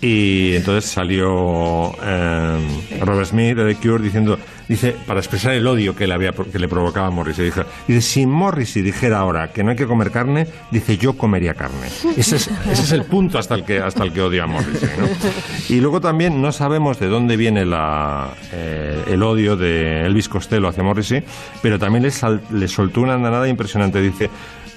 Y 0.02 0.56
entonces 0.56 0.89
salió 0.89 1.93
eh, 2.02 2.58
Robert 3.02 3.28
Smith 3.28 3.58
de 3.58 3.74
The 3.74 3.82
Cure 3.82 4.02
diciendo, 4.02 4.39
dice, 4.70 4.95
para 5.06 5.20
expresar 5.20 5.52
el 5.54 5.68
odio 5.68 5.93
que 5.93 6.08
le, 6.08 6.14
había, 6.14 6.32
que 6.32 6.58
le 6.58 6.70
provocaba 6.70 7.08
a 7.08 7.10
Morrissey, 7.12 7.43
dijo, 7.45 7.64
dice, 7.86 8.00
si 8.02 8.26
Morrissey 8.26 8.82
dijera 8.82 9.20
ahora 9.20 9.52
que 9.52 9.62
no 9.62 9.72
hay 9.72 9.76
que 9.76 9.86
comer 9.88 10.10
carne, 10.12 10.47
dice, 10.72 10.97
yo 10.97 11.18
comería 11.18 11.54
carne. 11.54 11.88
Ese 12.16 12.38
es, 12.38 12.47
ese 12.72 12.82
es 12.84 12.91
el 12.93 13.04
punto 13.04 13.38
hasta 13.39 13.56
el 13.56 13.66
que, 13.66 13.80
hasta 13.80 14.04
el 14.06 14.14
que 14.14 14.22
odia 14.22 14.43
a 14.43 14.47
Morrissey, 14.47 14.89
¿no? 14.97 15.08
Y 15.68 15.82
luego 15.82 16.00
también 16.00 16.41
no 16.41 16.54
sabemos 16.54 16.97
de 16.97 17.08
dónde 17.08 17.36
viene 17.36 17.66
la, 17.66 18.30
eh, 18.54 19.04
el 19.10 19.22
odio 19.22 19.58
de 19.58 20.06
Elvis 20.06 20.30
Costello 20.30 20.70
hacia 20.70 20.82
Morrissey, 20.82 21.26
pero 21.62 21.78
también 21.78 22.04
le, 22.04 22.12
sal- 22.12 22.41
le 22.52 22.70
soltó 22.70 23.02
una 23.02 23.16
andanada 23.16 23.50
impresionante. 23.50 24.02
Dice, 24.02 24.30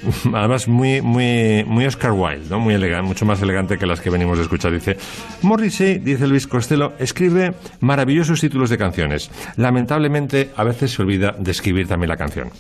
además 0.35 0.69
muy, 0.69 1.03
muy, 1.03 1.65
muy 1.67 1.87
Oscar 1.87 2.13
Wilde, 2.13 2.49
¿no? 2.51 2.59
muy 2.59 2.75
elegante, 2.75 3.07
mucho 3.07 3.25
más 3.25 3.41
elegante 3.43 3.79
que 3.79 3.87
las 3.87 4.01
que 4.01 4.11
venimos 4.11 4.39
a 4.39 4.43
escuchar. 4.43 4.73
Dice, 4.73 4.97
Morrissey, 5.43 5.99
dice 5.99 6.25
Elvis 6.25 6.47
Costello, 6.47 6.93
escribe 6.99 7.55
maravillosos 7.81 8.41
títulos 8.41 8.71
de 8.71 8.79
canciones. 8.79 9.31
Lamentablemente, 9.57 10.51
a 10.57 10.65
veces 10.65 10.93
se 10.93 11.03
olvida 11.03 11.35
de 11.39 11.51
escribir 11.51 11.89
también 11.89 12.09
la 12.09 12.17
canción. 12.17 12.51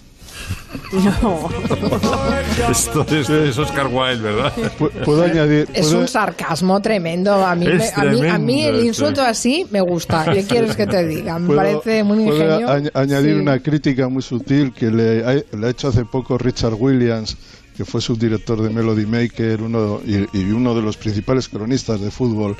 No. 1.22 1.48
Esto 2.70 3.06
es, 3.10 3.28
es 3.30 3.58
Oscar 3.58 3.86
Wilde, 3.86 4.22
¿verdad? 4.22 4.52
¿Puedo 5.04 5.24
añadir? 5.24 5.68
Es 5.72 5.86
puedo- 5.88 6.00
un 6.00 6.08
sarcasmo 6.08 6.80
tremendo. 6.82 7.32
A 7.44 7.54
mí, 7.54 7.66
me- 7.66 7.72
a 7.72 8.04
mí, 8.04 8.28
a 8.28 8.38
mí 8.38 8.62
tremendo, 8.62 8.78
el 8.78 8.86
insulto 8.86 9.22
así 9.22 9.66
me 9.70 9.80
gusta. 9.80 10.24
¿Qué 10.32 10.44
quieres 10.44 10.76
que 10.76 10.86
te 10.86 11.06
diga? 11.06 11.38
Me 11.38 11.46
¿Puedo- 11.46 11.58
parece 11.58 12.04
muy 12.04 12.24
puedo 12.24 12.36
ingenio. 12.44 12.68
añ- 12.68 12.90
añadir 12.94 13.34
Sí. 13.36 13.40
una 13.40 13.58
crítica 13.60 14.08
muy 14.08 14.22
sutil 14.22 14.72
que 14.72 14.90
le 14.90 15.24
ha, 15.24 15.56
le 15.56 15.66
ha 15.66 15.70
hecho 15.70 15.88
hace 15.88 16.04
poco 16.04 16.36
Richard 16.36 16.74
Williams, 16.74 17.36
que 17.76 17.84
fue 17.86 18.02
subdirector 18.02 18.60
de 18.60 18.68
Melody 18.68 19.06
Maker 19.06 19.62
uno, 19.62 20.00
y, 20.04 20.16
y 20.38 20.50
uno 20.52 20.74
de 20.74 20.82
los 20.82 20.98
principales 20.98 21.48
cronistas 21.48 22.00
de 22.02 22.10
fútbol 22.10 22.54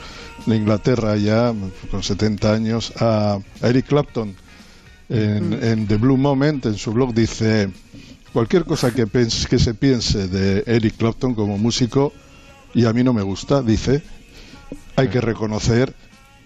de 0.46 0.56
Inglaterra 0.56 1.16
ya 1.16 1.52
con 1.90 2.02
70 2.02 2.52
años, 2.52 2.92
a 2.98 3.38
Eric 3.62 3.86
Clapton. 3.88 4.34
En, 5.08 5.52
en 5.62 5.86
The 5.86 5.96
Blue 5.96 6.16
Moment, 6.16 6.64
en 6.66 6.76
su 6.76 6.92
blog, 6.92 7.12
dice: 7.14 7.70
Cualquier 8.32 8.64
cosa 8.64 8.92
que, 8.92 9.06
pens- 9.06 9.46
que 9.46 9.58
se 9.58 9.74
piense 9.74 10.28
de 10.28 10.62
Eric 10.66 10.96
Clapton 10.96 11.34
como 11.34 11.58
músico, 11.58 12.12
y 12.74 12.86
a 12.86 12.92
mí 12.92 13.02
no 13.02 13.12
me 13.12 13.22
gusta, 13.22 13.62
dice, 13.62 14.02
hay 14.96 15.08
que 15.08 15.20
reconocer 15.20 15.94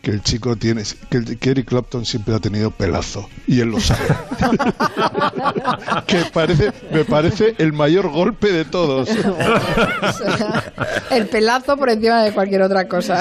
que 0.07 0.13
el 0.13 0.23
chico 0.23 0.55
tiene 0.55 0.85
que, 1.11 1.17
el- 1.17 1.37
que 1.37 1.51
Eric 1.51 1.67
Clapton 1.69 2.07
siempre 2.07 2.33
ha 2.33 2.39
tenido 2.39 2.71
pelazo 2.71 3.29
y 3.49 3.59
él 3.59 3.71
lo 3.71 3.81
sabe 3.81 4.05
que 6.07 6.19
parece 6.33 6.71
me 6.93 7.05
parece 7.05 7.57
el 7.59 7.73
mayor 7.73 8.09
golpe 8.09 8.53
de 8.53 8.65
todos 8.65 9.09
El 11.11 11.27
pelazo 11.27 11.77
por 11.77 11.91
encima 11.91 12.23
de 12.23 12.31
cualquier 12.31 12.63
otra 12.63 12.87
cosa. 12.87 13.21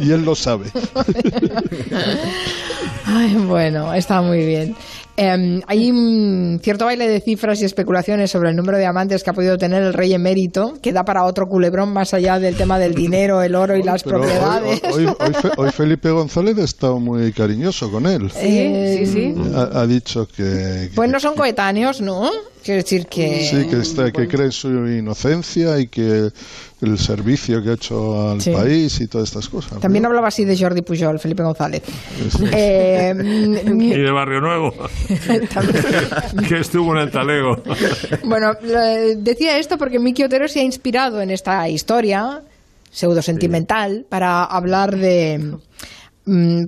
y 0.00 0.12
él 0.12 0.22
lo 0.22 0.34
sabe 0.34 0.66
Ay, 3.06 3.34
bueno, 3.36 3.94
está 3.94 4.20
muy 4.20 4.44
bien. 4.44 4.76
Eh, 5.18 5.60
hay 5.66 5.90
un 5.90 6.60
cierto 6.62 6.84
baile 6.84 7.08
de 7.08 7.20
cifras 7.20 7.60
y 7.62 7.64
especulaciones 7.64 8.30
sobre 8.30 8.50
el 8.50 8.56
número 8.56 8.76
de 8.78 8.84
amantes 8.86 9.22
que 9.24 9.30
ha 9.30 9.32
podido 9.32 9.56
tener 9.56 9.82
el 9.82 9.94
rey 9.94 10.12
emérito, 10.12 10.74
que 10.82 10.92
da 10.92 11.04
para 11.04 11.24
otro 11.24 11.48
culebrón 11.48 11.90
más 11.92 12.12
allá 12.12 12.38
del 12.38 12.54
tema 12.56 12.78
del 12.78 12.94
dinero, 12.94 13.42
el 13.42 13.54
oro 13.54 13.76
y 13.76 13.82
las 13.82 14.02
Pero 14.02 14.18
propiedades. 14.20 14.82
hoy- 14.92 15.06
hoy 15.06 15.32
Fe- 15.34 15.50
hoy 15.56 15.70
Felipe 15.70 16.10
González 16.10 16.58
ha 16.58 16.64
estado 16.64 17.00
muy 17.00 17.32
cariñoso 17.32 17.90
con 17.90 18.06
él 18.06 18.30
Eh, 18.36 19.04
sí, 19.04 19.12
sí. 19.12 19.34
ha, 19.54 19.80
ha 19.80 19.86
dicho 19.86 20.26
que, 20.28 20.90
Pues 20.94 21.10
no 21.10 21.18
son 21.18 21.34
coetáneos, 21.34 22.00
¿no? 22.00 22.30
Quiero 22.66 22.82
decir 22.82 23.06
que... 23.06 23.46
sí 23.48 23.68
que 23.68 23.76
está 23.80 24.10
que 24.10 24.26
cree 24.26 24.46
en 24.46 24.52
su 24.52 24.68
inocencia 24.88 25.78
y 25.78 25.86
que 25.86 26.30
el 26.82 26.98
servicio 26.98 27.62
que 27.62 27.70
ha 27.70 27.74
hecho 27.74 28.30
al 28.32 28.40
Sí. 28.42 28.50
país 28.50 29.00
y 29.00 29.06
todas 29.06 29.28
estas 29.28 29.48
cosas 29.48 29.78
También 29.78 30.04
hablaba 30.04 30.26
así 30.28 30.44
de 30.44 30.58
Jordi 30.58 30.82
Pujol, 30.82 31.20
Felipe 31.20 31.44
González. 31.44 31.82
Eh, 32.52 33.14
Y 33.16 33.90
de 34.00 34.10
Barrio 34.10 34.40
Nuevo, 34.40 34.74
que 36.48 36.58
estuvo 36.58 36.92
en 36.96 37.02
el 37.02 37.10
talego. 37.12 37.62
Bueno, 38.24 38.52
decía 39.18 39.58
esto 39.58 39.78
porque 39.78 40.00
Miki 40.00 40.24
Otero 40.24 40.48
se 40.48 40.58
ha 40.60 40.64
inspirado 40.64 41.20
en 41.20 41.30
esta 41.30 41.68
historia 41.68 42.42
pseudo 42.90 43.22
sentimental 43.22 44.06
para 44.08 44.42
hablar 44.44 44.96
de 44.96 45.54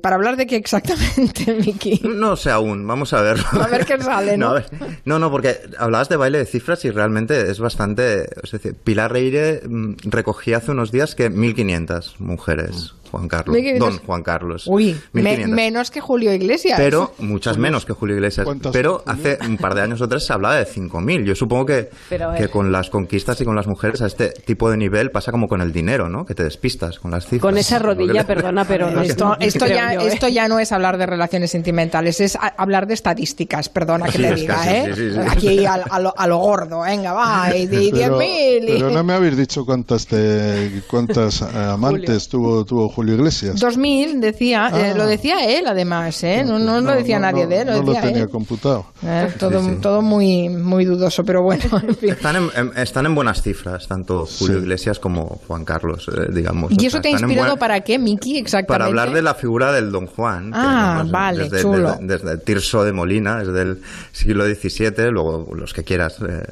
¿Para 0.02 0.14
hablar 0.14 0.36
de 0.36 0.46
qué 0.46 0.54
exactamente, 0.54 1.52
Miki? 1.66 2.00
No 2.04 2.36
sé 2.36 2.50
aún, 2.50 2.86
vamos 2.86 3.12
a 3.12 3.22
verlo. 3.22 3.44
A 3.60 3.66
ver 3.66 3.84
qué 3.84 4.00
sale, 4.00 4.36
¿no? 4.38 4.54
ver. 4.54 4.66
no, 5.04 5.18
no, 5.18 5.32
porque 5.32 5.58
hablabas 5.78 6.08
de 6.08 6.16
baile 6.16 6.38
de 6.38 6.46
cifras 6.46 6.84
y 6.84 6.90
realmente 6.90 7.50
es 7.50 7.58
bastante... 7.58 8.28
Es 8.42 8.52
decir, 8.52 8.74
Pilar 8.74 9.12
Reire 9.12 9.62
mm, 9.68 9.94
recogía 10.04 10.58
hace 10.58 10.70
unos 10.70 10.92
días 10.92 11.16
que 11.16 11.28
1.500 11.30 12.20
mujeres, 12.20 12.94
Juan 13.08 13.28
Carlos. 13.28 13.56
1.500. 13.56 13.78
Don 13.78 13.98
Juan 13.98 14.22
Carlos. 14.22 14.64
Uy, 14.66 14.96
me- 15.12 15.22
1.500. 15.22 15.48
menos 15.48 15.90
que 15.90 16.00
Julio 16.00 16.32
Iglesias. 16.32 16.78
Pero 16.78 17.14
muchas 17.18 17.58
menos 17.58 17.84
que 17.84 17.92
Julio 17.92 18.16
Iglesias. 18.16 18.44
¿Cuántas 18.44 18.72
Pero 18.72 19.02
hace 19.06 19.38
un 19.46 19.56
par 19.58 19.74
de 19.74 19.82
años 19.82 20.00
o 20.00 20.08
tres 20.08 20.24
se 20.26 20.32
hablaba 20.32 20.56
de 20.56 20.66
5.000. 20.66 21.24
Yo 21.24 21.34
supongo 21.34 21.66
que, 21.66 21.90
Pero, 22.08 22.32
que 22.36 22.48
con 22.48 22.70
las 22.72 22.90
conquistas 22.90 23.40
y 23.40 23.44
con 23.44 23.56
las 23.56 23.66
mujeres 23.66 24.02
a 24.02 24.06
este 24.06 24.30
tipo 24.30 24.70
de 24.70 24.76
nivel 24.76 25.10
pasa 25.10 25.30
como 25.32 25.48
con 25.48 25.60
el 25.60 25.72
dinero, 25.72 26.08
¿no? 26.08 26.24
Que 26.24 26.34
te 26.34 26.44
despistas 26.44 26.98
con 26.98 27.10
las 27.10 27.24
cifras. 27.24 27.40
Con 27.42 27.58
esa 27.58 27.78
rodilla, 27.78 28.26
perdona, 28.26 28.64
pero 28.64 28.90
no 28.90 29.02
Esto, 29.08 29.36
esto, 29.40 29.66
ya, 29.66 29.94
yo, 29.94 30.00
¿eh? 30.02 30.08
esto 30.08 30.28
ya 30.28 30.48
no 30.48 30.58
es 30.58 30.70
hablar 30.72 30.98
de 30.98 31.06
relaciones 31.06 31.50
sentimentales, 31.50 32.20
es 32.20 32.36
a- 32.36 32.54
hablar 32.56 32.86
de 32.86 32.94
estadísticas, 32.94 33.68
perdona 33.68 34.06
que 34.06 34.12
Sí, 34.18 34.22
te 34.22 34.34
diga, 34.34 34.54
casi, 34.56 34.68
¿eh? 34.68 34.84
sí, 34.94 35.00
sí, 35.08 35.12
sí. 35.12 35.18
Aquí 35.28 35.64
a, 35.66 35.74
a 35.74 36.00
lo, 36.00 36.14
a 36.16 36.26
lo 36.26 36.36
gordo, 36.38 36.80
venga, 36.82 37.12
va, 37.12 37.56
y, 37.56 37.62
y 37.62 37.90
Pero, 37.92 38.18
10.000. 38.18 38.62
y- 38.64 38.66
pero 38.74 38.90
no 38.90 39.02
me 39.04 39.12
habéis 39.14 39.36
dicho 39.36 39.64
cuántas 39.64 40.06
te- 40.06 40.82
cuántas 40.88 41.42
eh, 41.42 41.46
amantes 41.54 42.28
tuvo, 42.28 42.64
tuvo 42.64 42.88
Julio 42.88 42.97
Iglesias. 43.06 43.60
2000 43.60 44.20
decía, 44.20 44.70
eh, 44.74 44.90
Ah. 44.92 44.94
lo 44.96 45.06
decía 45.06 45.44
él 45.44 45.66
además, 45.66 46.22
¿eh? 46.24 46.42
No, 46.44 46.58
no 46.58 46.80
lo 46.80 46.92
decía 46.92 47.18
nadie 47.18 47.46
de 47.46 47.60
él, 47.60 47.66
lo 47.68 47.72
no 47.76 47.82
lo 47.82 47.92
decía 47.92 48.02
tenía 48.08 48.22
él. 48.22 48.28
computado. 48.30 48.86
Eh, 49.06 49.28
todo, 49.38 49.60
todo 49.80 50.02
muy, 50.02 50.48
muy 50.48 50.84
dudoso, 50.84 51.24
pero 51.24 51.42
bueno, 51.42 51.62
en 51.86 51.94
fin. 51.96 52.10
Están 52.10 52.36
en, 52.36 52.50
en- 52.56 52.72
están 52.76 53.06
en 53.06 53.14
buenas 53.14 53.42
cifras, 53.42 53.86
tanto 53.86 54.26
Julio 54.26 54.58
Iglesias 54.58 54.98
como 54.98 55.40
Juan 55.46 55.64
Carlos, 55.64 56.08
eh, 56.14 56.26
digamos. 56.32 56.72
O 56.72 56.74
¿Y 56.74 56.78
sea, 56.80 56.88
eso 56.88 57.00
te 57.00 57.08
ha 57.08 57.12
inspirado 57.12 57.48
buena- 57.50 57.56
para 57.58 57.80
qué, 57.80 57.98
Miki, 57.98 58.38
exactamente? 58.38 58.66
Para 58.68 58.84
hablar 58.86 59.12
de 59.12 59.22
la 59.22 59.34
figura 59.34 59.72
del 59.72 59.90
Don 59.92 60.06
Juan. 60.06 60.50
que, 60.52 60.58
Ah, 60.58 60.94
además, 60.96 61.12
vale, 61.12 61.44
desde, 61.44 61.62
chulo. 61.62 61.92
Desde, 62.00 62.06
desde 62.18 62.30
el 62.32 62.40
Tirso 62.42 62.84
de 62.84 62.92
Molina, 62.92 63.38
desde 63.42 63.62
el 63.62 63.82
siglo 64.12 64.44
XVII, 64.46 65.10
luego 65.10 65.54
los 65.54 65.72
que 65.72 65.84
quieras, 65.84 66.16
eh, 66.28 66.42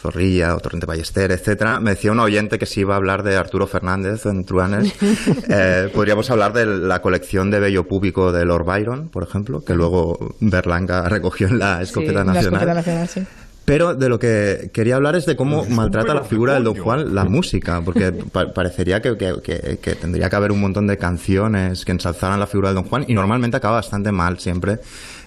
Zorrilla, 0.00 0.54
o 0.54 0.60
Torrente 0.60 0.86
Ballester, 0.86 1.30
etcétera. 1.32 1.80
Me 1.80 1.90
decía 1.90 2.12
un 2.12 2.20
oyente 2.20 2.58
que 2.58 2.66
si 2.66 2.80
iba 2.80 2.94
a 2.94 2.96
hablar 2.96 3.22
de 3.22 3.36
Arturo 3.36 3.66
Fernández 3.66 4.26
en 4.26 4.44
Truanes, 4.44 4.92
eh, 5.68 5.90
podríamos 5.92 6.30
hablar 6.30 6.52
de 6.52 6.66
la 6.66 7.00
colección 7.02 7.50
de 7.50 7.60
vello 7.60 7.86
púbico 7.86 8.32
de 8.32 8.44
Lord 8.44 8.64
Byron, 8.64 9.08
por 9.08 9.22
ejemplo, 9.22 9.64
que 9.64 9.74
luego 9.74 10.34
Berlanga 10.40 11.08
recogió 11.08 11.48
en 11.48 11.58
la 11.58 11.82
Escopeta 11.82 12.24
La 12.24 12.24
Nacional. 12.24 12.52
escopeta 12.60 12.74
nacional, 12.74 13.08
sí. 13.08 13.20
Pero 13.64 13.94
de 13.94 14.08
lo 14.08 14.18
que 14.18 14.70
quería 14.72 14.96
hablar 14.96 15.14
es 15.14 15.26
de 15.26 15.36
cómo 15.36 15.66
maltrata 15.66 16.14
la 16.14 16.24
figura 16.24 16.54
del 16.54 16.64
Don 16.64 16.74
Juan 16.78 17.14
la 17.14 17.24
música, 17.26 17.82
porque 17.84 18.12
pa- 18.12 18.50
parecería 18.54 19.02
que, 19.02 19.18
que- 19.18 19.34
que- 19.44 19.78
que 19.78 19.94
tendría 19.94 20.30
que 20.30 20.36
haber 20.36 20.52
un 20.52 20.60
montón 20.62 20.86
de 20.86 20.96
canciones 20.96 21.84
que 21.84 21.92
ensalzaran 21.92 22.40
la 22.40 22.46
figura 22.46 22.70
del 22.70 22.76
Don 22.76 22.84
Juan 22.84 23.04
y 23.06 23.12
normalmente 23.12 23.58
acaba 23.58 23.74
bastante 23.74 24.10
mal 24.10 24.38
siempre. 24.38 24.78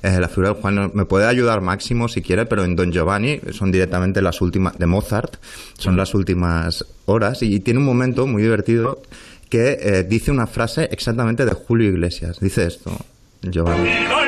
Eh, 0.02 0.18
la 0.20 0.28
figura 0.28 0.54
del 0.54 0.58
Juan 0.60 0.90
me 0.96 1.06
puede 1.06 1.28
ayudar 1.28 1.62
Máximo 1.62 2.08
si 2.08 2.24
quiere, 2.24 2.48
pero 2.48 2.64
en 2.64 2.76
Don 2.76 2.92
Giovanni 2.92 3.40
son 3.52 3.72
directamente 3.72 4.24
las 4.24 4.42
últimas, 4.42 4.76
de 4.76 4.88
Mozart, 4.88 5.36
son 5.78 5.96
las 5.96 6.16
últimas 6.16 6.84
horas 7.06 7.44
y 7.44 7.60
tiene 7.60 7.80
un 7.80 7.86
momento 7.86 8.26
muy 8.26 8.42
divertido 8.42 9.04
que 9.52 9.78
eh, 9.82 10.04
dice 10.04 10.32
una 10.32 10.48
frase 10.48 10.88
exactamente 10.92 11.46
de 11.46 11.52
Julio 11.52 11.90
Iglesias. 11.90 12.40
Dice 12.40 12.66
esto, 12.66 12.98
Giovanni. 13.42 14.21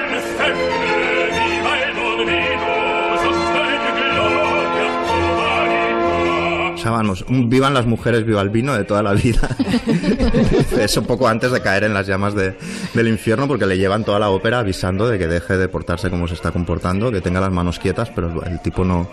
Sea, 6.83 6.91
vamos, 6.91 7.23
un 7.29 7.49
vivan 7.49 7.73
las 7.73 7.85
mujeres, 7.85 8.25
viva 8.25 8.41
el 8.41 8.49
vino 8.49 8.73
de 8.73 8.83
toda 8.83 9.01
la 9.03 9.13
vida. 9.13 9.47
Eso 10.79 11.03
poco 11.03 11.27
antes 11.27 11.51
de 11.51 11.61
caer 11.61 11.83
en 11.85 11.93
las 11.93 12.07
llamas 12.07 12.35
de- 12.35 12.55
del 12.93 13.07
infierno, 13.07 13.47
porque 13.47 13.65
le 13.65 13.77
llevan 13.77 14.03
toda 14.03 14.19
la 14.19 14.29
ópera 14.29 14.59
avisando 14.59 15.07
de 15.07 15.17
que 15.17 15.27
deje 15.27 15.57
de 15.57 15.67
portarse 15.69 16.09
como 16.09 16.27
se 16.27 16.33
está 16.33 16.51
comportando, 16.51 17.11
que 17.11 17.21
tenga 17.21 17.39
las 17.39 17.51
manos 17.51 17.79
quietas, 17.79 18.09
pero 18.13 18.43
el, 18.43 18.59
tipo 18.61 18.83
no, 18.83 19.09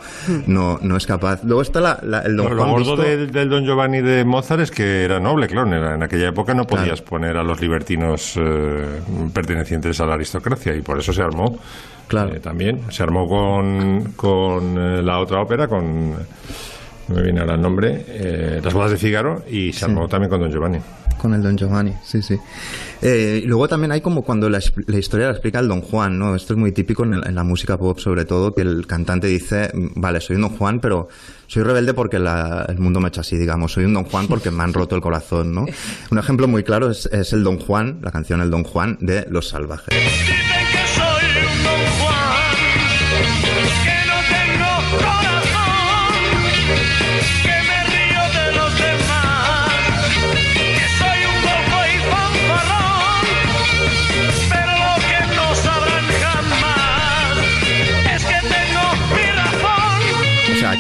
no, 0.47 0.79
no 0.83 0.97
es 0.97 1.07
capaz. 1.07 1.43
Luego 1.45 1.63
está 1.63 1.81
la- 1.81 2.01
la- 2.03 2.21
el 2.23 2.37
Don 2.37 2.47
Pero 2.47 2.57
lo 2.57 2.63
Juan 2.65 2.75
gordo 2.85 2.97
del, 3.03 3.31
del 3.31 3.49
Don 3.49 3.65
Giovanni 3.65 4.01
de 4.01 4.25
Mozart 4.25 4.61
es 4.63 4.71
que 4.71 5.05
era 5.05 5.21
noble, 5.21 5.47
claro. 5.47 5.73
era- 5.75 5.95
En 5.95 6.03
aquella 6.03 6.29
época 6.29 6.55
no 6.55 6.67
podías 6.67 7.01
poner 7.03 7.37
a 7.37 7.43
los 7.43 7.61
libertinos 7.61 8.35
eh, 8.37 9.01
pertenecientes 9.33 10.01
a 10.01 10.07
la 10.07 10.15
aristocracia 10.15 10.75
y 10.75 10.81
por 10.83 10.99
eso 10.99 11.13
se 11.13 11.23
armó. 11.23 11.59
eh, 12.11 12.41
también 12.43 12.81
se 12.91 13.03
armó 13.05 13.29
con, 13.29 14.13
con 14.17 14.77
eh, 14.77 15.03
la 15.03 15.21
otra 15.21 15.41
ópera, 15.41 15.69
con. 15.69 16.15
No 17.11 17.17
me 17.17 17.23
viene 17.23 17.41
ahora 17.41 17.55
el 17.57 17.61
nombre. 17.61 18.05
eh, 18.09 18.61
Las 18.63 18.73
bodas 18.73 18.93
de 18.93 18.97
Figaro 18.97 19.45
y 19.51 19.73
se 19.73 19.85
armó 19.85 20.09
también 20.09 20.31
con 20.31 20.41
Don 20.41 20.51
Giovanni. 20.51 20.79
Con 21.19 21.35
el 21.35 21.43
Don 21.43 21.55
Giovanni, 21.59 21.93
sí, 22.03 22.23
sí. 22.23 22.39
Eh, 23.03 23.41
y 23.43 23.47
luego 23.47 23.69
también 23.69 23.93
hay 23.93 24.01
como 24.01 24.23
cuando 24.23 24.49
la, 24.49 24.59
la 24.87 24.97
historia 24.99 25.27
la 25.27 25.33
explica 25.33 25.59
el 25.59 25.69
Don 25.69 25.83
Juan, 25.83 26.19
¿no? 26.19 26.35
Esto 26.35 26.55
es 26.55 26.59
muy 26.59 26.73
típico 26.73 27.03
en, 27.05 27.13
el- 27.15 27.27
en 27.27 27.35
la 27.35 27.43
música 27.45 27.77
pop, 27.77 27.99
sobre 27.99 28.25
todo, 28.25 28.55
que 28.55 28.63
el 28.63 28.87
cantante 28.87 29.27
dice, 29.27 29.71
vale, 29.97 30.21
soy 30.23 30.37
un 30.37 30.43
Don 30.43 30.51
Juan, 30.57 30.81
pero 30.81 31.09
soy 31.47 31.63
rebelde 31.63 31.93
porque 31.93 32.19
la- 32.19 32.65
el 32.69 32.79
mundo 32.79 33.01
me 33.01 33.09
echa 33.09 33.21
así, 33.23 33.37
digamos. 33.37 33.73
Soy 33.73 33.85
un 33.85 33.93
Don 33.93 34.05
Juan 34.05 34.29
porque 34.29 34.51
me 34.51 34.63
han 34.63 34.73
roto 34.73 34.95
el 34.97 35.03
corazón, 35.03 35.53
¿no? 35.55 35.67
Un 36.11 36.19
ejemplo 36.19 36.49
muy 36.49 36.63
claro 36.63 36.91
es, 36.91 37.05
es 37.13 37.33
el 37.35 37.43
Don 37.45 37.59
Juan, 37.59 37.99
la 38.03 38.13
canción 38.13 38.41
El 38.41 38.51
Don 38.51 38.65
Juan 38.65 38.97
de 39.01 39.27
Los 39.29 39.49
Salvajes. 39.49 39.93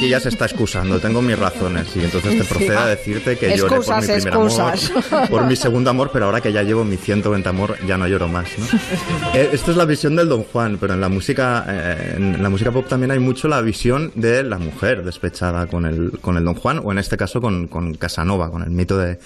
Aquí 0.01 0.09
ya 0.09 0.19
se 0.19 0.31
está 0.31 0.47
excusando, 0.47 0.99
tengo 0.99 1.21
mis 1.21 1.39
razones, 1.39 1.95
y 1.95 2.01
entonces 2.01 2.39
te 2.39 2.45
procede 2.45 2.77
a 2.77 2.87
decirte 2.87 3.37
que 3.37 3.55
lloré 3.55 3.69
por 3.69 3.79
Excusas, 3.81 4.09
mi 4.09 4.15
primer 4.15 4.33
excusas. 4.33 4.91
amor, 5.13 5.29
por 5.31 5.45
mi 5.45 5.57
segundo 5.57 5.91
amor, 5.91 6.11
pero 6.11 6.25
ahora 6.25 6.41
que 6.41 6.51
ya 6.55 6.63
llevo 6.63 6.85
mi 6.85 6.97
120 6.97 7.47
amor, 7.47 7.77
ya 7.87 7.99
no 7.99 8.09
lloro 8.09 8.27
más, 8.27 8.49
¿no? 8.59 8.65
Eh, 9.35 9.51
Esto 9.53 9.71
es 9.73 9.77
la 9.77 9.85
visión 9.85 10.17
del 10.17 10.29
Don 10.29 10.43
Juan, 10.45 10.79
pero 10.81 10.95
en 10.95 11.03
la 11.03 11.11
música, 11.11 11.67
eh, 11.69 12.15
en 12.17 12.43
la 12.43 12.49
música 12.49 12.73
pop 12.73 12.89
también 12.89 13.11
hay 13.11 13.19
mucho 13.19 13.47
la 13.47 13.61
visión 13.61 14.11
de 14.15 14.43
la 14.43 14.59
mujer 14.59 15.05
despechada 15.05 15.67
con 15.67 15.85
el, 15.85 16.19
con 16.21 16.39
el 16.39 16.45
Don 16.45 16.55
Juan, 16.55 16.81
o 16.83 16.91
en 16.93 16.99
este 16.99 17.19
caso 17.19 17.41
con, 17.43 17.69
con 17.69 17.95
Casanova, 17.95 18.51
con 18.51 18.63
el 18.63 18.71
mito 18.71 18.97
de, 18.97 19.19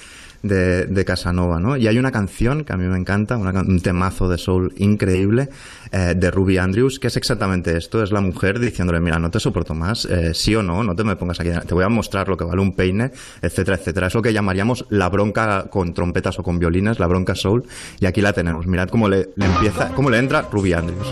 de, 0.45 1.05
Casanova, 1.05 1.59
¿no? 1.59 1.77
Y 1.77 1.87
hay 1.87 1.99
una 1.99 2.13
canción 2.13 2.65
que 2.65 2.73
a 2.73 2.77
mí 2.77 2.87
me 2.87 2.97
encanta, 2.97 3.37
un 3.37 3.81
temazo 3.81 4.29
de 4.29 4.39
soul 4.39 4.73
increíble 4.77 5.49
eh, 5.93 6.15
de 6.17 6.31
Ruby 6.31 6.59
Andrews, 6.59 6.99
que 6.99 7.09
es 7.09 7.17
exactamente 7.17 7.77
esto, 7.77 8.03
es 8.03 8.13
la 8.13 8.21
mujer 8.21 8.59
diciéndole, 8.59 9.01
mira, 9.01 9.19
no 9.19 9.31
te 9.31 9.41
soporto 9.41 9.75
más, 9.75 10.05
eh, 10.07 10.33
sí 10.35 10.55
o 10.55 10.63
no, 10.63 10.83
no 10.83 10.95
te 10.95 11.05
me 11.05 11.17
pongas 11.17 11.41
aquí, 11.41 11.51
te 11.67 11.75
voy 11.75 11.85
a 11.85 11.89
mostrar 11.89 12.29
lo 12.29 12.37
que 12.37 12.45
vale 12.45 12.61
un 12.61 12.75
peine, 12.75 13.11
etcétera, 13.43 13.77
etcétera. 13.77 14.07
Es 14.07 14.15
lo 14.15 14.23
que 14.23 14.33
llamaríamos 14.33 14.87
la 14.91 15.09
bronca 15.09 15.67
con 15.71 15.95
trompetas 15.95 16.39
o 16.39 16.43
con 16.43 16.59
violines, 16.59 16.99
la 16.99 17.07
bronca 17.07 17.35
soul, 17.35 17.65
y 18.01 18.07
aquí 18.07 18.21
la 18.21 18.33
tenemos. 18.33 18.67
Mirad 18.67 18.89
cómo 18.89 19.09
le, 19.09 19.31
empieza, 19.37 19.89
cómo 19.95 20.11
le 20.11 20.19
entra 20.19 20.49
Ruby 20.51 20.73
Andrews. 20.73 21.09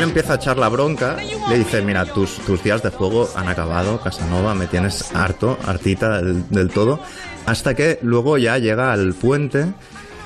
Le 0.00 0.04
empieza 0.04 0.32
a 0.32 0.36
echar 0.36 0.56
la 0.56 0.70
bronca, 0.70 1.18
le 1.50 1.58
dice, 1.58 1.82
mira, 1.82 2.06
tus, 2.06 2.36
tus 2.46 2.62
días 2.62 2.82
de 2.82 2.88
juego 2.88 3.28
han 3.36 3.48
acabado, 3.48 4.00
Casanova, 4.00 4.54
me 4.54 4.66
tienes 4.66 5.14
harto, 5.14 5.58
hartita 5.66 6.22
del, 6.22 6.70
todo, 6.70 7.00
hasta 7.44 7.74
que 7.74 7.98
luego 8.00 8.38
ya 8.38 8.56
llega 8.56 8.92
al 8.92 9.12
puente 9.12 9.66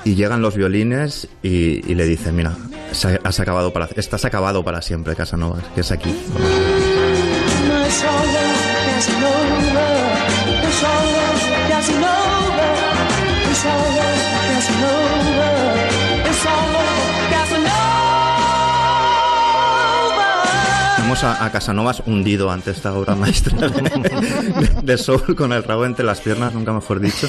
y 0.05 0.15
llegan 0.15 0.41
los 0.41 0.55
violines 0.55 1.27
y, 1.43 1.81
le 1.93 2.05
dice, 2.05 2.31
mira, 2.31 2.55
has 3.23 3.39
acabado 3.41 3.73
para, 3.73 3.89
estás 3.97 4.23
acabado 4.23 4.63
para 4.63 4.81
siempre, 4.81 5.13
Casanova, 5.13 5.59
que 5.73 5.81
es 5.81 5.91
aquí. 5.91 6.15
A, 21.23 21.45
a 21.45 21.51
Casanovas 21.51 22.03
hundido 22.05 22.51
ante 22.51 22.71
esta 22.71 22.93
obra 22.93 23.15
maestra 23.15 23.69
de, 23.69 24.69
de 24.83 24.97
Soul 24.97 25.35
con 25.35 25.53
el 25.53 25.63
rabo 25.63 25.85
entre 25.85 26.05
las 26.05 26.19
piernas, 26.19 26.53
nunca 26.53 26.73
mejor 26.73 26.99
dicho. 26.99 27.27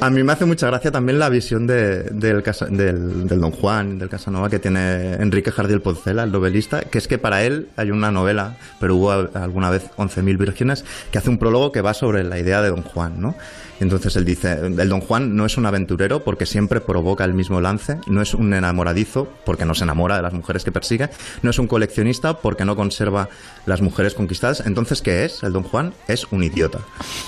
A 0.00 0.08
mí 0.10 0.22
me 0.22 0.32
hace 0.32 0.44
mucha 0.46 0.66
gracia 0.66 0.90
también 0.90 1.18
la 1.18 1.28
visión 1.28 1.66
de- 1.66 2.04
del, 2.04 2.42
del, 2.70 3.28
del 3.28 3.40
Don 3.40 3.50
Juan, 3.52 3.98
del 3.98 4.08
Casanova 4.08 4.48
que 4.48 4.58
tiene 4.58 5.14
Enrique 5.14 5.52
Jardiel 5.52 5.82
Poncela, 5.82 6.22
el 6.24 6.32
novelista, 6.32 6.80
que 6.80 6.98
es 6.98 7.06
que 7.06 7.18
para 7.18 7.42
él 7.44 7.68
hay 7.76 7.90
una 7.90 8.10
novela, 8.10 8.56
pero 8.80 8.96
hubo 8.96 9.10
alguna 9.12 9.70
vez 9.70 9.84
11.000 9.96 10.38
vírgenes, 10.38 10.84
que 11.12 11.18
hace 11.18 11.28
un 11.30 11.38
prólogo 11.38 11.72
que 11.72 11.82
va 11.82 11.92
sobre 11.94 12.24
la 12.24 12.38
idea 12.38 12.62
de 12.62 12.70
Don 12.70 12.82
Juan, 12.82 13.20
¿no? 13.20 13.34
Entonces 13.80 14.14
él 14.16 14.24
dice, 14.24 14.52
el 14.52 14.88
Don 14.88 15.00
Juan 15.00 15.34
no 15.34 15.46
es 15.46 15.56
un 15.56 15.66
aventurero 15.66 16.22
porque 16.22 16.46
siempre 16.46 16.80
provoca 16.80 17.24
el 17.24 17.34
mismo 17.34 17.60
lance, 17.60 17.98
no 18.06 18.22
es 18.22 18.34
un 18.34 18.52
enamoradizo 18.52 19.26
porque 19.44 19.64
no 19.64 19.74
se 19.74 19.84
enamora 19.84 20.16
de 20.16 20.22
las 20.22 20.34
mujeres 20.34 20.64
que 20.64 20.72
persigue, 20.72 21.08
no 21.42 21.50
es 21.50 21.58
un 21.58 21.66
coleccionista 21.66 22.34
porque 22.38 22.64
no 22.64 22.76
conserva 22.76 23.28
las 23.66 23.80
mujeres 23.80 24.14
conquistadas. 24.14 24.62
Entonces, 24.66 25.02
¿qué 25.02 25.24
es? 25.24 25.42
El 25.42 25.52
Don 25.52 25.62
Juan 25.62 25.94
es 26.08 26.26
un 26.30 26.44
idiota. 26.44 26.80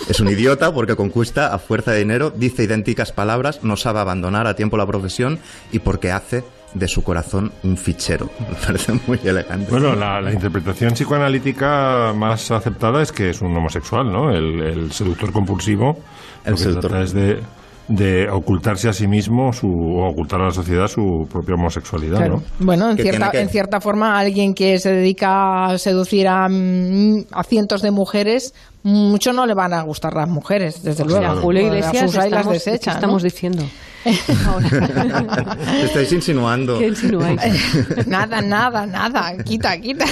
Es 0.09 0.20
un 0.20 0.28
idiota 0.28 0.72
porque 0.72 0.94
conquista 0.94 1.55
a 1.55 1.59
fuerza 1.59 1.92
de 1.92 2.00
dinero, 2.00 2.30
dice 2.30 2.64
idénticas 2.64 3.12
palabras, 3.12 3.61
no 3.62 3.76
sabe 3.76 4.00
abandonar 4.00 4.46
a 4.46 4.55
tiempo 4.55 4.76
la 4.76 4.86
profesión 4.86 5.38
y 5.72 5.78
porque 5.78 6.12
hace 6.12 6.44
de 6.74 6.88
su 6.88 7.03
corazón 7.03 7.53
un 7.62 7.76
fichero. 7.76 8.30
Me 8.40 8.57
parece 8.57 8.92
muy 9.07 9.18
elegante. 9.24 9.70
Bueno, 9.70 9.94
la, 9.94 10.32
interpretación 10.32 10.94
psicoanalítica 10.94 12.12
más 12.14 12.50
aceptada 12.50 13.03
es 13.03 13.12
que 13.12 13.30
es 13.30 13.40
un 13.40 13.57
homosexual, 13.57 14.11
¿no? 14.11 14.30
El 14.30 14.92
seductor 14.92 15.32
compulsivo. 15.32 15.98
El 16.45 16.59
seductor. 16.59 16.90
trata 16.90 17.05
es 17.05 17.12
de, 17.12 17.40
de 17.88 18.28
ocultarse 18.30 18.88
a 18.88 18.93
sí 18.93 19.07
mismo 19.07 19.53
su, 19.53 19.68
o 19.68 20.09
ocultar 20.11 20.40
a 20.40 20.47
la 20.47 20.51
sociedad 20.53 20.86
su 20.88 21.26
propia 21.30 21.55
homosexualidad, 21.55 22.18
Claro. 22.18 22.36
¿no? 22.36 22.64
Bueno, 22.66 22.90
en 22.90 22.97
cierta, 22.97 23.30
que- 23.30 23.40
en 23.40 23.49
cierta 23.49 23.80
forma, 23.80 24.18
alguien 24.18 24.55
que 24.55 24.78
se 24.78 24.90
dedica 24.93 25.66
a 25.66 25.78
seducir 25.78 26.26
a, 26.28 26.49
mm, 26.49 27.26
a 27.32 27.43
cientos 27.45 27.82
de 27.82 27.90
mujeres, 27.90 28.55
mucho 28.84 29.32
no 29.32 29.47
le 29.47 29.55
van 29.55 29.72
a 29.74 29.82
gustar 29.82 30.14
las 30.14 30.28
mujeres, 30.28 30.82
desde 30.82 31.03
O 31.05 31.07
luego. 31.07 31.20
sea, 31.22 31.34
Julio 31.36 31.62
Iglesias, 31.66 32.14
las 32.14 32.24
estamos- 32.26 32.53
desecha, 32.53 32.90
¿qué 32.90 32.95
estamos 32.97 33.22
¿no? 33.22 33.24
diciendo? 33.28 33.64
Estáis 35.84 36.12
insinuando. 36.12 36.78
¿Qué 36.78 36.88
insinuáis? 36.88 37.40
nada, 38.09 38.40
nada, 38.43 38.84
nada. 38.86 39.36
Quita, 39.45 39.78
quita. 39.80 40.05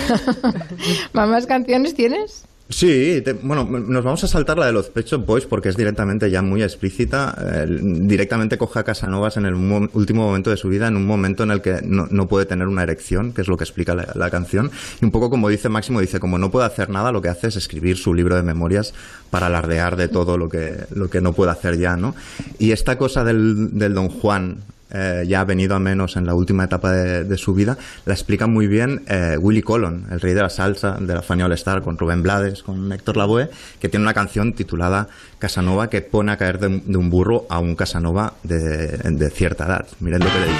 ¿Más 1.13 1.47
canciones 1.47 1.95
tienes? 1.95 2.45
Sí, 2.73 3.21
te- 3.25 3.33
bueno, 3.33 3.65
nos 3.65 4.05
vamos 4.05 4.23
a 4.23 4.29
saltar 4.29 4.57
la 4.57 4.67
de 4.67 4.73
los 4.73 4.91
Pet 4.91 5.05
Shop 5.05 5.27
Boys 5.27 5.45
porque 5.45 5.69
es 5.71 5.77
directamente 5.77 6.31
ya 6.31 6.41
muy 6.41 6.63
explícita. 6.63 7.37
directamente 7.69 8.59
coge 8.59 8.79
a 8.79 8.85
Casanovas 8.85 9.37
en 9.37 9.45
el 9.47 9.57
mo- 9.57 9.89
último 9.93 10.23
momento 10.25 10.51
de 10.51 10.57
su 10.57 10.69
vida, 10.69 10.87
en 10.87 10.97
un 10.97 11.05
momento 11.05 11.43
en 11.43 11.51
el 11.51 11.63
que 11.63 11.81
no, 11.83 12.29
puede 12.29 12.47
tener 12.47 12.69
una 12.69 12.85
erección, 12.85 13.33
que 13.33 13.41
es 13.43 13.49
lo 13.49 13.57
que 13.57 13.65
explica 13.65 13.95
la, 13.97 14.13
la 14.15 14.31
canción. 14.31 14.71
Y 15.01 15.05
un 15.05 15.11
poco 15.11 15.31
como 15.31 15.49
dice 15.49 15.69
Máximo, 15.69 16.01
dice, 16.01 16.21
como 16.21 16.39
no 16.39 16.53
puede 16.53 16.67
hacer 16.67 16.91
nada, 16.91 17.11
lo 17.11 17.21
que 17.21 17.29
hace 17.29 17.49
es 17.49 17.57
escribir 17.57 17.97
su 17.97 18.15
libro 18.15 18.37
de 18.37 18.43
memorias 18.45 18.95
para 19.31 19.47
alardear 19.47 19.97
de 19.97 20.07
todo 20.07 20.39
lo 20.39 20.49
que, 20.49 20.85
lo 20.95 21.11
que 21.11 21.21
no 21.21 21.33
puede 21.33 21.51
hacer 21.51 21.77
ya, 21.77 21.97
¿no? 21.97 22.15
Y 22.61 22.71
esta 22.71 22.97
cosa 22.97 23.25
del, 23.25 23.77
del 23.79 23.95
Don 23.95 24.09
Juan, 24.09 24.59
eh, 24.93 25.25
ya 25.27 25.41
ha 25.41 25.45
venido 25.45 25.75
a 25.75 25.79
menos 25.79 26.17
en 26.17 26.27
la 26.27 26.35
última 26.35 26.65
etapa 26.65 26.93
de, 26.93 27.37
su 27.39 27.55
vida, 27.55 27.79
la 28.05 28.15
explica 28.15 28.47
muy 28.47 28.67
bien 28.67 29.03
eh, 29.07 29.37
Willy 29.39 29.63
Colon, 29.63 30.07
el 30.11 30.21
rey 30.21 30.35
de 30.35 30.43
la 30.43 30.51
salsa 30.51 30.97
de 31.01 31.15
la 31.15 31.23
Fania 31.23 31.47
All 31.47 31.53
Star, 31.53 31.83
con 31.83 31.97
Rubén 31.99 32.23
Blades, 32.23 32.63
con 32.63 32.93
Héctor 32.93 33.17
Lavoe, 33.17 33.51
que 33.81 33.89
tiene 33.89 34.05
una 34.05 34.15
canción 34.15 34.53
titulada 34.53 35.09
Casanova 35.39 35.89
que 35.89 36.03
pone 36.03 36.33
a 36.33 36.37
caer 36.37 36.59
de, 36.59 36.67
un- 36.67 37.11
burro 37.11 37.47
a 37.49 37.59
un 37.59 37.75
Casanova 37.75 38.35
de, 38.43 39.31
cierta 39.31 39.67
edad. 39.67 39.87
Miren 40.01 40.21
lo 40.21 40.27
que 40.27 40.39
le 40.39 40.47
dice. 40.47 40.59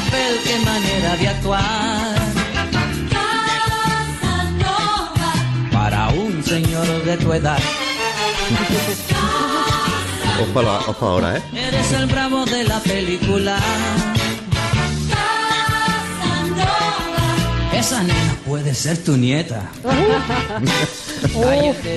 Papel, 0.00 0.32
qué 0.44 0.58
manera 0.64 1.16
de 1.16 1.28
actuar. 1.28 2.14
Para 5.72 6.08
un 6.08 6.42
señor 6.44 6.86
de 7.04 7.16
tu 7.16 7.32
edad. 7.32 7.58
Ojo, 10.42 10.58
a 10.60 10.62
la- 10.62 10.78
ojo 10.86 11.06
ahora, 11.06 11.36
¿eh? 11.36 11.42
Eres 11.54 11.92
el 11.92 12.06
bravo 12.06 12.44
de 12.46 12.64
la 12.64 12.80
película. 12.80 13.56
Esa 17.80 18.02
nena 18.02 18.36
puede 18.46 18.74
ser 18.74 18.98
tu 18.98 19.16
nieta. 19.16 19.70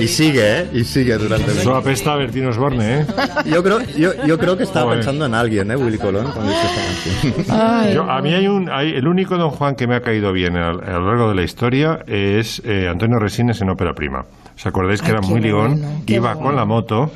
Y 0.01 0.07
sigue, 0.07 0.59
¿eh? 0.59 0.67
Y 0.73 0.84
sigue 0.84 1.17
durante 1.17 1.49
el 1.51 1.57
Eso 1.59 1.75
apesta 1.75 2.13
a 2.13 2.17
Bertino 2.17 2.49
Osborne, 2.49 2.99
¿eh? 3.01 3.05
Yo 3.45 3.63
creo, 3.63 3.79
yo, 3.97 4.11
yo 4.25 4.38
creo 4.38 4.57
que 4.57 4.63
estaba 4.63 4.86
Joder. 4.88 4.99
pensando 4.99 5.25
en 5.25 5.34
alguien, 5.34 5.71
¿eh? 5.71 5.75
Willy 5.77 5.97
Colón, 5.97 6.29
cuando 6.34 6.51
hizo 6.51 6.61
esta 6.61 7.43
canción. 7.45 7.93
Yo- 7.93 8.09
a 8.11 8.21
mí 8.21 8.34
hay 8.34 8.47
un, 8.47 8.69
hay- 8.69 8.93
el 8.93 9.07
único 9.07 9.38
Don 9.38 9.51
Juan 9.51 9.75
que 9.75 9.88
me 9.88 9.95
ha 9.95 10.01
caído 10.01 10.34
bien 10.34 10.57
a, 10.57 10.69
a 10.69 10.73
lo 10.99 11.07
largo 11.07 11.29
de 11.29 11.36
la 11.36 11.43
historia 11.43 11.99
es 12.05 12.61
eh, 12.65 12.88
Antonio 12.89 13.17
Resines 13.17 13.61
en 13.61 13.69
Ópera 13.69 13.93
Prima. 13.93 14.25
¿Os 14.64 14.68
acordáis 14.68 15.01
que 15.01 15.07
Ay, 15.07 15.11
era 15.18 15.22
muy 15.22 15.41
ligón? 15.41 15.72
bueno, 15.82 16.01
Iba 16.07 16.34
bueno. 16.36 16.47
con 16.47 16.55
la 16.55 16.64
moto 16.64 17.11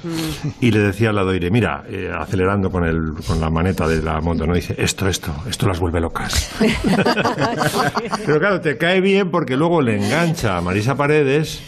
y 0.60 0.70
le 0.70 0.80
decía 0.80 1.12
al 1.12 1.16
ladoire, 1.16 1.50
mira, 1.50 1.86
eh, 1.88 2.12
acelerando 2.14 2.70
con, 2.70 2.84
el, 2.84 3.14
con 3.26 3.40
la 3.40 3.50
maneta 3.50 3.88
de 3.88 4.02
la 4.04 4.20
moto, 4.20 4.46
¿no? 4.46 4.54
Dice, 4.54 4.76
esto, 4.78 5.08
esto, 5.08 5.34
esto 5.50 5.66
las 5.66 5.80
vuelve 5.80 6.02
locas. 6.02 6.52
Pero 8.26 8.40
claro, 8.40 8.60
te 8.60 8.78
cae 8.78 9.00
bien 9.00 9.32
porque 9.32 9.56
luego 9.56 9.82
le 9.82 9.96
engancha 9.96 10.58
a 10.58 10.62
Marisa 10.62 10.96
Paredes 10.96 11.62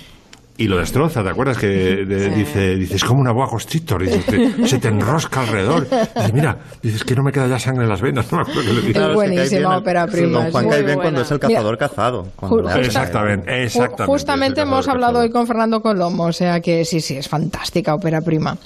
y 0.60 0.68
lo 0.68 0.78
destroza, 0.78 1.24
¿te 1.24 1.30
acuerdas? 1.30 1.58
Que 1.58 1.68
de- 1.68 2.30
dice, 2.32 2.76
dice, 2.76 2.96
es 2.98 3.04
como 3.04 3.22
una 3.22 3.32
boa 3.32 3.48
constrictor, 3.50 4.02
dice, 4.04 4.20
te- 4.20 4.68
se 4.68 4.78
te 4.78 4.90
enrosca 4.90 5.42
alrededor. 5.42 5.88
Dice, 5.90 6.34
mira, 6.34 6.58
dices 6.84 7.04
que 7.04 7.16
no 7.16 7.24
me 7.24 7.32
queda 7.32 7.48
ya 7.48 7.58
sangre 7.60 7.84
en 7.84 7.90
las 7.90 8.02
venas, 8.02 8.32
no 8.32 8.40
me 8.40 8.42
acuerdo 8.52 8.74
le 8.74 8.82
dice. 8.82 9.00
Es 9.08 9.14
buenísima 9.14 9.78
ópera 9.78 10.06
prima. 10.08 10.40
Don 10.44 10.52
Juan 10.52 10.70
cae 10.70 10.84
bien 10.84 11.00
cuando 11.00 11.22
es 11.22 11.32
el 11.32 11.40
Mira, 11.42 11.50
cazador 11.60 11.78
cazado. 11.78 12.28
le 12.62 12.70
hace- 12.70 12.80
Exactamente, 12.82 13.64
exactamente. 13.64 14.06
Justamente 14.06 14.62
hemos 14.62 14.80
cazador 14.86 14.96
hablado 14.96 15.20
hoy 15.20 15.28
cazador. 15.30 15.40
con 15.40 15.48
Fernando 15.48 15.82
Colomo, 15.82 16.24
o 16.26 16.34
sea 16.34 16.60
que 16.60 16.84
sí, 16.84 17.00
sí, 17.02 17.16
es 17.18 17.28
fantástica 17.30 17.96
ópera 17.96 18.22
prima. 18.22 18.58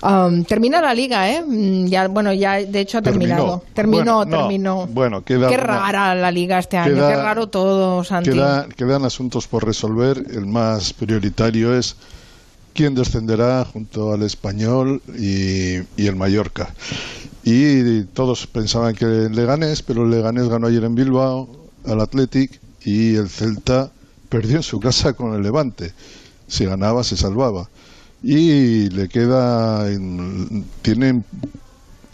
Um, 0.00 0.44
termina 0.44 0.80
la 0.80 0.94
liga, 0.94 1.28
¿eh? 1.30 1.42
Mm, 1.44 1.86
Ya, 1.86 2.06
bueno, 2.08 2.32
ya 2.32 2.54
de 2.54 2.80
hecho 2.80 2.98
ha 2.98 3.02
terminado. 3.02 3.62
Terminó, 3.74 3.98
Bueno, 3.98 4.24
no, 4.24 4.38
terminó. 4.38 4.86
Bueno, 4.86 5.24
queda 5.24 5.48
Qué 5.48 5.56
rara 5.56 6.14
la 6.14 6.30
liga 6.30 6.58
este 6.60 6.76
año, 6.76 6.94
queda- 6.94 7.08
qué 7.10 7.16
raro 7.16 7.46
todo, 7.48 8.04
Santi. 8.04 8.30
Queda- 8.30 8.66
quedan 8.76 9.04
asuntos 9.04 9.46
por 9.48 9.64
resolver. 9.66 10.18
El 10.30 10.46
más 10.46 10.92
prioritario 10.92 11.27
es 11.28 11.96
quién 12.74 12.94
descenderá 12.94 13.64
junto 13.64 14.12
al 14.12 14.22
español 14.22 15.02
y, 15.18 15.78
y 15.96 16.06
el 16.06 16.16
Mallorca. 16.16 16.74
Y 17.44 18.02
todos 18.14 18.46
pensaban 18.46 18.94
que 18.94 19.04
el 19.04 19.32
Leganés, 19.34 19.82
pero 19.82 20.04
el 20.04 20.10
Leganés 20.10 20.48
ganó 20.48 20.66
ayer 20.66 20.84
en 20.84 20.94
Bilbao 20.94 21.48
al 21.86 22.00
Athletic 22.00 22.60
y 22.84 23.14
el 23.14 23.28
Celta 23.28 23.90
perdió 24.28 24.56
en 24.56 24.62
su 24.62 24.80
casa 24.80 25.14
con 25.14 25.34
el 25.34 25.42
Levante. 25.42 25.92
Si 26.46 26.64
ganaba, 26.64 27.04
se 27.04 27.16
salvaba. 27.16 27.68
Y 28.22 28.90
le 28.90 29.08
queda. 29.08 29.90
en- 29.90 30.64
Tienen 30.82 31.24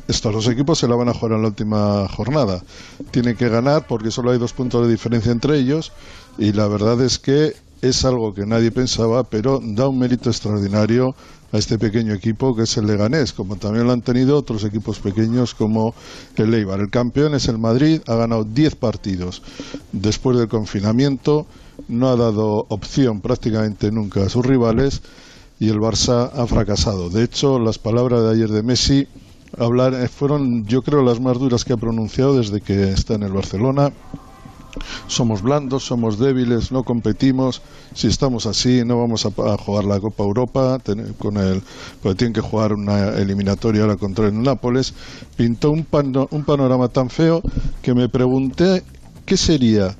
estos 0.06 0.32
dos 0.34 0.48
equipos 0.48 0.78
se 0.78 0.86
la 0.86 0.96
van 0.96 1.08
a 1.08 1.14
jugar 1.14 1.32
en 1.32 1.42
la 1.42 1.48
última 1.48 2.06
jornada. 2.08 2.62
Tienen 3.10 3.36
que 3.36 3.48
ganar 3.48 3.86
porque 3.86 4.10
solo 4.10 4.30
hay 4.32 4.38
dos 4.38 4.52
puntos 4.52 4.86
de 4.86 4.92
diferencia 4.92 5.32
entre 5.32 5.58
ellos 5.58 5.92
y 6.36 6.52
la 6.52 6.66
verdad 6.68 7.00
es 7.00 7.18
que 7.18 7.54
es 7.88 8.04
algo 8.04 8.32
que 8.32 8.46
nadie 8.46 8.70
pensaba, 8.70 9.24
pero 9.24 9.60
da 9.62 9.88
un 9.88 9.98
mérito 9.98 10.30
extraordinario 10.30 11.14
a 11.52 11.58
este 11.58 11.78
pequeño 11.78 12.14
equipo 12.14 12.56
que 12.56 12.62
es 12.62 12.76
el 12.78 12.86
Leganés, 12.86 13.34
como 13.34 13.56
también 13.56 13.86
lo 13.86 13.92
han 13.92 14.00
tenido 14.00 14.38
otros 14.38 14.64
equipos 14.64 14.98
pequeños 14.98 15.54
como 15.54 15.94
el 16.36 16.54
Eibar. 16.54 16.80
El 16.80 16.88
campeón 16.88 17.34
es 17.34 17.46
el 17.46 17.58
Madrid, 17.58 18.00
ha 18.06 18.14
ganado 18.14 18.44
10 18.44 18.74
partidos 18.76 19.42
después 19.92 20.38
del 20.38 20.48
confinamiento, 20.48 21.46
no 21.88 22.08
ha 22.08 22.16
dado 22.16 22.64
opción 22.70 23.20
prácticamente 23.20 23.92
nunca 23.92 24.24
a 24.24 24.30
sus 24.30 24.46
rivales 24.46 25.02
y 25.60 25.68
el 25.68 25.78
Barça 25.78 26.30
ha 26.34 26.46
fracasado. 26.46 27.10
De 27.10 27.22
hecho, 27.22 27.58
las 27.58 27.78
palabras 27.78 28.22
de 28.22 28.30
ayer 28.30 28.48
de 28.48 28.62
Messi 28.62 29.06
hablar 29.58 29.92
eh, 29.94 30.08
fueron 30.08 30.66
yo 30.66 30.82
creo 30.82 31.02
las 31.02 31.20
más 31.20 31.38
duras 31.38 31.64
que 31.64 31.74
ha 31.74 31.76
pronunciado 31.76 32.38
desde 32.38 32.62
que 32.62 32.90
está 32.90 33.14
en 33.14 33.24
el 33.24 33.32
Barcelona 33.32 33.92
somos 35.06 35.42
blandos, 35.42 35.84
somos 35.84 36.18
débiles, 36.18 36.72
no 36.72 36.82
competimos. 36.84 37.62
Si 37.94 38.08
estamos 38.08 38.46
así, 38.46 38.82
no 38.84 38.98
vamos 38.98 39.24
a, 39.26 39.28
a 39.52 39.56
jugar 39.56 39.84
la 39.84 40.00
Copa 40.00 40.24
Europa 40.24 40.78
ten- 40.82 41.14
con 41.18 41.36
el, 41.36 41.62
porque 42.02 42.16
tienen 42.16 42.32
que 42.32 42.40
jugar 42.40 42.72
una 42.72 43.10
eliminatoria 43.10 43.82
ahora 43.82 43.96
contra 43.96 44.26
el 44.26 44.42
Nápoles. 44.42 44.94
Pintó 45.36 45.70
un, 45.70 45.84
pano- 45.84 46.28
un 46.30 46.44
panorama 46.44 46.88
tan 46.88 47.10
feo 47.10 47.42
que 47.82 47.94
me 47.94 48.08
pregunté 48.08 48.82
qué 49.26 49.36
sería 49.36 49.94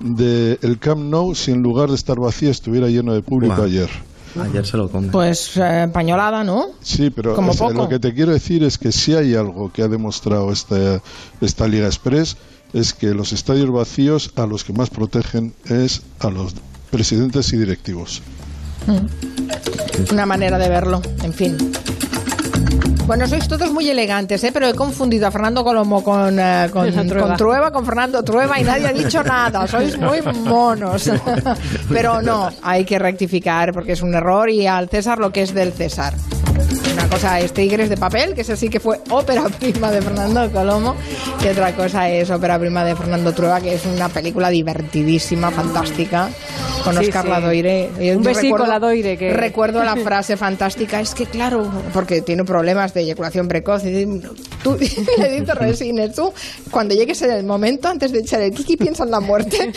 de 0.00 0.58
el 0.62 0.78
Camp 0.78 1.00
Nou 1.02 1.34
si 1.34 1.52
en 1.52 1.62
lugar 1.62 1.88
de 1.88 1.94
estar 1.94 2.18
vacío 2.18 2.50
estuviera 2.50 2.88
lleno 2.88 3.14
de 3.14 3.22
público 3.22 3.62
ayer. 3.62 3.88
Ayer 4.40 4.64
se 4.66 4.76
lo 4.78 4.88
come. 4.88 5.08
Pues 5.08 5.56
eh, 5.58 5.88
pañolada, 5.92 6.42
¿no? 6.42 6.68
Sí, 6.80 7.10
pero 7.10 7.34
Como 7.34 7.50
o 7.50 7.54
sea, 7.54 7.68
poco. 7.68 7.82
lo 7.82 7.88
que 7.88 7.98
te 7.98 8.14
quiero 8.14 8.32
decir 8.32 8.64
es 8.64 8.78
que 8.78 8.90
si 8.90 9.14
hay 9.14 9.34
algo 9.34 9.70
que 9.70 9.82
ha 9.82 9.88
demostrado 9.88 10.50
esta, 10.50 11.02
esta 11.42 11.68
Liga 11.68 11.86
Express 11.86 12.36
es 12.72 12.94
que 12.94 13.14
los 13.14 13.32
estadios 13.32 13.70
vacíos 13.70 14.32
a 14.36 14.46
los 14.46 14.64
que 14.64 14.72
más 14.72 14.90
protegen 14.90 15.54
es 15.66 16.02
a 16.20 16.30
los 16.30 16.54
presidentes 16.90 17.52
y 17.52 17.56
directivos. 17.56 18.22
Mm. 18.86 20.12
Una 20.12 20.26
manera 20.26 20.58
de 20.58 20.68
verlo, 20.68 21.00
en 21.22 21.32
fin. 21.32 21.56
Bueno, 23.06 23.26
sois 23.26 23.48
todos 23.48 23.72
muy 23.72 23.88
elegantes, 23.90 24.42
¿eh? 24.44 24.50
pero 24.52 24.68
he 24.68 24.74
confundido 24.74 25.26
a 25.26 25.30
Fernando 25.30 25.64
Colomo 25.64 26.04
con, 26.04 26.38
eh, 26.38 26.68
con, 26.72 26.86
Esa 26.86 27.04
Trueba. 27.04 27.26
con 27.26 27.36
Trueba, 27.36 27.72
con 27.72 27.84
Fernando 27.84 28.22
Trueba 28.22 28.60
y 28.60 28.64
nadie 28.64 28.86
ha 28.86 28.92
dicho 28.92 29.22
nada. 29.24 29.66
Sois 29.66 29.98
muy 29.98 30.22
monos. 30.22 31.10
pero 31.88 32.22
no, 32.22 32.48
hay 32.62 32.84
que 32.84 32.98
rectificar 32.98 33.72
porque 33.72 33.92
es 33.92 34.02
un 34.02 34.14
error 34.14 34.48
y 34.50 34.66
al 34.66 34.88
César 34.88 35.18
lo 35.18 35.32
que 35.32 35.42
es 35.42 35.52
del 35.52 35.72
César. 35.72 36.14
Cosa 37.12 37.40
es 37.40 37.52
Tigres 37.52 37.90
de 37.90 37.96
papel, 37.98 38.34
que 38.34 38.40
ese 38.40 38.56
sí 38.56 38.68
que 38.70 38.80
fue 38.80 38.98
ópera 39.10 39.44
prima 39.60 39.90
de 39.90 40.00
Fernando 40.00 40.50
Colomo, 40.50 40.96
y 41.44 41.48
otra 41.48 41.74
cosa 41.76 42.08
es 42.08 42.30
ópera 42.30 42.58
prima 42.58 42.84
de 42.84 42.96
Fernando 42.96 43.32
Trueba, 43.34 43.60
que 43.60 43.74
es 43.74 43.84
una 43.84 44.08
película 44.08 44.48
divertidísima, 44.48 45.50
fantástica, 45.50 46.30
con 46.84 46.94
Sí, 46.96 47.04
Oscar 47.04 47.24
sí. 47.24 47.28
Ladoire. 47.30 47.90
Yo 48.00 48.16
Un 48.16 48.22
besico, 48.22 48.56
recuerdo- 48.56 48.66
Ladoire, 48.66 49.18
que- 49.18 49.32
Recuerdo 49.34 49.84
la 49.84 49.96
frase 50.04 50.36
fantástica, 50.38 51.00
es 51.00 51.14
que 51.14 51.26
claro, 51.26 51.70
porque 51.92 52.22
tiene 52.22 52.44
problemas 52.44 52.94
de 52.94 53.02
eyaculación 53.02 53.46
precoz, 53.46 53.84
y 53.84 54.20
tú, 54.62 54.76
le 55.18 55.40
dice 55.40 55.54
Resines, 55.54 56.14
tú, 56.14 56.32
cuando 56.70 56.94
llegues 56.94 57.20
en 57.22 57.32
el 57.32 57.44
momento, 57.44 57.88
antes 57.88 58.10
de 58.12 58.20
echar 58.20 58.40
el 58.40 58.52
kiki, 58.52 58.78
piensa 58.78 59.04
en 59.04 59.10
la 59.10 59.20
muerte. 59.20 59.70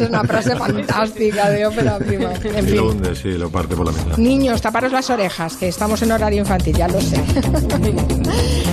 es 0.00 0.08
una 0.08 0.22
frase 0.22 0.54
fantástica 0.54 1.50
de 1.50 1.66
ópera 1.66 1.98
prima. 1.98 2.32
En 2.44 2.68
Y 2.68 2.70
lo 2.70 2.88
fin. 2.90 2.98
hunde, 2.98 3.16
sí, 3.16 3.30
lo 3.32 3.50
parte 3.50 3.74
por 3.74 3.86
la 3.86 3.92
mitad. 3.92 4.16
Niños, 4.18 4.62
taparos 4.62 4.92
las 4.92 5.10
orejas, 5.10 5.56
que 5.56 5.66
estamos 5.68 6.00
en 6.02 6.12
horario 6.12 6.38
infantil, 6.38 6.59
ya 6.66 6.86
lo 6.88 7.00
sé. 7.00 7.22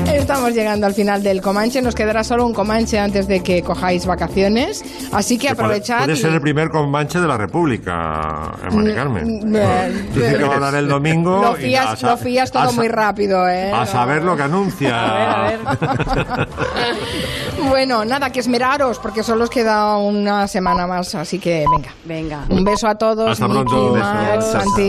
estamos 0.13 0.53
llegando 0.53 0.85
al 0.87 0.93
final 0.93 1.23
del 1.23 1.41
Comanche, 1.41 1.81
nos 1.81 1.95
quedará 1.95 2.23
solo 2.23 2.45
un 2.45 2.53
Comanche 2.53 2.99
antes 2.99 3.27
de 3.27 3.41
que 3.41 3.61
cojáis 3.63 4.05
vacaciones, 4.05 4.83
así 5.11 5.37
que 5.37 5.47
puede- 5.49 5.61
aprovechad. 5.67 5.99
Puede 5.99 6.13
y- 6.13 6.17
ser 6.17 6.33
el 6.33 6.41
primer 6.41 6.69
Comanche 6.69 7.19
de 7.19 7.27
la 7.27 7.37
República, 7.37 8.51
eh, 8.63 8.75
Mari 8.75 8.93
Carmen. 8.93 9.55
Eh, 9.55 10.07
Dice 10.13 10.37
que 10.37 10.43
va 10.43 10.51
a 10.53 10.55
hablar 10.55 10.75
el 10.75 10.87
domingo. 10.87 11.41
Lo 11.41 11.57
y 11.57 11.63
fías, 11.63 11.87
a 11.87 11.95
sa- 11.95 12.07
lo 12.11 12.17
fías 12.17 12.51
todo 12.51 12.69
a 12.69 12.71
muy 12.73 12.87
rápido, 12.89 13.47
¿eh? 13.47 13.71
A 13.71 13.85
saber 13.85 14.23
lo 14.23 14.35
que 14.35 14.43
anuncia. 14.43 15.57
Bueno, 17.69 18.05
nada, 18.05 18.29
que 18.31 18.39
esmeraros, 18.39 18.99
porque 18.99 19.23
solo 19.23 19.43
os 19.45 19.49
queda 19.49 19.97
una 19.97 20.47
semana 20.47 20.85
más, 20.87 21.13
así 21.15 21.39
que 21.39 21.65
venga. 21.75 21.89
Venga. 22.05 22.45
Un 22.49 22.63
beso 22.63 22.87
a 22.87 22.95
todos. 22.95 23.31
Hasta 23.31 23.47
Miki, 23.47 23.63
pronto. 23.65 23.95
Max, 23.95 24.35
Besos. 24.45 24.51
Santi. 24.51 24.81